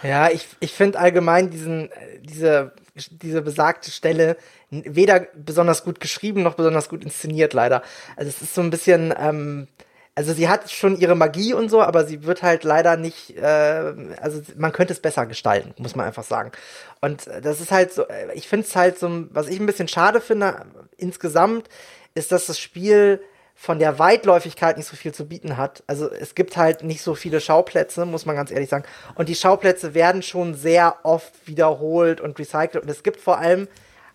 Ja, 0.02 0.30
ich, 0.30 0.46
ich 0.60 0.72
finde 0.72 0.98
allgemein 0.98 1.50
diesen, 1.50 1.90
diese, 2.22 2.72
diese 3.11 3.42
besagte 3.42 3.90
Stelle 3.90 4.37
weder 4.70 5.26
besonders 5.34 5.84
gut 5.84 6.00
geschrieben 6.00 6.42
noch 6.42 6.54
besonders 6.54 6.88
gut 6.88 7.04
inszeniert, 7.04 7.52
leider. 7.54 7.82
Also 8.16 8.28
es 8.28 8.42
ist 8.42 8.54
so 8.54 8.61
ein 8.61 8.70
bisschen, 8.70 9.14
ähm, 9.18 9.68
also 10.14 10.32
sie 10.32 10.48
hat 10.48 10.70
schon 10.70 10.98
ihre 10.98 11.14
Magie 11.14 11.54
und 11.54 11.68
so, 11.68 11.80
aber 11.80 12.04
sie 12.04 12.24
wird 12.24 12.42
halt 12.42 12.64
leider 12.64 12.96
nicht, 12.96 13.37
äh, 13.37 13.94
also 14.20 14.42
man 14.56 14.72
könnte 14.72 14.92
es 14.92 15.00
besser 15.00 15.26
gestalten, 15.26 15.74
muss 15.78 15.94
man 15.94 16.06
einfach 16.06 16.24
sagen. 16.24 16.52
Und 17.00 17.28
das 17.42 17.61
ist 17.61 17.70
halt 17.70 17.92
so, 17.92 18.02
äh, 18.08 18.34
ich 18.34 18.48
finde 18.48 18.66
es 18.66 18.74
halt 18.74 18.98
so, 18.98 19.26
was 19.30 19.48
ich 19.48 19.61
ein 19.61 19.66
bisschen 19.66 19.88
schade 19.88 20.20
finde 20.20 20.66
insgesamt, 20.96 21.68
ist, 22.14 22.32
dass 22.32 22.46
das 22.46 22.58
Spiel 22.58 23.20
von 23.61 23.81
der 23.81 23.99
Weitläufigkeit 23.99 24.77
nicht 24.77 24.87
so 24.87 24.94
viel 24.94 25.12
zu 25.12 25.27
bieten 25.27 25.57
hat. 25.57 25.83
Also 25.88 26.09
es 26.09 26.37
gibt 26.37 26.57
halt 26.57 26.85
nicht 26.85 27.03
so 27.03 27.16
viele 27.16 27.40
Schauplätze, 27.40 28.07
muss 28.07 28.25
man 28.25 28.37
ganz 28.37 28.53
ehrlich 28.53 28.68
sagen. 28.68 28.85
Und 29.16 29.29
die 29.29 29.35
Schauplätze 29.35 29.94
werden 29.94 30.23
schon 30.23 30.55
sehr 30.55 30.94
oft 31.03 31.33
wiederholt 31.44 32.21
und 32.21 32.38
recycelt. 32.38 32.85
Und 32.85 32.88
es 32.88 33.03
gibt 33.03 33.21
vor 33.21 33.38
allem 33.38 33.66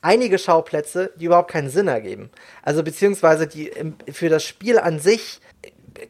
einige 0.02 0.40
Schauplätze, 0.40 1.12
die 1.18 1.26
überhaupt 1.26 1.52
keinen 1.52 1.70
Sinn 1.70 1.90
ergeben. 1.90 2.30
Also 2.62 2.84
beziehungsweise 2.84 3.46
die 3.46 3.70
für 4.14 4.30
das 4.30 4.46
Spiel 4.46 4.80
an 4.80 5.00
sich 5.00 5.42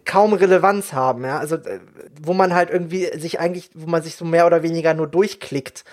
kaum 0.05 0.33
Relevanz 0.33 0.93
haben, 0.93 1.25
ja. 1.25 1.39
Also 1.39 1.55
äh, 1.55 1.79
wo 2.21 2.33
man 2.33 2.53
halt 2.53 2.69
irgendwie 2.69 3.09
sich 3.19 3.39
eigentlich, 3.39 3.71
wo 3.73 3.87
man 3.87 4.03
sich 4.03 4.15
so 4.15 4.25
mehr 4.25 4.45
oder 4.45 4.61
weniger 4.61 4.93
nur 4.93 5.07
durchklickt, 5.07 5.85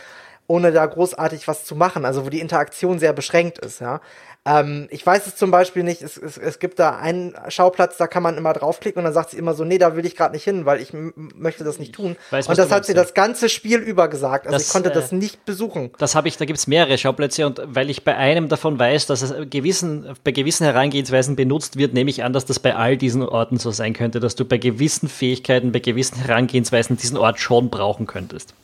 ohne 0.46 0.72
da 0.72 0.85
großartig 0.85 1.48
was 1.48 1.64
zu 1.64 1.74
machen. 1.74 2.05
Also 2.05 2.26
wo 2.26 2.29
die 2.29 2.40
Interaktion 2.40 2.98
sehr 2.98 3.14
beschränkt 3.14 3.59
ist, 3.59 3.81
ja. 3.81 4.03
Ähm, 4.46 4.88
ich 4.90 5.05
weiß 5.05 5.26
es 5.26 5.37
zum 5.37 5.50
Beispiel 5.50 5.83
nicht, 5.83 6.00
es, 6.00 6.16
es, 6.16 6.38
es 6.38 6.59
gibt 6.59 6.79
da 6.79 6.96
einen 6.96 7.35
Schauplatz, 7.48 7.98
da 7.98 8.07
kann 8.07 8.22
man 8.22 8.38
immer 8.38 8.55
draufklicken 8.55 9.00
und 9.00 9.05
dann 9.05 9.12
sagt 9.12 9.31
sie 9.31 9.37
immer 9.37 9.53
so, 9.53 9.64
nee, 9.64 9.76
da 9.76 9.96
will 9.96 10.07
ich 10.07 10.16
gerade 10.16 10.35
nicht 10.35 10.44
hin, 10.44 10.64
weil 10.64 10.81
ich 10.81 10.94
möchte 10.94 11.62
das 11.62 11.79
nicht 11.79 11.94
tun. 11.94 12.16
Weiß, 12.31 12.48
und 12.48 12.57
das 12.57 12.70
hat 12.70 12.87
sie 12.87 12.92
ja. 12.92 13.03
das 13.03 13.12
ganze 13.12 13.50
Spiel 13.50 13.81
über 13.81 14.09
gesagt. 14.09 14.46
Also 14.46 14.57
das, 14.57 14.68
ich 14.68 14.72
konnte 14.72 14.90
äh, 14.90 14.94
das 14.94 15.12
nicht 15.12 15.44
besuchen. 15.44 15.90
Das 15.98 16.14
habe 16.14 16.26
ich, 16.29 16.38
da 16.38 16.46
gibt 16.46 16.59
es 16.59 16.66
mehrere 16.66 16.96
Schauplätze 16.96 17.44
und 17.46 17.61
weil 17.66 17.90
ich 17.90 18.03
bei 18.03 18.16
einem 18.16 18.48
davon 18.48 18.79
weiß, 18.79 19.07
dass 19.07 19.20
es 19.20 19.35
gewissen, 19.50 20.16
bei 20.24 20.33
gewissen 20.33 20.64
Herangehensweisen 20.64 21.37
benutzt 21.37 21.76
wird, 21.76 21.92
nehme 21.92 22.09
ich 22.09 22.24
an, 22.24 22.33
dass 22.33 22.46
das 22.46 22.59
bei 22.59 22.74
all 22.74 22.96
diesen 22.96 23.22
Orten 23.22 23.59
so 23.59 23.72
sein 23.72 23.92
könnte, 23.92 24.20
dass 24.20 24.37
du 24.37 24.46
bei 24.46 24.57
gewissen 24.57 25.11
Fähigkeiten, 25.11 25.70
bei 25.70 25.81
gewissen 25.81 26.16
Herangehensweisen 26.16 26.96
diesen 26.96 27.18
Ort 27.18 27.40
schon 27.40 27.68
brauchen 27.68 28.07
könntest. 28.07 28.55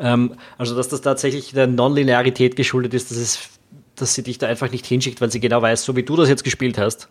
Ähm, 0.00 0.34
also, 0.58 0.74
dass 0.74 0.88
das 0.88 1.00
tatsächlich 1.00 1.52
der 1.52 1.68
Nonlinearität 1.68 2.56
geschuldet 2.56 2.92
ist, 2.92 3.12
das 3.12 3.18
ist 3.18 3.59
dass 4.00 4.14
sie 4.14 4.22
dich 4.22 4.38
da 4.38 4.46
einfach 4.46 4.70
nicht 4.70 4.86
hinschickt, 4.86 5.20
weil 5.20 5.30
sie 5.30 5.40
genau 5.40 5.62
weiß, 5.62 5.84
so 5.84 5.96
wie 5.96 6.02
du 6.02 6.16
das 6.16 6.28
jetzt 6.28 6.44
gespielt 6.44 6.78
hast, 6.78 7.08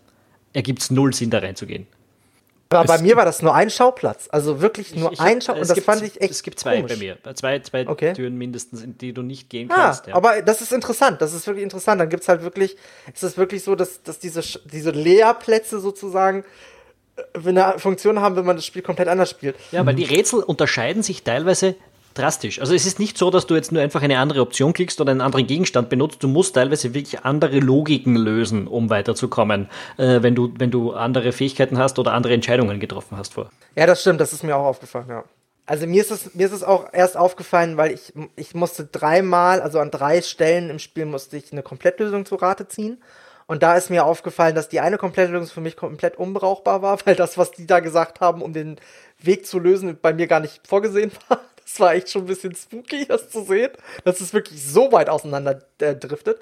ergibt 0.54 0.82
es 0.82 0.92
null 0.92 1.14
Sinn, 1.14 1.30
da 1.30 1.40
reinzugehen. 1.40 1.88
Aber 2.72 2.86
bei 2.86 3.02
mir 3.02 3.16
war 3.16 3.26
das 3.26 3.42
nur 3.42 3.56
ein 3.56 3.72
Schauplatz. 3.72 4.28
Also 4.32 4.62
wirklich 4.62 4.96
nur 4.96 5.12
ich, 5.12 5.20
ich 5.20 5.26
ein 5.26 5.42
Schauplatz. 5.42 5.70
Und 5.70 5.78
das 5.78 5.84
fand 5.84 6.04
ich 6.04 6.22
echt. 6.22 6.32
Es 6.32 6.44
gibt 6.44 6.60
zwei 6.60 6.78
komisch. 6.78 6.92
bei 6.94 6.98
mir. 6.98 7.18
Zwei, 7.34 7.60
zwei 7.60 7.88
okay. 7.88 8.14
Türen 8.14 8.38
mindestens, 8.38 8.84
in 8.84 8.96
die 8.96 9.12
du 9.12 9.24
nicht 9.24 9.50
gehen 9.50 9.72
ah, 9.72 9.76
kannst. 9.76 10.08
Ja. 10.08 10.14
Aber 10.14 10.44
das 10.44 10.62
ist 10.62 10.72
interessant. 10.72 11.20
Das 11.22 11.34
ist 11.34 11.48
wirklich 11.48 11.64
interessant. 11.64 12.00
Dann 12.00 12.10
gibt 12.10 12.22
es 12.22 12.30
halt 12.30 12.44
wirklich, 12.44 12.78
ist 13.12 13.24
es 13.24 13.38
wirklich 13.38 13.64
so, 13.64 13.74
dass, 13.74 14.04
dass 14.04 14.20
diese, 14.20 14.42
diese 14.66 14.92
Leerplätze 14.92 15.80
sozusagen 15.80 16.44
äh, 17.16 17.50
eine 17.50 17.80
Funktion 17.80 18.20
haben, 18.22 18.36
wenn 18.36 18.46
man 18.46 18.56
das 18.56 18.68
Spiel 18.68 18.84
komplett 18.84 19.08
anders 19.08 19.32
spielt. 19.32 19.56
Ja, 19.72 19.84
weil 19.84 19.96
die 19.96 20.04
Rätsel 20.04 20.44
unterscheiden 20.44 21.02
sich 21.02 21.24
teilweise 21.24 21.76
drastisch. 22.20 22.60
Also 22.60 22.74
es 22.74 22.86
ist 22.86 23.00
nicht 23.00 23.18
so, 23.18 23.32
dass 23.32 23.48
du 23.48 23.56
jetzt 23.56 23.72
nur 23.72 23.82
einfach 23.82 24.02
eine 24.02 24.20
andere 24.20 24.42
Option 24.42 24.74
klickst 24.74 25.00
oder 25.02 25.12
einen 25.12 25.22
anderen 25.22 25.48
Gegenstand 25.48 25.90
benutzt. 25.90 26.22
Du 26.22 26.28
musst 26.28 26.56
teilweise 26.56 26.94
wirklich 26.94 27.24
andere 27.24 27.60
Logiken 27.60 28.16
lösen, 28.16 28.68
um 28.68 28.90
weiterzukommen, 28.90 29.70
äh, 29.98 30.22
wenn, 30.22 30.36
du, 30.36 30.54
wenn 30.58 30.72
du 30.72 30.94
andere 30.94 31.32
Fähigkeiten 31.32 31.78
hast 31.78 31.98
oder 32.00 32.14
andere 32.14 32.34
Entscheidungen 32.34 32.80
getroffen 32.80 33.18
hast 33.18 33.34
vor. 33.34 33.50
Ja, 33.76 33.86
das 33.86 34.02
stimmt, 34.02 34.20
das 34.20 34.34
ist 34.34 34.44
mir 34.44 34.56
auch 34.56 34.66
aufgefallen, 34.66 35.08
ja. 35.10 35.24
Also 35.66 35.86
mir 35.86 36.02
ist 36.02 36.10
es, 36.10 36.34
mir 36.34 36.48
ist 36.48 36.52
es 36.52 36.64
auch 36.64 36.88
erst 36.94 37.16
aufgefallen, 37.16 37.78
weil 37.78 37.92
ich, 37.92 38.12
ich 38.36 38.56
musste 38.56 38.86
dreimal, 38.86 39.62
also 39.62 39.80
an 39.80 39.92
drei 39.92 40.24
Stellen 40.24 40.72
im 40.72 40.80
Spiel 40.80 41.06
musste 41.06 41.38
ich 41.38 41.52
eine 41.52 41.62
Komplettlösung 41.62 42.26
zu 42.26 42.36
Rate 42.36 42.68
ziehen. 42.68 42.98
Und 43.50 43.64
da 43.64 43.76
ist 43.76 43.90
mir 43.90 44.06
aufgefallen, 44.06 44.54
dass 44.54 44.70
die 44.70 44.80
eine 44.80 45.00
Komplettlösung 45.00 45.48
für 45.48 45.62
mich 45.62 45.76
komplett 45.76 46.18
unbrauchbar 46.18 46.84
war, 46.84 47.00
weil 47.06 47.16
das, 47.16 47.38
was 47.38 47.52
die 47.52 47.66
da 47.66 47.80
gesagt 47.80 48.20
haben, 48.20 48.42
um 48.42 48.54
den 48.54 48.78
Weg 49.20 49.46
zu 49.46 49.60
lösen, 49.60 49.98
bei 50.02 50.14
mir 50.14 50.28
gar 50.28 50.40
nicht 50.40 50.68
vorgesehen 50.68 51.12
war. 51.28 51.40
Das 51.70 51.80
war 51.80 51.94
echt 51.94 52.10
schon 52.10 52.24
ein 52.24 52.28
bisschen 52.28 52.56
spooky, 52.56 53.06
das 53.06 53.30
zu 53.30 53.44
sehen, 53.44 53.72
dass 54.04 54.22
es 54.22 54.34
wirklich 54.34 54.66
so 54.66 54.92
weit 54.92 55.08
auseinander 55.08 55.60
äh, 55.80 55.96
driftet. 55.96 56.42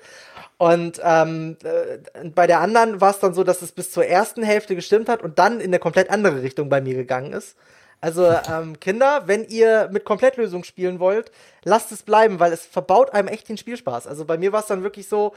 Und 0.57 1.01
ähm, 1.03 1.57
äh, 1.63 2.29
bei 2.29 2.47
der 2.47 2.61
anderen 2.61 3.01
war 3.01 3.11
es 3.11 3.19
dann 3.19 3.33
so, 3.33 3.43
dass 3.43 3.61
es 3.61 3.73
bis 3.73 3.91
zur 3.91 4.05
ersten 4.05 4.41
Hälfte 4.41 4.73
gestimmt 4.73 5.09
hat 5.09 5.21
und 5.21 5.37
dann 5.37 5.59
in 5.59 5.67
eine 5.67 5.79
komplett 5.79 6.09
andere 6.09 6.41
Richtung 6.41 6.69
bei 6.69 6.79
mir 6.79 6.95
gegangen 6.95 7.33
ist. 7.33 7.57
Also 7.99 8.25
ähm, 8.49 8.79
Kinder, 8.79 9.23
wenn 9.25 9.43
ihr 9.45 9.89
mit 9.91 10.05
Komplettlösung 10.05 10.63
spielen 10.63 10.99
wollt, 10.99 11.31
lasst 11.63 11.91
es 11.91 12.03
bleiben, 12.03 12.39
weil 12.39 12.53
es 12.53 12.65
verbaut 12.65 13.11
einem 13.11 13.27
echt 13.27 13.49
den 13.49 13.57
Spielspaß. 13.57 14.07
Also 14.07 14.23
bei 14.23 14.37
mir 14.37 14.53
war 14.53 14.61
es 14.61 14.67
dann 14.67 14.83
wirklich 14.83 15.09
so, 15.09 15.33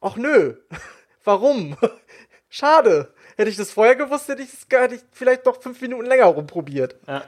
ach 0.00 0.16
nö, 0.16 0.54
warum? 1.24 1.76
Schade. 2.48 3.12
Hätte 3.36 3.50
ich 3.50 3.56
das 3.56 3.70
vorher 3.70 3.96
gewusst, 3.96 4.28
hätte 4.28 4.42
ich, 4.42 4.50
das, 4.50 4.80
hätte 4.80 4.94
ich 4.96 5.00
vielleicht 5.12 5.44
noch 5.44 5.60
fünf 5.60 5.80
Minuten 5.80 6.06
länger 6.06 6.26
rumprobiert. 6.26 6.94
Ja, 7.06 7.24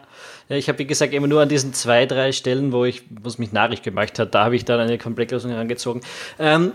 ja 0.49 0.57
ich 0.57 0.69
habe, 0.69 0.79
wie 0.79 0.87
gesagt, 0.87 1.13
immer 1.13 1.27
nur 1.27 1.43
an 1.43 1.49
diesen 1.49 1.73
zwei, 1.75 2.07
drei 2.07 2.33
Stellen, 2.33 2.73
wo 2.73 2.85
ich, 2.85 3.03
was 3.11 3.39
mich 3.39 3.53
narrig 3.53 3.83
gemacht 3.83 4.19
hat, 4.19 4.35
da 4.35 4.45
habe 4.45 4.57
ich 4.57 4.65
dann 4.65 4.79
eine 4.79 4.99
Komplettlösung 4.99 5.51
herangezogen. 5.51 6.03
Ähm, 6.39 6.73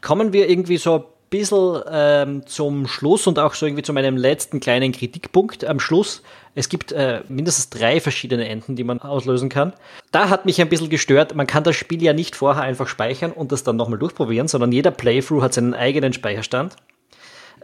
kommen 0.00 0.32
wir 0.32 0.48
irgendwie 0.48 0.76
so 0.76 0.94
ein 0.96 1.04
bisschen 1.30 1.82
ähm, 1.90 2.46
zum 2.46 2.86
Schluss 2.86 3.26
und 3.26 3.38
auch 3.38 3.54
so 3.54 3.66
irgendwie 3.66 3.82
zu 3.82 3.92
meinem 3.92 4.16
letzten 4.16 4.60
kleinen 4.60 4.92
Kritikpunkt 4.92 5.64
am 5.64 5.80
Schluss. 5.80 6.22
Es 6.54 6.68
gibt 6.68 6.92
äh, 6.92 7.22
mindestens 7.28 7.70
drei 7.70 8.00
verschiedene 8.00 8.48
Enden, 8.48 8.76
die 8.76 8.84
man 8.84 9.00
auslösen 9.00 9.48
kann. 9.48 9.72
Da 10.12 10.28
hat 10.28 10.44
mich 10.44 10.60
ein 10.60 10.68
bisschen 10.68 10.90
gestört, 10.90 11.34
man 11.34 11.46
kann 11.46 11.64
das 11.64 11.74
Spiel 11.74 12.02
ja 12.02 12.12
nicht 12.12 12.36
vorher 12.36 12.62
einfach 12.62 12.86
speichern 12.86 13.32
und 13.32 13.50
das 13.50 13.64
dann 13.64 13.76
nochmal 13.76 13.98
durchprobieren, 13.98 14.46
sondern 14.46 14.70
jeder 14.70 14.92
Playthrough 14.92 15.42
hat 15.42 15.54
seinen 15.54 15.74
eigenen 15.74 16.12
Speicherstand. 16.12 16.76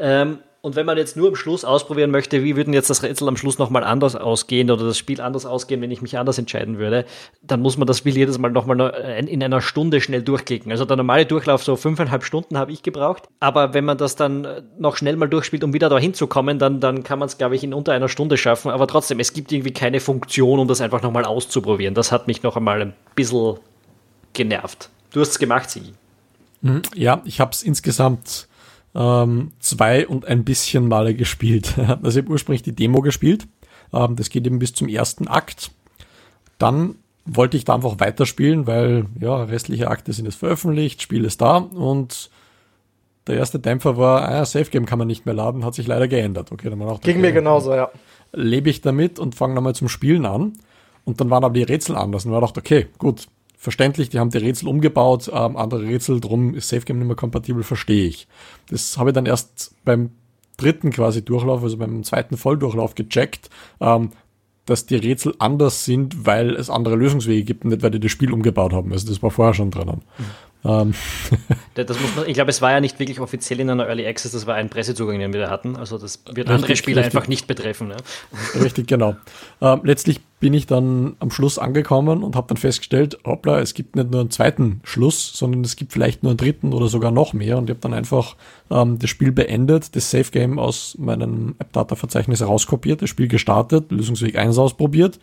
Ähm, 0.01 0.39
und 0.63 0.77
wenn 0.77 0.85
man 0.85 0.99
jetzt 0.99 1.17
nur 1.17 1.29
am 1.29 1.37
Schluss 1.37 1.65
ausprobieren 1.65 2.11
möchte, 2.11 2.45
wie 2.45 2.55
würden 2.55 2.75
jetzt 2.75 2.91
das 2.91 3.03
Rätsel 3.03 3.27
am 3.29 3.39
Schluss 3.39 3.59
nochmal 3.59 3.83
anders 3.83 4.15
ausgehen 4.15 4.71
oder 4.71 4.85
das 4.85 4.99
Spiel 4.99 5.21
anders 5.23 5.47
ausgehen, 5.47 5.81
wenn 5.81 5.91
ich 5.91 6.03
mich 6.03 6.19
anders 6.19 6.37
entscheiden 6.37 6.77
würde, 6.77 7.07
dann 7.41 7.63
muss 7.63 7.79
man 7.79 7.87
das 7.87 7.97
Spiel 7.97 8.15
jedes 8.15 8.37
Mal 8.37 8.51
nochmal 8.51 8.79
in 9.27 9.43
einer 9.43 9.63
Stunde 9.63 10.03
schnell 10.03 10.23
durchklicken. 10.23 10.71
Also 10.71 10.85
der 10.85 10.99
normale 10.99 11.25
Durchlauf 11.25 11.65
so 11.65 11.77
fünfeinhalb 11.77 12.25
Stunden 12.25 12.59
habe 12.59 12.73
ich 12.73 12.83
gebraucht. 12.83 13.23
Aber 13.41 13.73
wenn 13.73 13.87
man 13.87 13.97
das 13.97 14.17
dann 14.17 14.47
noch 14.79 14.99
schnell 14.99 15.17
mal 15.17 15.31
durchspielt, 15.31 15.65
um 15.65 15.73
wieder 15.73 15.89
da 15.89 15.99
hinzukommen, 15.99 16.59
dann, 16.59 16.79
dann 16.79 17.05
kann 17.05 17.19
man 17.19 17.29
es, 17.29 17.39
glaube 17.39 17.57
ich, 17.57 17.65
in 17.65 17.73
unter 17.73 17.93
einer 17.93 18.11
Stunde 18.11 18.37
schaffen. 18.37 18.71
Aber 18.71 18.87
trotzdem, 18.87 19.19
es 19.19 19.33
gibt 19.33 19.53
irgendwie 19.53 19.73
keine 19.73 20.01
Funktion, 20.01 20.59
um 20.59 20.69
das 20.69 20.83
einfach 20.83 21.01
nochmal 21.01 21.25
auszuprobieren. 21.25 21.95
Das 21.95 22.13
hat 22.13 22.27
mich 22.27 22.43
noch 22.43 22.59
einmal 22.59 22.83
ein 22.83 22.93
bisschen 23.15 23.57
genervt. 24.35 24.91
Du 25.11 25.21
hast 25.21 25.31
es 25.31 25.39
gemacht, 25.39 25.71
Sie. 25.71 25.95
Mhm. 26.61 26.83
Ja, 26.95 27.23
ich 27.25 27.41
habe 27.41 27.53
es 27.53 27.63
insgesamt 27.63 28.47
ähm, 28.95 29.53
zwei 29.61 30.07
und 30.07 30.27
ein 30.27 30.45
bisschen 30.45 30.89
Male 30.89 31.15
gespielt. 31.15 31.75
Also 32.03 32.19
ich 32.19 32.25
habe 32.25 32.33
ursprünglich 32.33 32.63
die 32.63 32.75
Demo 32.75 33.01
gespielt. 33.01 33.47
Ähm, 33.93 34.17
das 34.17 34.31
geht 34.31 34.47
eben 34.47 34.59
bis 34.59 34.75
zum 34.75 34.89
ersten 34.89 35.29
Akt. 35.29 35.71
Dann 36.59 36.97
wollte 37.25 37.57
ich 37.57 37.65
da 37.65 37.75
einfach 37.75 38.01
weiterspielen, 38.01 38.67
weil 38.67 39.07
ja, 39.21 39.45
restliche 39.45 39.89
Akte 39.89 40.13
sind 40.13 40.25
jetzt 40.25 40.37
veröffentlicht, 40.37 41.03
Spiel 41.03 41.25
ist 41.25 41.41
da 41.41 41.59
und 41.59 42.31
der 43.27 43.37
erste 43.37 43.59
Dämpfer 43.59 43.97
war, 43.97 44.29
ah, 44.29 44.45
Safe 44.45 44.71
Game 44.71 44.87
kann 44.87 44.99
man 44.99 45.07
nicht 45.07 45.27
mehr 45.27 45.35
laden, 45.35 45.65
hat 45.65 45.75
sich 45.75 45.87
leider 45.87 46.09
geändert. 46.09 46.51
Okay, 46.51 46.71
dann 46.71 46.81
war 46.81 46.89
auch 46.89 47.01
Ging 47.01 47.17
okay, 47.17 47.21
mir 47.21 47.33
genauso, 47.33 47.75
ja. 47.75 47.91
Lebe 48.33 48.71
ich 48.71 48.81
damit 48.81 49.19
und 49.19 49.35
fange 49.35 49.55
nochmal 49.55 49.75
zum 49.75 49.89
Spielen 49.89 50.27
an. 50.27 50.55
Und 51.05 51.21
dann 51.21 51.31
waren 51.31 51.45
aber 51.45 51.55
die 51.55 51.63
Rätsel 51.63 51.97
anders 51.97 52.25
und 52.25 52.33
war 52.33 52.41
gedacht, 52.41 52.59
okay, 52.59 52.89
gut, 52.99 53.29
verständlich, 53.61 54.09
die 54.09 54.19
haben 54.19 54.31
die 54.31 54.39
Rätsel 54.39 54.69
umgebaut, 54.69 55.31
ähm, 55.33 55.57
andere 55.59 55.83
Rätsel, 55.83 56.19
drum 56.19 56.55
ist 56.55 56.71
SafeGame 56.71 57.01
nicht 57.01 57.09
mehr 57.09 57.17
kompatibel, 57.17 57.63
verstehe 57.63 58.07
ich. 58.07 58.27
Das 58.71 58.97
habe 58.97 59.11
ich 59.11 59.15
dann 59.15 59.27
erst 59.27 59.75
beim 59.85 60.13
dritten 60.57 60.91
quasi 60.91 61.23
Durchlauf, 61.23 61.63
also 61.63 61.77
beim 61.77 62.03
zweiten 62.03 62.39
Volldurchlauf 62.39 62.95
gecheckt, 62.95 63.51
ähm, 63.81 64.13
dass 64.65 64.87
die 64.87 64.97
Rätsel 64.97 65.35
anders 65.39 65.85
sind, 65.85 66.25
weil 66.25 66.57
es 66.57 66.71
andere 66.71 66.97
Lösungswege 66.97 67.45
gibt 67.45 67.65
und 67.65 67.71
nicht, 67.71 67.83
weil 67.83 67.91
die 67.91 68.01
das 68.01 68.11
Spiel 68.11 68.33
umgebaut 68.33 68.73
haben. 68.73 68.93
Also 68.93 69.07
das 69.07 69.23
war 69.23 69.31
vorher 69.31 69.53
schon 69.53 69.71
drinnen. 69.71 70.03
Mhm. 70.17 70.25
Ähm. 70.65 70.95
Das 71.75 71.99
muss 71.99 72.15
man, 72.15 72.27
ich 72.29 72.35
glaube, 72.35 72.51
es 72.51 72.61
war 72.61 72.73
ja 72.73 72.81
nicht 72.81 72.99
wirklich 72.99 73.21
offiziell 73.21 73.59
in 73.61 73.71
einer 73.71 73.87
Early 73.87 74.07
Access, 74.07 74.33
das 74.33 74.47
war 74.47 74.55
ein 74.55 74.69
Pressezugang, 74.69 75.19
den 75.19 75.33
wir 75.33 75.41
da 75.41 75.51
hatten. 75.51 75.77
Also 75.77 75.97
das 75.97 76.23
wird 76.27 76.37
richtig, 76.37 76.51
andere 76.51 76.77
Spiele 76.77 77.01
richtig. 77.01 77.17
einfach 77.17 77.27
nicht 77.27 77.47
betreffen. 77.47 77.91
Ja. 77.91 77.97
Richtig, 78.61 78.87
genau. 78.87 79.17
Ähm, 79.63 79.81
letztlich 79.85 80.21
bin 80.41 80.53
ich 80.53 80.67
dann 80.67 81.17
am 81.21 81.31
Schluss 81.31 81.59
angekommen 81.59 82.23
und 82.23 82.37
habe 82.37 82.49
dann 82.49 82.59
festgestellt, 82.59 83.19
hoppla, 83.25 83.61
es 83.61 83.73
gibt 83.73 83.97
nicht 83.97 84.11
nur 84.11 84.21
einen 84.21 84.31
zweiten 84.31 84.81
Schluss, 84.85 85.33
sondern 85.33 85.65
es 85.65 85.77
gibt 85.77 85.93
vielleicht 85.93 86.23
nur 86.23 86.33
einen 86.33 86.39
dritten 86.39 86.75
oder 86.75 86.89
sogar 86.89 87.13
noch 87.13 87.33
mehr. 87.33 87.57
Und 87.57 87.65
ich 87.65 87.71
habe 87.71 87.81
dann 87.81 87.95
einfach 87.95 88.37
ähm, 88.71 88.99
das 88.99 89.09
Spiel 89.09 89.33
beendet, 89.33 89.97
das 89.97 90.11
Safe 90.11 90.31
Game 90.31 90.59
aus 90.59 90.97
meinem 90.99 91.55
AppData-Verzeichnis 91.59 92.43
rauskopiert, 92.43 93.01
das 93.01 93.09
Spiel 93.09 93.29
gestartet, 93.29 93.91
Lösungsweg 93.91 94.37
1 94.37 94.59
ausprobiert 94.59 95.19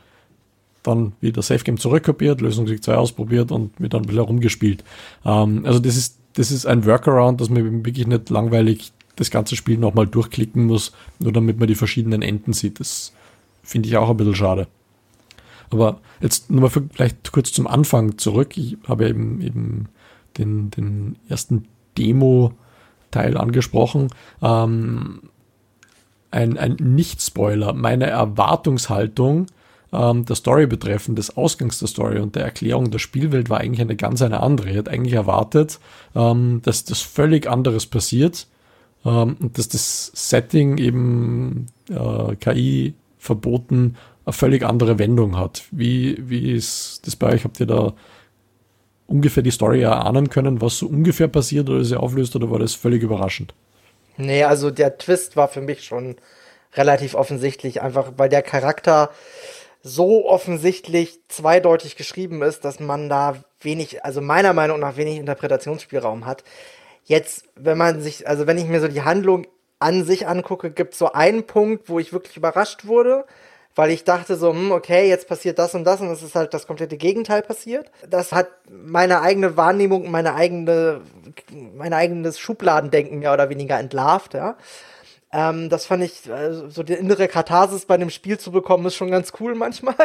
dann 0.88 1.14
wieder 1.22 1.42
Safe 1.42 1.64
Game 1.64 1.78
zurückkopiert, 1.78 2.42
Lösungsweg 2.42 2.84
2 2.84 2.96
ausprobiert 2.96 3.52
und 3.52 3.80
mit 3.80 3.94
dann 3.94 4.02
ein 4.02 4.08
bisschen 4.08 4.24
rumgespielt. 4.24 4.84
Ähm, 5.26 5.66
also 5.66 5.80
das 5.80 5.96
ist, 5.98 6.18
das 6.34 6.52
ist 6.52 6.66
ein 6.66 6.86
Workaround, 6.86 7.42
dass 7.42 7.50
man 7.50 7.86
wirklich 7.86 8.08
nicht 8.08 8.30
langweilig 8.30 8.92
das 9.16 9.32
ganze 9.32 9.56
Spiel 9.56 9.78
nochmal 9.78 10.08
durchklicken 10.08 10.66
muss, 10.66 10.94
nur 11.20 11.32
damit 11.32 11.60
man 11.60 11.68
die 11.68 11.76
verschiedenen 11.76 12.22
Enden 12.22 12.54
sieht. 12.54 12.80
Das 12.80 13.14
finde 13.64 13.90
ich 13.90 13.98
auch 13.98 14.10
ein 14.10 14.18
bisschen 14.18 14.36
schade. 14.36 14.68
Aber 15.70 16.00
jetzt 16.22 16.50
nochmal 16.50 16.70
vielleicht 16.70 17.32
kurz 17.32 17.52
zum 17.52 17.68
Anfang 17.68 18.18
zurück. 18.18 18.58
Ich 18.58 18.78
habe 18.88 19.10
eben, 19.10 19.42
eben 19.42 19.90
den, 20.38 20.72
den 20.72 21.16
ersten 21.28 21.66
Demo-Teil 21.98 23.38
angesprochen. 23.38 24.10
Ähm, 24.42 25.22
ein, 26.32 26.58
ein 26.58 26.78
Nicht-Spoiler. 26.80 27.74
Meine 27.74 28.06
Erwartungshaltung 28.06 29.48
ähm, 29.94 30.26
der 30.26 30.36
Story 30.36 30.68
betreffend, 30.68 31.18
des 31.18 31.36
Ausgangs 31.38 31.80
der 31.80 31.88
Story 31.88 32.20
und 32.20 32.36
der 32.36 32.44
Erklärung 32.44 32.92
der 32.92 33.00
Spielwelt 33.00 33.50
war 33.50 33.60
eigentlich 33.60 33.82
eine 33.82 33.96
ganz 33.96 34.22
eine 34.22 34.42
andere. 34.42 34.70
Ich 34.70 34.76
hätte 34.76 34.92
eigentlich 34.92 35.14
erwartet, 35.14 35.80
ähm, 36.16 36.62
dass 36.64 36.84
das 36.84 37.02
völlig 37.02 37.48
anderes 37.48 37.86
passiert 37.86 38.48
ähm, 39.06 39.38
und 39.40 39.58
dass 39.58 39.70
das 39.70 40.12
Setting 40.14 40.78
eben 40.78 41.68
äh, 41.90 42.36
KI 42.36 42.94
verboten 43.18 43.96
eine 44.26 44.34
völlig 44.34 44.64
andere 44.64 45.00
Wendung 45.00 45.38
hat. 45.38 45.64
Wie, 45.72 46.18
wie 46.30 46.52
ist 46.52 47.08
das 47.08 47.16
bei 47.16 47.34
euch? 47.34 47.46
Habt 47.46 47.60
ihr 47.60 47.66
da 47.66 47.94
ungefähr 49.08 49.42
die 49.42 49.52
Story 49.52 49.82
erahnen 49.82 50.30
können, 50.30 50.62
was 50.62 50.78
so 50.78 50.88
ungefähr 50.88 51.30
passiert 51.30 51.70
oder 51.70 51.84
sie 51.84 51.98
auflöst, 51.98 52.36
oder 52.36 52.52
war 52.52 52.60
das 52.60 52.74
völlig 52.74 53.02
überraschend? 53.02 53.54
Nee, 54.18 54.44
also 54.44 54.70
der 54.70 54.98
Twist 54.98 55.38
war 55.38 55.48
für 55.48 55.62
mich 55.62 55.84
schon 55.84 56.18
relativ 56.74 57.16
offensichtlich, 57.16 57.82
einfach 57.82 58.14
weil 58.18 58.30
der 58.30 58.42
Charakter 58.42 59.10
so 59.82 60.28
offensichtlich 60.28 61.20
zweideutig 61.28 61.96
geschrieben 61.96 62.42
ist, 62.42 62.66
dass 62.66 62.80
man 62.80 63.10
da 63.10 63.36
wenig, 63.62 64.04
also 64.04 64.22
meiner 64.22 64.54
Meinung 64.54 64.80
nach 64.80 64.98
wenig 64.98 65.18
Interpretationsspielraum 65.18 66.26
hat. 66.26 66.44
Jetzt, 67.04 67.46
wenn 67.56 67.78
man 67.78 68.02
sich, 68.02 68.28
also 68.28 68.48
wenn 68.48 68.58
ich 68.58 68.66
mir 68.66 68.82
so 68.82 68.88
die 68.88 69.04
Handlung 69.04 69.48
an 69.80 70.04
sich 70.04 70.28
angucke, 70.28 70.72
gibt 70.72 70.94
es 70.94 71.00
so 71.00 71.12
einen 71.12 71.46
Punkt, 71.46 71.90
wo 71.90 72.00
ich 72.00 72.12
wirklich 72.12 72.36
überrascht 72.38 72.86
wurde, 72.86 73.26
weil 73.76 73.92
ich 73.92 74.04
dachte 74.04 74.36
so, 74.36 74.52
hm, 74.52 74.72
okay, 74.72 75.08
jetzt 75.08 75.28
passiert 75.28 75.60
das 75.60 75.76
und 75.76 75.84
das 75.84 76.02
und 76.02 76.10
es 76.10 76.24
ist 76.24 76.34
halt 76.34 76.54
das 76.54 76.66
komplette 76.66 76.98
Gegenteil 76.98 77.44
passiert. 77.44 77.92
Das 78.10 78.32
hat 78.32 78.48
meine 78.70 79.22
eigene 79.22 79.56
Wahrnehmung, 79.56 80.10
meine 80.10 80.34
eigene, 80.34 81.02
mein 81.76 81.94
eigenes 81.94 82.40
Schubladendenken 82.40 83.20
mehr 83.20 83.34
oder 83.34 83.50
weniger 83.50 83.80
entlarvt, 83.80 84.34
ja. 84.34 84.58
Ähm, 85.32 85.70
das 85.70 85.86
fand 85.86 86.04
ich, 86.04 86.32
also, 86.32 86.70
so 86.70 86.84
die 86.84 86.94
innere 86.94 87.28
Katharsis 87.28 87.86
bei 87.86 87.96
einem 87.96 88.10
Spiel 88.10 88.38
zu 88.38 88.52
bekommen, 88.52 88.86
ist 88.86 88.96
schon 88.96 89.12
ganz 89.12 89.34
cool 89.40 89.56
manchmal. 89.56 89.96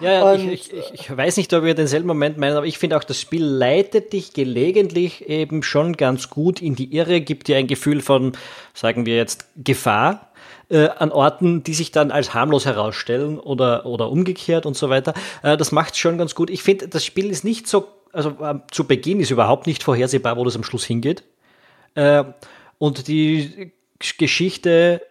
Ja, 0.00 0.12
ja 0.12 0.34
ich, 0.34 0.46
ich, 0.46 0.72
ich, 0.72 0.94
ich, 0.94 1.16
weiß 1.16 1.36
nicht, 1.36 1.52
ob 1.52 1.64
wir 1.64 1.74
denselben 1.74 2.06
Moment 2.06 2.38
meinen, 2.38 2.56
aber 2.56 2.66
ich 2.66 2.78
finde 2.78 2.96
auch, 2.96 3.04
das 3.04 3.20
Spiel 3.20 3.44
leitet 3.44 4.12
dich 4.12 4.32
gelegentlich 4.32 5.28
eben 5.28 5.62
schon 5.62 5.96
ganz 5.96 6.30
gut 6.30 6.62
in 6.62 6.74
die 6.76 6.94
Irre, 6.94 7.20
gibt 7.20 7.48
dir 7.48 7.56
ein 7.56 7.66
Gefühl 7.66 8.00
von, 8.00 8.32
sagen 8.74 9.06
wir 9.06 9.16
jetzt, 9.16 9.46
Gefahr 9.56 10.32
äh, 10.68 10.88
an 10.88 11.10
Orten, 11.10 11.64
die 11.64 11.74
sich 11.74 11.90
dann 11.90 12.10
als 12.10 12.32
harmlos 12.32 12.64
herausstellen 12.64 13.38
oder, 13.38 13.86
oder 13.86 14.10
umgekehrt 14.10 14.66
und 14.66 14.76
so 14.76 14.88
weiter. 14.88 15.14
Äh, 15.42 15.56
das 15.56 15.72
macht 15.72 15.94
es 15.94 15.98
schon 15.98 16.18
ganz 16.18 16.34
gut. 16.34 16.50
Ich 16.50 16.62
finde, 16.62 16.88
das 16.88 17.04
Spiel 17.04 17.30
ist 17.30 17.44
nicht 17.44 17.66
so, 17.66 17.88
also 18.12 18.30
äh, 18.40 18.54
zu 18.70 18.84
Beginn 18.84 19.20
ist 19.20 19.30
überhaupt 19.30 19.66
nicht 19.66 19.82
vorhersehbar, 19.82 20.36
wo 20.36 20.44
das 20.44 20.56
am 20.56 20.64
Schluss 20.64 20.84
hingeht. 20.84 21.24
Und 22.78 23.06
die 23.08 23.70
Geschichte 24.18 25.02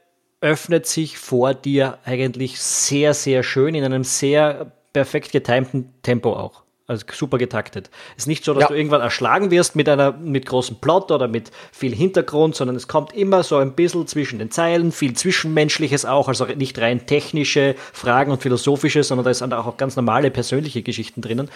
öffnet 0.41 0.87
sich 0.87 1.17
vor 1.17 1.53
dir 1.53 1.99
eigentlich 2.03 2.59
sehr, 2.59 3.13
sehr 3.13 3.43
schön 3.43 3.75
in 3.75 3.83
einem 3.83 4.03
sehr 4.03 4.71
perfekt 4.93 5.31
getimten 5.31 5.93
Tempo 6.01 6.33
auch. 6.33 6.63
Also 6.87 7.05
super 7.13 7.37
getaktet. 7.37 7.89
Es 8.17 8.23
ist 8.23 8.27
nicht 8.27 8.43
so, 8.43 8.53
dass 8.53 8.63
ja. 8.63 8.67
du 8.67 8.73
irgendwann 8.73 8.99
erschlagen 8.99 9.49
wirst 9.49 9.77
mit 9.77 9.87
einer 9.87 10.11
mit 10.11 10.45
großem 10.45 10.77
Plot 10.81 11.11
oder 11.11 11.29
mit 11.29 11.49
viel 11.71 11.95
Hintergrund, 11.95 12.55
sondern 12.55 12.75
es 12.75 12.89
kommt 12.89 13.13
immer 13.13 13.43
so 13.43 13.57
ein 13.57 13.73
bisschen 13.73 14.07
zwischen 14.07 14.39
den 14.39 14.51
Zeilen, 14.51 14.91
viel 14.91 15.13
Zwischenmenschliches 15.13 16.03
auch, 16.03 16.27
also 16.27 16.43
nicht 16.45 16.77
rein 16.79 17.05
technische 17.05 17.75
Fragen 17.93 18.31
und 18.31 18.41
philosophische, 18.41 19.03
sondern 19.03 19.23
da 19.23 19.33
sind 19.33 19.53
auch 19.53 19.77
ganz 19.77 19.95
normale 19.95 20.31
persönliche 20.31 20.81
Geschichten 20.81 21.21
drinnen. 21.21 21.49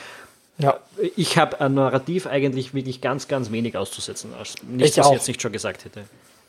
Ja. 0.58 0.80
Ich 1.18 1.38
habe 1.38 1.60
ein 1.60 1.74
Narrativ 1.74 2.28
eigentlich 2.28 2.74
wirklich 2.74 3.02
ganz, 3.02 3.28
ganz 3.28 3.52
wenig 3.52 3.76
auszusetzen. 3.76 4.32
Nicht, 4.70 4.92
ich 4.92 4.98
was 4.98 5.08
auch. 5.08 5.12
ich 5.12 5.18
jetzt 5.18 5.28
nicht 5.28 5.42
schon 5.42 5.52
gesagt 5.52 5.84
hätte. 5.84 6.06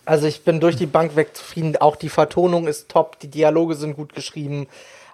Also 0.06 0.28
ich 0.28 0.44
bin 0.44 0.60
durch 0.60 0.76
die 0.76 0.86
Bank 0.86 1.16
weg 1.16 1.36
zufrieden. 1.36 1.76
Auch 1.76 1.96
die 1.96 2.08
Vertonung 2.08 2.68
ist 2.68 2.88
top, 2.88 3.18
die 3.18 3.28
Dialoge 3.28 3.74
sind 3.74 3.96
gut 3.96 4.14
geschrieben. 4.14 4.68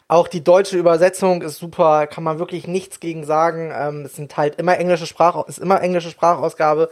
Auch 0.07 0.29
die 0.29 0.45
deutsche 0.45 0.77
Übersetzung 0.77 1.41
ist 1.41 1.57
super, 1.57 2.07
kann 2.07 2.23
man 2.23 2.39
wirklich 2.39 2.67
nichts 2.67 3.01
gegen 3.01 3.25
sagen. 3.25 3.73
Ähm, 3.75 4.05
es 4.05 4.15
sind 4.17 4.37
halt 4.37 4.57
immer 4.57 4.79
englische 4.79 5.07
Sprach, 5.07 5.49
ist 5.49 5.59
immer 5.59 5.81
englische 5.81 6.11
Sprachausgabe. 6.11 6.91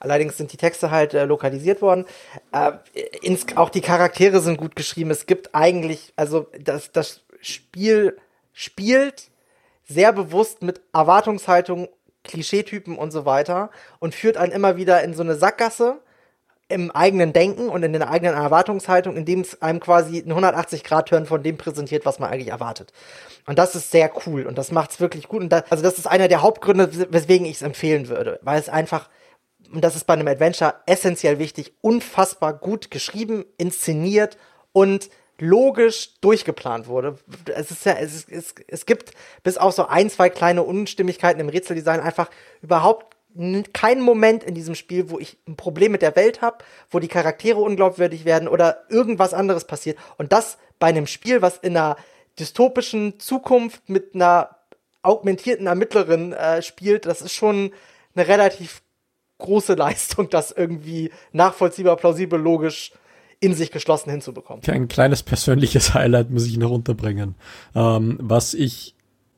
Allerdings 0.00 0.38
sind 0.38 0.50
die 0.52 0.56
Texte 0.56 0.90
halt 0.90 1.12
äh, 1.12 1.26
lokalisiert 1.26 1.82
worden. 1.82 2.06
Äh, 2.50 2.72
ins, 3.20 3.46
auch 3.56 3.68
die 3.68 3.82
Charaktere 3.82 4.40
sind 4.40 4.56
gut 4.56 4.74
geschrieben. 4.74 5.10
Es 5.10 5.26
gibt 5.26 5.54
eigentlich, 5.54 6.14
also 6.16 6.46
das, 6.58 6.90
das 6.90 7.20
Spiel 7.42 8.16
spielt 8.54 9.30
sehr 9.84 10.12
bewusst 10.12 10.62
mit 10.62 10.80
Erwartungshaltung, 10.94 11.88
Klischeetypen 12.24 12.96
und 12.96 13.10
so 13.10 13.26
weiter 13.26 13.70
und 13.98 14.14
führt 14.14 14.38
einen 14.38 14.52
immer 14.52 14.76
wieder 14.76 15.02
in 15.04 15.12
so 15.12 15.22
eine 15.22 15.34
Sackgasse 15.34 16.00
im 16.72 16.90
eigenen 16.90 17.32
Denken 17.32 17.68
und 17.68 17.82
in 17.82 17.92
der 17.92 18.10
eigenen 18.10 18.34
Erwartungshaltung, 18.34 19.16
indem 19.16 19.40
es 19.40 19.60
einem 19.62 19.80
quasi 19.80 20.22
einen 20.22 20.32
180-Grad-Turn 20.32 21.26
von 21.26 21.42
dem 21.42 21.56
präsentiert, 21.56 22.04
was 22.04 22.18
man 22.18 22.30
eigentlich 22.30 22.48
erwartet. 22.48 22.92
Und 23.46 23.58
das 23.58 23.74
ist 23.74 23.90
sehr 23.90 24.10
cool 24.26 24.46
und 24.46 24.58
das 24.58 24.72
macht 24.72 24.92
es 24.92 25.00
wirklich 25.00 25.28
gut. 25.28 25.42
Und 25.42 25.48
da, 25.50 25.64
also 25.70 25.82
das 25.82 25.98
ist 25.98 26.06
einer 26.06 26.28
der 26.28 26.42
Hauptgründe, 26.42 27.12
weswegen 27.12 27.46
ich 27.46 27.56
es 27.56 27.62
empfehlen 27.62 28.08
würde, 28.08 28.38
weil 28.42 28.58
es 28.58 28.68
einfach, 28.68 29.08
und 29.72 29.82
das 29.82 29.96
ist 29.96 30.04
bei 30.04 30.14
einem 30.14 30.28
Adventure 30.28 30.74
essentiell 30.86 31.38
wichtig, 31.38 31.74
unfassbar 31.80 32.52
gut 32.54 32.90
geschrieben, 32.90 33.44
inszeniert 33.58 34.36
und 34.72 35.08
logisch 35.38 36.20
durchgeplant 36.20 36.86
wurde. 36.86 37.18
Es 37.54 37.70
ist 37.72 37.84
ja, 37.84 37.94
es, 37.94 38.26
es, 38.28 38.54
es 38.68 38.86
gibt 38.86 39.10
bis 39.42 39.58
auf 39.58 39.74
so 39.74 39.86
ein, 39.86 40.08
zwei 40.08 40.30
kleine 40.30 40.62
Unstimmigkeiten 40.62 41.40
im 41.40 41.48
Rätseldesign 41.48 42.00
einfach 42.00 42.30
überhaupt 42.62 43.16
keinen 43.72 44.02
Moment 44.02 44.44
in 44.44 44.54
diesem 44.54 44.74
Spiel, 44.74 45.10
wo 45.10 45.18
ich 45.18 45.38
ein 45.48 45.56
Problem 45.56 45.92
mit 45.92 46.02
der 46.02 46.16
Welt 46.16 46.42
habe, 46.42 46.58
wo 46.90 46.98
die 46.98 47.08
Charaktere 47.08 47.60
unglaubwürdig 47.60 48.24
werden 48.24 48.48
oder 48.48 48.82
irgendwas 48.88 49.34
anderes 49.34 49.66
passiert. 49.66 49.98
Und 50.18 50.32
das 50.32 50.58
bei 50.78 50.88
einem 50.88 51.06
Spiel, 51.06 51.42
was 51.42 51.56
in 51.58 51.76
einer 51.76 51.96
dystopischen 52.38 53.18
Zukunft 53.18 53.88
mit 53.88 54.14
einer 54.14 54.56
augmentierten 55.02 55.66
Ermittlerin 55.66 56.32
äh, 56.32 56.62
spielt, 56.62 57.06
das 57.06 57.22
ist 57.22 57.32
schon 57.32 57.72
eine 58.14 58.28
relativ 58.28 58.82
große 59.38 59.74
Leistung, 59.76 60.28
das 60.30 60.50
irgendwie 60.50 61.10
nachvollziehbar, 61.32 61.96
plausibel, 61.96 62.40
logisch 62.40 62.92
in 63.40 63.54
sich 63.54 63.72
geschlossen 63.72 64.10
hinzubekommen. 64.10 64.62
Ein 64.68 64.86
kleines 64.86 65.24
persönliches 65.24 65.94
Highlight 65.94 66.30
muss 66.30 66.46
ich 66.46 66.58
noch 66.58 66.70
unterbringen. 66.70 67.34
Ähm, 67.74 68.18
was 68.20 68.54
ich 68.54 68.94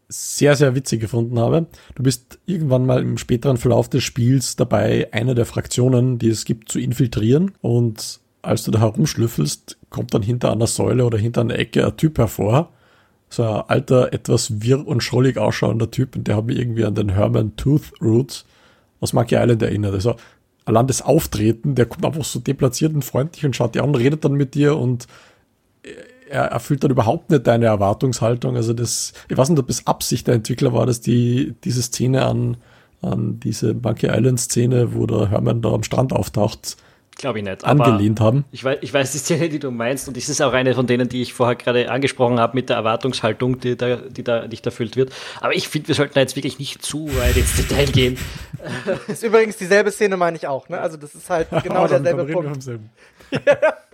sehr, 0.08 0.56
sehr 0.56 0.74
witzig 0.74 1.00
gefunden 1.00 1.38
habe. 1.38 1.66
Du 1.94 2.02
bist 2.02 2.38
irgendwann 2.46 2.86
mal 2.86 3.00
im 3.00 3.18
späteren 3.18 3.56
Verlauf 3.56 3.88
des 3.88 4.02
Spiels 4.02 4.56
dabei, 4.56 5.08
eine 5.12 5.34
der 5.34 5.46
Fraktionen, 5.46 6.18
die 6.18 6.28
es 6.28 6.44
gibt, 6.44 6.70
zu 6.70 6.78
infiltrieren. 6.78 7.52
Und 7.60 8.20
als 8.42 8.64
du 8.64 8.70
da 8.70 8.80
herumschlüffelst, 8.80 9.78
kommt 9.90 10.14
dann 10.14 10.22
hinter 10.22 10.52
einer 10.52 10.66
Säule 10.66 11.04
oder 11.04 11.18
hinter 11.18 11.40
einer 11.40 11.58
Ecke 11.58 11.86
ein 11.86 11.96
Typ 11.96 12.18
hervor. 12.18 12.72
So 13.30 13.42
ein 13.42 13.62
alter, 13.68 14.12
etwas 14.12 14.62
wirr 14.62 14.86
und 14.86 15.02
schrollig 15.02 15.38
ausschauender 15.38 15.90
Typ. 15.90 16.16
Und 16.16 16.28
der 16.28 16.36
hat 16.36 16.46
mich 16.46 16.58
irgendwie 16.58 16.84
an 16.84 16.94
den 16.94 17.10
Herman 17.10 17.56
Tooth 17.56 17.92
Roots 18.00 18.44
aus 19.00 19.12
Monkey 19.12 19.36
Island 19.36 19.62
erinnert. 19.62 19.94
Also 19.94 20.16
allein 20.64 20.86
das 20.86 21.02
Auftreten, 21.02 21.74
der 21.74 21.86
kommt 21.86 22.04
einfach 22.04 22.24
so 22.24 22.38
deplatziert 22.38 22.94
und 22.94 23.04
freundlich 23.04 23.44
und 23.44 23.56
schaut 23.56 23.74
dir 23.74 23.82
an, 23.82 23.94
redet 23.94 24.24
dann 24.24 24.34
mit 24.34 24.54
dir 24.54 24.76
und 24.76 25.06
er 26.28 26.44
erfüllt 26.44 26.84
dann 26.84 26.90
überhaupt 26.90 27.30
nicht 27.30 27.46
deine 27.46 27.66
Erwartungshaltung. 27.66 28.56
Also 28.56 28.72
das, 28.72 29.12
ich 29.28 29.36
weiß 29.36 29.48
nicht, 29.50 29.58
ob 29.58 29.70
es 29.70 29.86
Absicht 29.86 30.26
der 30.26 30.34
Entwickler 30.34 30.72
war, 30.72 30.86
dass 30.86 31.00
die 31.00 31.54
diese 31.64 31.82
Szene 31.82 32.24
an, 32.24 32.56
an 33.02 33.40
diese 33.40 33.74
Monkey 33.74 34.08
Island 34.08 34.40
Szene, 34.40 34.94
wo 34.94 35.06
der 35.06 35.30
Hermann 35.30 35.62
da 35.62 35.72
am 35.72 35.82
Strand 35.82 36.12
auftaucht, 36.12 36.76
Glaube 37.16 37.38
ich 37.38 37.44
nicht. 37.44 37.64
Angelehnt 37.64 38.20
haben. 38.20 38.44
Ich 38.50 38.64
weiß, 38.64 38.78
ich 38.80 38.92
weiß 38.92 39.12
die 39.12 39.18
Szene, 39.18 39.48
die 39.48 39.58
du 39.58 39.70
meinst, 39.70 40.08
und 40.08 40.16
das 40.16 40.28
ist 40.28 40.40
auch 40.42 40.52
eine 40.52 40.74
von 40.74 40.86
denen, 40.86 41.08
die 41.08 41.22
ich 41.22 41.32
vorher 41.32 41.54
gerade 41.54 41.90
angesprochen 41.90 42.40
habe, 42.40 42.56
mit 42.56 42.68
der 42.68 42.76
Erwartungshaltung, 42.76 43.60
die 43.60 43.76
da, 43.76 43.96
die 43.96 44.24
da 44.24 44.46
nicht 44.48 44.66
erfüllt 44.66 44.96
wird. 44.96 45.12
Aber 45.40 45.54
ich 45.54 45.68
finde, 45.68 45.88
wir 45.88 45.94
sollten 45.94 46.14
da 46.14 46.20
jetzt 46.20 46.34
wirklich 46.34 46.58
nicht 46.58 46.82
zu 46.82 47.06
weit 47.18 47.36
ins 47.36 47.56
Detail 47.56 47.86
gehen. 47.86 48.18
Das 48.86 49.08
ist 49.08 49.22
übrigens 49.22 49.56
dieselbe 49.56 49.90
Szene, 49.90 50.16
meine 50.16 50.36
ich 50.36 50.48
auch. 50.48 50.68
Ne? 50.68 50.80
Also, 50.80 50.96
das 50.96 51.14
ist 51.14 51.30
halt 51.30 51.48
genau 51.62 51.86
derselbe 51.86 52.24
Punkt. 52.24 52.66
Äh, 52.66 52.78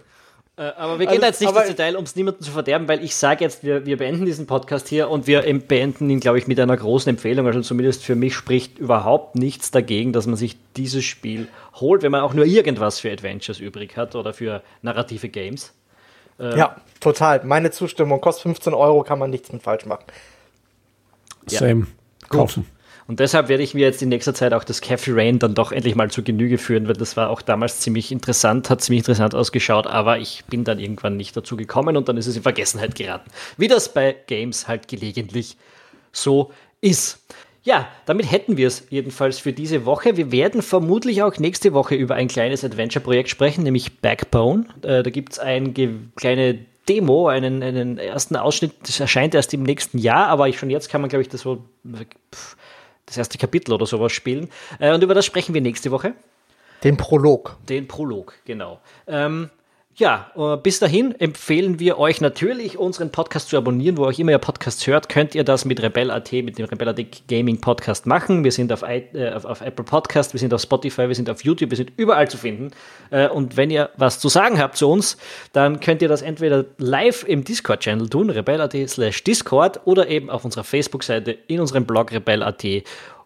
aber 0.63 0.99
wir 0.99 1.07
gehen 1.07 1.23
also, 1.23 1.27
jetzt 1.27 1.41
nicht 1.41 1.57
ins 1.57 1.77
Detail, 1.77 1.97
um 1.97 2.05
es 2.05 2.17
niemandem 2.17 2.43
zu 2.43 2.51
verderben, 2.51 2.87
weil 2.87 3.03
ich 3.03 3.17
sage 3.17 3.43
jetzt, 3.43 3.65
wir, 3.65 3.87
wir 3.87 3.97
beenden 3.97 4.27
diesen 4.27 4.47
Podcast 4.47 4.89
hier 4.89 5.09
und 5.09 5.27
wir 5.27 5.43
beenden 5.67 6.11
ihn, 6.11 6.21
glaube 6.21 6.39
ich, 6.39 6.47
mit 6.47 6.61
einer 6.61 6.77
großen 6.77 7.09
Empfehlung. 7.09 7.47
Also 7.47 7.63
zumindest 7.63 8.05
für 8.05 8.15
mich 8.15 8.35
spricht 8.35 8.79
überhaupt 8.79 9.37
nichts 9.37 9.71
dagegen, 9.71 10.13
dass 10.13 10.27
man 10.27 10.37
sich 10.37 10.59
dieses 10.77 11.05
Spiel 11.05 11.49
holt, 11.77 12.03
wenn 12.03 12.13
man 12.13 12.21
auch 12.21 12.35
nur 12.35 12.45
irgendwas 12.45 13.01
für 13.01 13.11
Adventures 13.11 13.59
übrig 13.59 13.97
hat 13.97 14.15
oder 14.15 14.35
für 14.35 14.63
narrative 14.83 15.31
Games. 15.31 15.73
Äh, 16.39 16.59
ja, 16.59 16.77
total. 17.01 17.43
Meine 17.45 17.71
Zustimmung. 17.71 18.21
Kostet 18.21 18.43
15 18.43 18.75
Euro, 18.75 19.03
kann 19.03 19.19
man 19.19 19.31
nichts 19.31 19.51
mit 19.53 19.63
falsch 19.63 19.87
machen. 19.87 20.05
Same. 21.47 21.87
Ja. 22.23 22.29
Kaufen. 22.29 22.65
Gut. 22.65 22.80
Und 23.11 23.19
deshalb 23.19 23.49
werde 23.49 23.65
ich 23.65 23.75
mir 23.75 23.81
jetzt 23.81 24.01
in 24.03 24.09
nächster 24.09 24.35
Zeit 24.35 24.53
auch 24.53 24.63
das 24.63 24.81
Cafe 24.81 25.11
Rain 25.17 25.41
dann 25.41 25.53
doch 25.53 25.73
endlich 25.73 25.97
mal 25.97 26.13
zu 26.13 26.23
Genüge 26.23 26.59
führen, 26.59 26.87
weil 26.87 26.95
das 26.95 27.17
war 27.17 27.29
auch 27.31 27.43
damals 27.43 27.81
ziemlich 27.81 28.13
interessant, 28.13 28.71
hat 28.71 28.83
ziemlich 28.83 29.01
interessant 29.01 29.35
ausgeschaut, 29.35 29.89
aber 29.89 30.21
ich 30.21 30.45
bin 30.49 30.63
dann 30.63 30.79
irgendwann 30.79 31.17
nicht 31.17 31.37
dazu 31.37 31.57
gekommen 31.57 31.97
und 31.97 32.09
dann 32.09 32.17
ist 32.17 32.29
es 32.29 32.37
in 32.37 32.45
Vergessenheit 32.45 32.95
geraten. 32.95 33.29
Wie 33.57 33.67
das 33.67 33.93
bei 33.93 34.15
Games 34.29 34.69
halt 34.69 34.87
gelegentlich 34.87 35.57
so 36.13 36.53
ist. 36.81 37.19
Ja, 37.65 37.89
damit 38.07 38.31
hätten 38.31 38.57
wir 38.57 38.69
es 38.69 38.87
jedenfalls 38.91 39.41
für 39.41 39.53
diese 39.53 39.85
Woche. 39.87 40.17
Wir 40.17 40.31
werden 40.31 40.63
vermutlich 40.63 41.25
auch 41.25 41.37
nächste 41.37 41.73
Woche 41.73 41.97
über 41.97 42.15
ein 42.15 42.29
kleines 42.29 42.63
Adventure-Projekt 42.63 43.29
sprechen, 43.29 43.65
nämlich 43.65 43.99
Backbone. 43.99 44.67
Äh, 44.83 45.03
da 45.03 45.11
gibt 45.11 45.33
es 45.33 45.41
eine 45.41 45.73
kleine 46.15 46.61
Demo, 46.89 47.27
einen, 47.27 47.65
einen 47.65 47.99
ersten 47.99 48.37
Ausschnitt. 48.37 48.73
Das 48.85 49.01
erscheint 49.01 49.35
erst 49.35 49.53
im 49.53 49.65
nächsten 49.65 49.99
Jahr, 49.99 50.29
aber 50.29 50.49
ich, 50.49 50.61
schon 50.61 50.71
jetzt 50.71 50.89
kann 50.91 51.01
man, 51.01 51.11
glaube 51.11 51.23
ich, 51.23 51.29
das 51.29 51.41
so 51.41 51.65
pff, 52.33 52.57
das 53.11 53.19
erste 53.19 53.39
Kapitel 53.39 53.73
oder 53.73 53.87
sowas 53.87 54.13
spielen. 54.13 54.49
Äh, 54.79 54.95
und 54.95 55.03
über 55.03 55.15
das 55.15 55.27
sprechen 55.27 55.55
wir 55.55 55.61
nächste 55.61 55.91
Woche. 55.91 56.15
Den 56.83 56.97
Prolog. 56.97 57.59
Den 57.69 57.87
Prolog, 57.87 58.35
genau. 58.45 58.81
Ähm, 59.07 59.51
ja, 60.01 60.31
äh, 60.35 60.57
bis 60.57 60.81
dahin 60.81 61.15
empfehlen 61.21 61.79
wir 61.79 61.99
euch 61.99 62.21
natürlich, 62.21 62.79
unseren 62.79 63.13
Podcast 63.13 63.51
zu 63.51 63.57
abonnieren, 63.57 63.99
wo 63.99 64.07
auch 64.07 64.19
immer 64.19 64.33
ihr 64.33 64.39
Podcasts 64.39 64.87
hört, 64.87 65.09
könnt 65.09 65.35
ihr 65.35 65.45
das 65.45 65.65
mit 65.65 65.81
Rebel.at, 65.81 66.33
mit 66.33 66.59
dem 66.59 66.65
Rebel.at 66.65 67.29
Gaming 67.29 67.61
Podcast 67.61 68.07
machen. 68.07 68.43
Wir 68.43 68.51
sind 68.51 68.73
auf, 68.73 68.83
äh, 68.83 69.31
auf, 69.35 69.45
auf, 69.45 69.61
Apple 69.61 69.85
Podcast, 69.85 70.33
wir 70.33 70.41
sind 70.41 70.53
auf 70.53 70.63
Spotify, 70.63 71.07
wir 71.07 71.15
sind 71.15 71.31
auf 71.31 71.45
YouTube, 71.45 71.71
wir 71.71 71.77
sind 71.77 71.93
überall 71.97 72.29
zu 72.29 72.39
finden. 72.39 72.71
Äh, 73.11 73.29
und 73.29 73.57
wenn 73.57 73.71
ihr 73.71 73.91
was 73.97 74.19
zu 74.19 74.29
sagen 74.29 74.59
habt 74.59 74.77
zu 74.77 74.91
uns, 74.91 75.19
dann 75.53 75.79
könnt 75.81 76.03
ihr 76.03 76.09
das 76.09 76.23
entweder 76.23 76.65
live 76.79 77.25
im 77.29 77.45
Discord-Channel 77.45 78.09
tun, 78.09 78.31
rebel.at 78.31 78.75
slash 78.89 79.23
Discord, 79.23 79.81
oder 79.85 80.09
eben 80.09 80.31
auf 80.31 80.45
unserer 80.45 80.65
Facebook-Seite, 80.65 81.31
in 81.47 81.61
unserem 81.61 81.85
Blog 81.85 82.11
rebel.at 82.11 82.65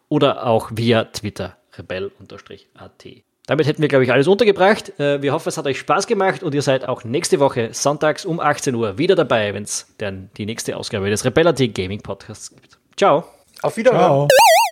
oder 0.08 0.46
auch 0.46 0.70
via 0.74 1.04
Twitter 1.04 1.56
rebel-at. 1.78 3.06
Damit 3.46 3.66
hätten 3.66 3.82
wir, 3.82 3.88
glaube 3.88 4.04
ich, 4.04 4.12
alles 4.12 4.26
untergebracht. 4.26 4.98
Äh, 4.98 5.20
wir 5.20 5.32
hoffen, 5.32 5.48
es 5.48 5.58
hat 5.58 5.66
euch 5.66 5.78
Spaß 5.78 6.06
gemacht 6.06 6.42
und 6.42 6.54
ihr 6.54 6.62
seid 6.62 6.88
auch 6.88 7.04
nächste 7.04 7.40
Woche 7.40 7.70
sonntags 7.72 8.24
um 8.24 8.40
18 8.40 8.74
Uhr 8.74 8.96
wieder 8.96 9.14
dabei, 9.14 9.52
wenn 9.52 9.64
es 9.64 9.86
dann 9.98 10.30
die 10.36 10.46
nächste 10.46 10.76
Ausgabe 10.76 11.10
des 11.10 11.24
Rebellity 11.24 11.68
Gaming 11.68 12.00
Podcasts 12.00 12.50
gibt. 12.50 12.78
Ciao. 12.96 13.24
Auf 13.62 13.76
Wiedersehen. 13.76 14.00
Ciao. 14.00 14.28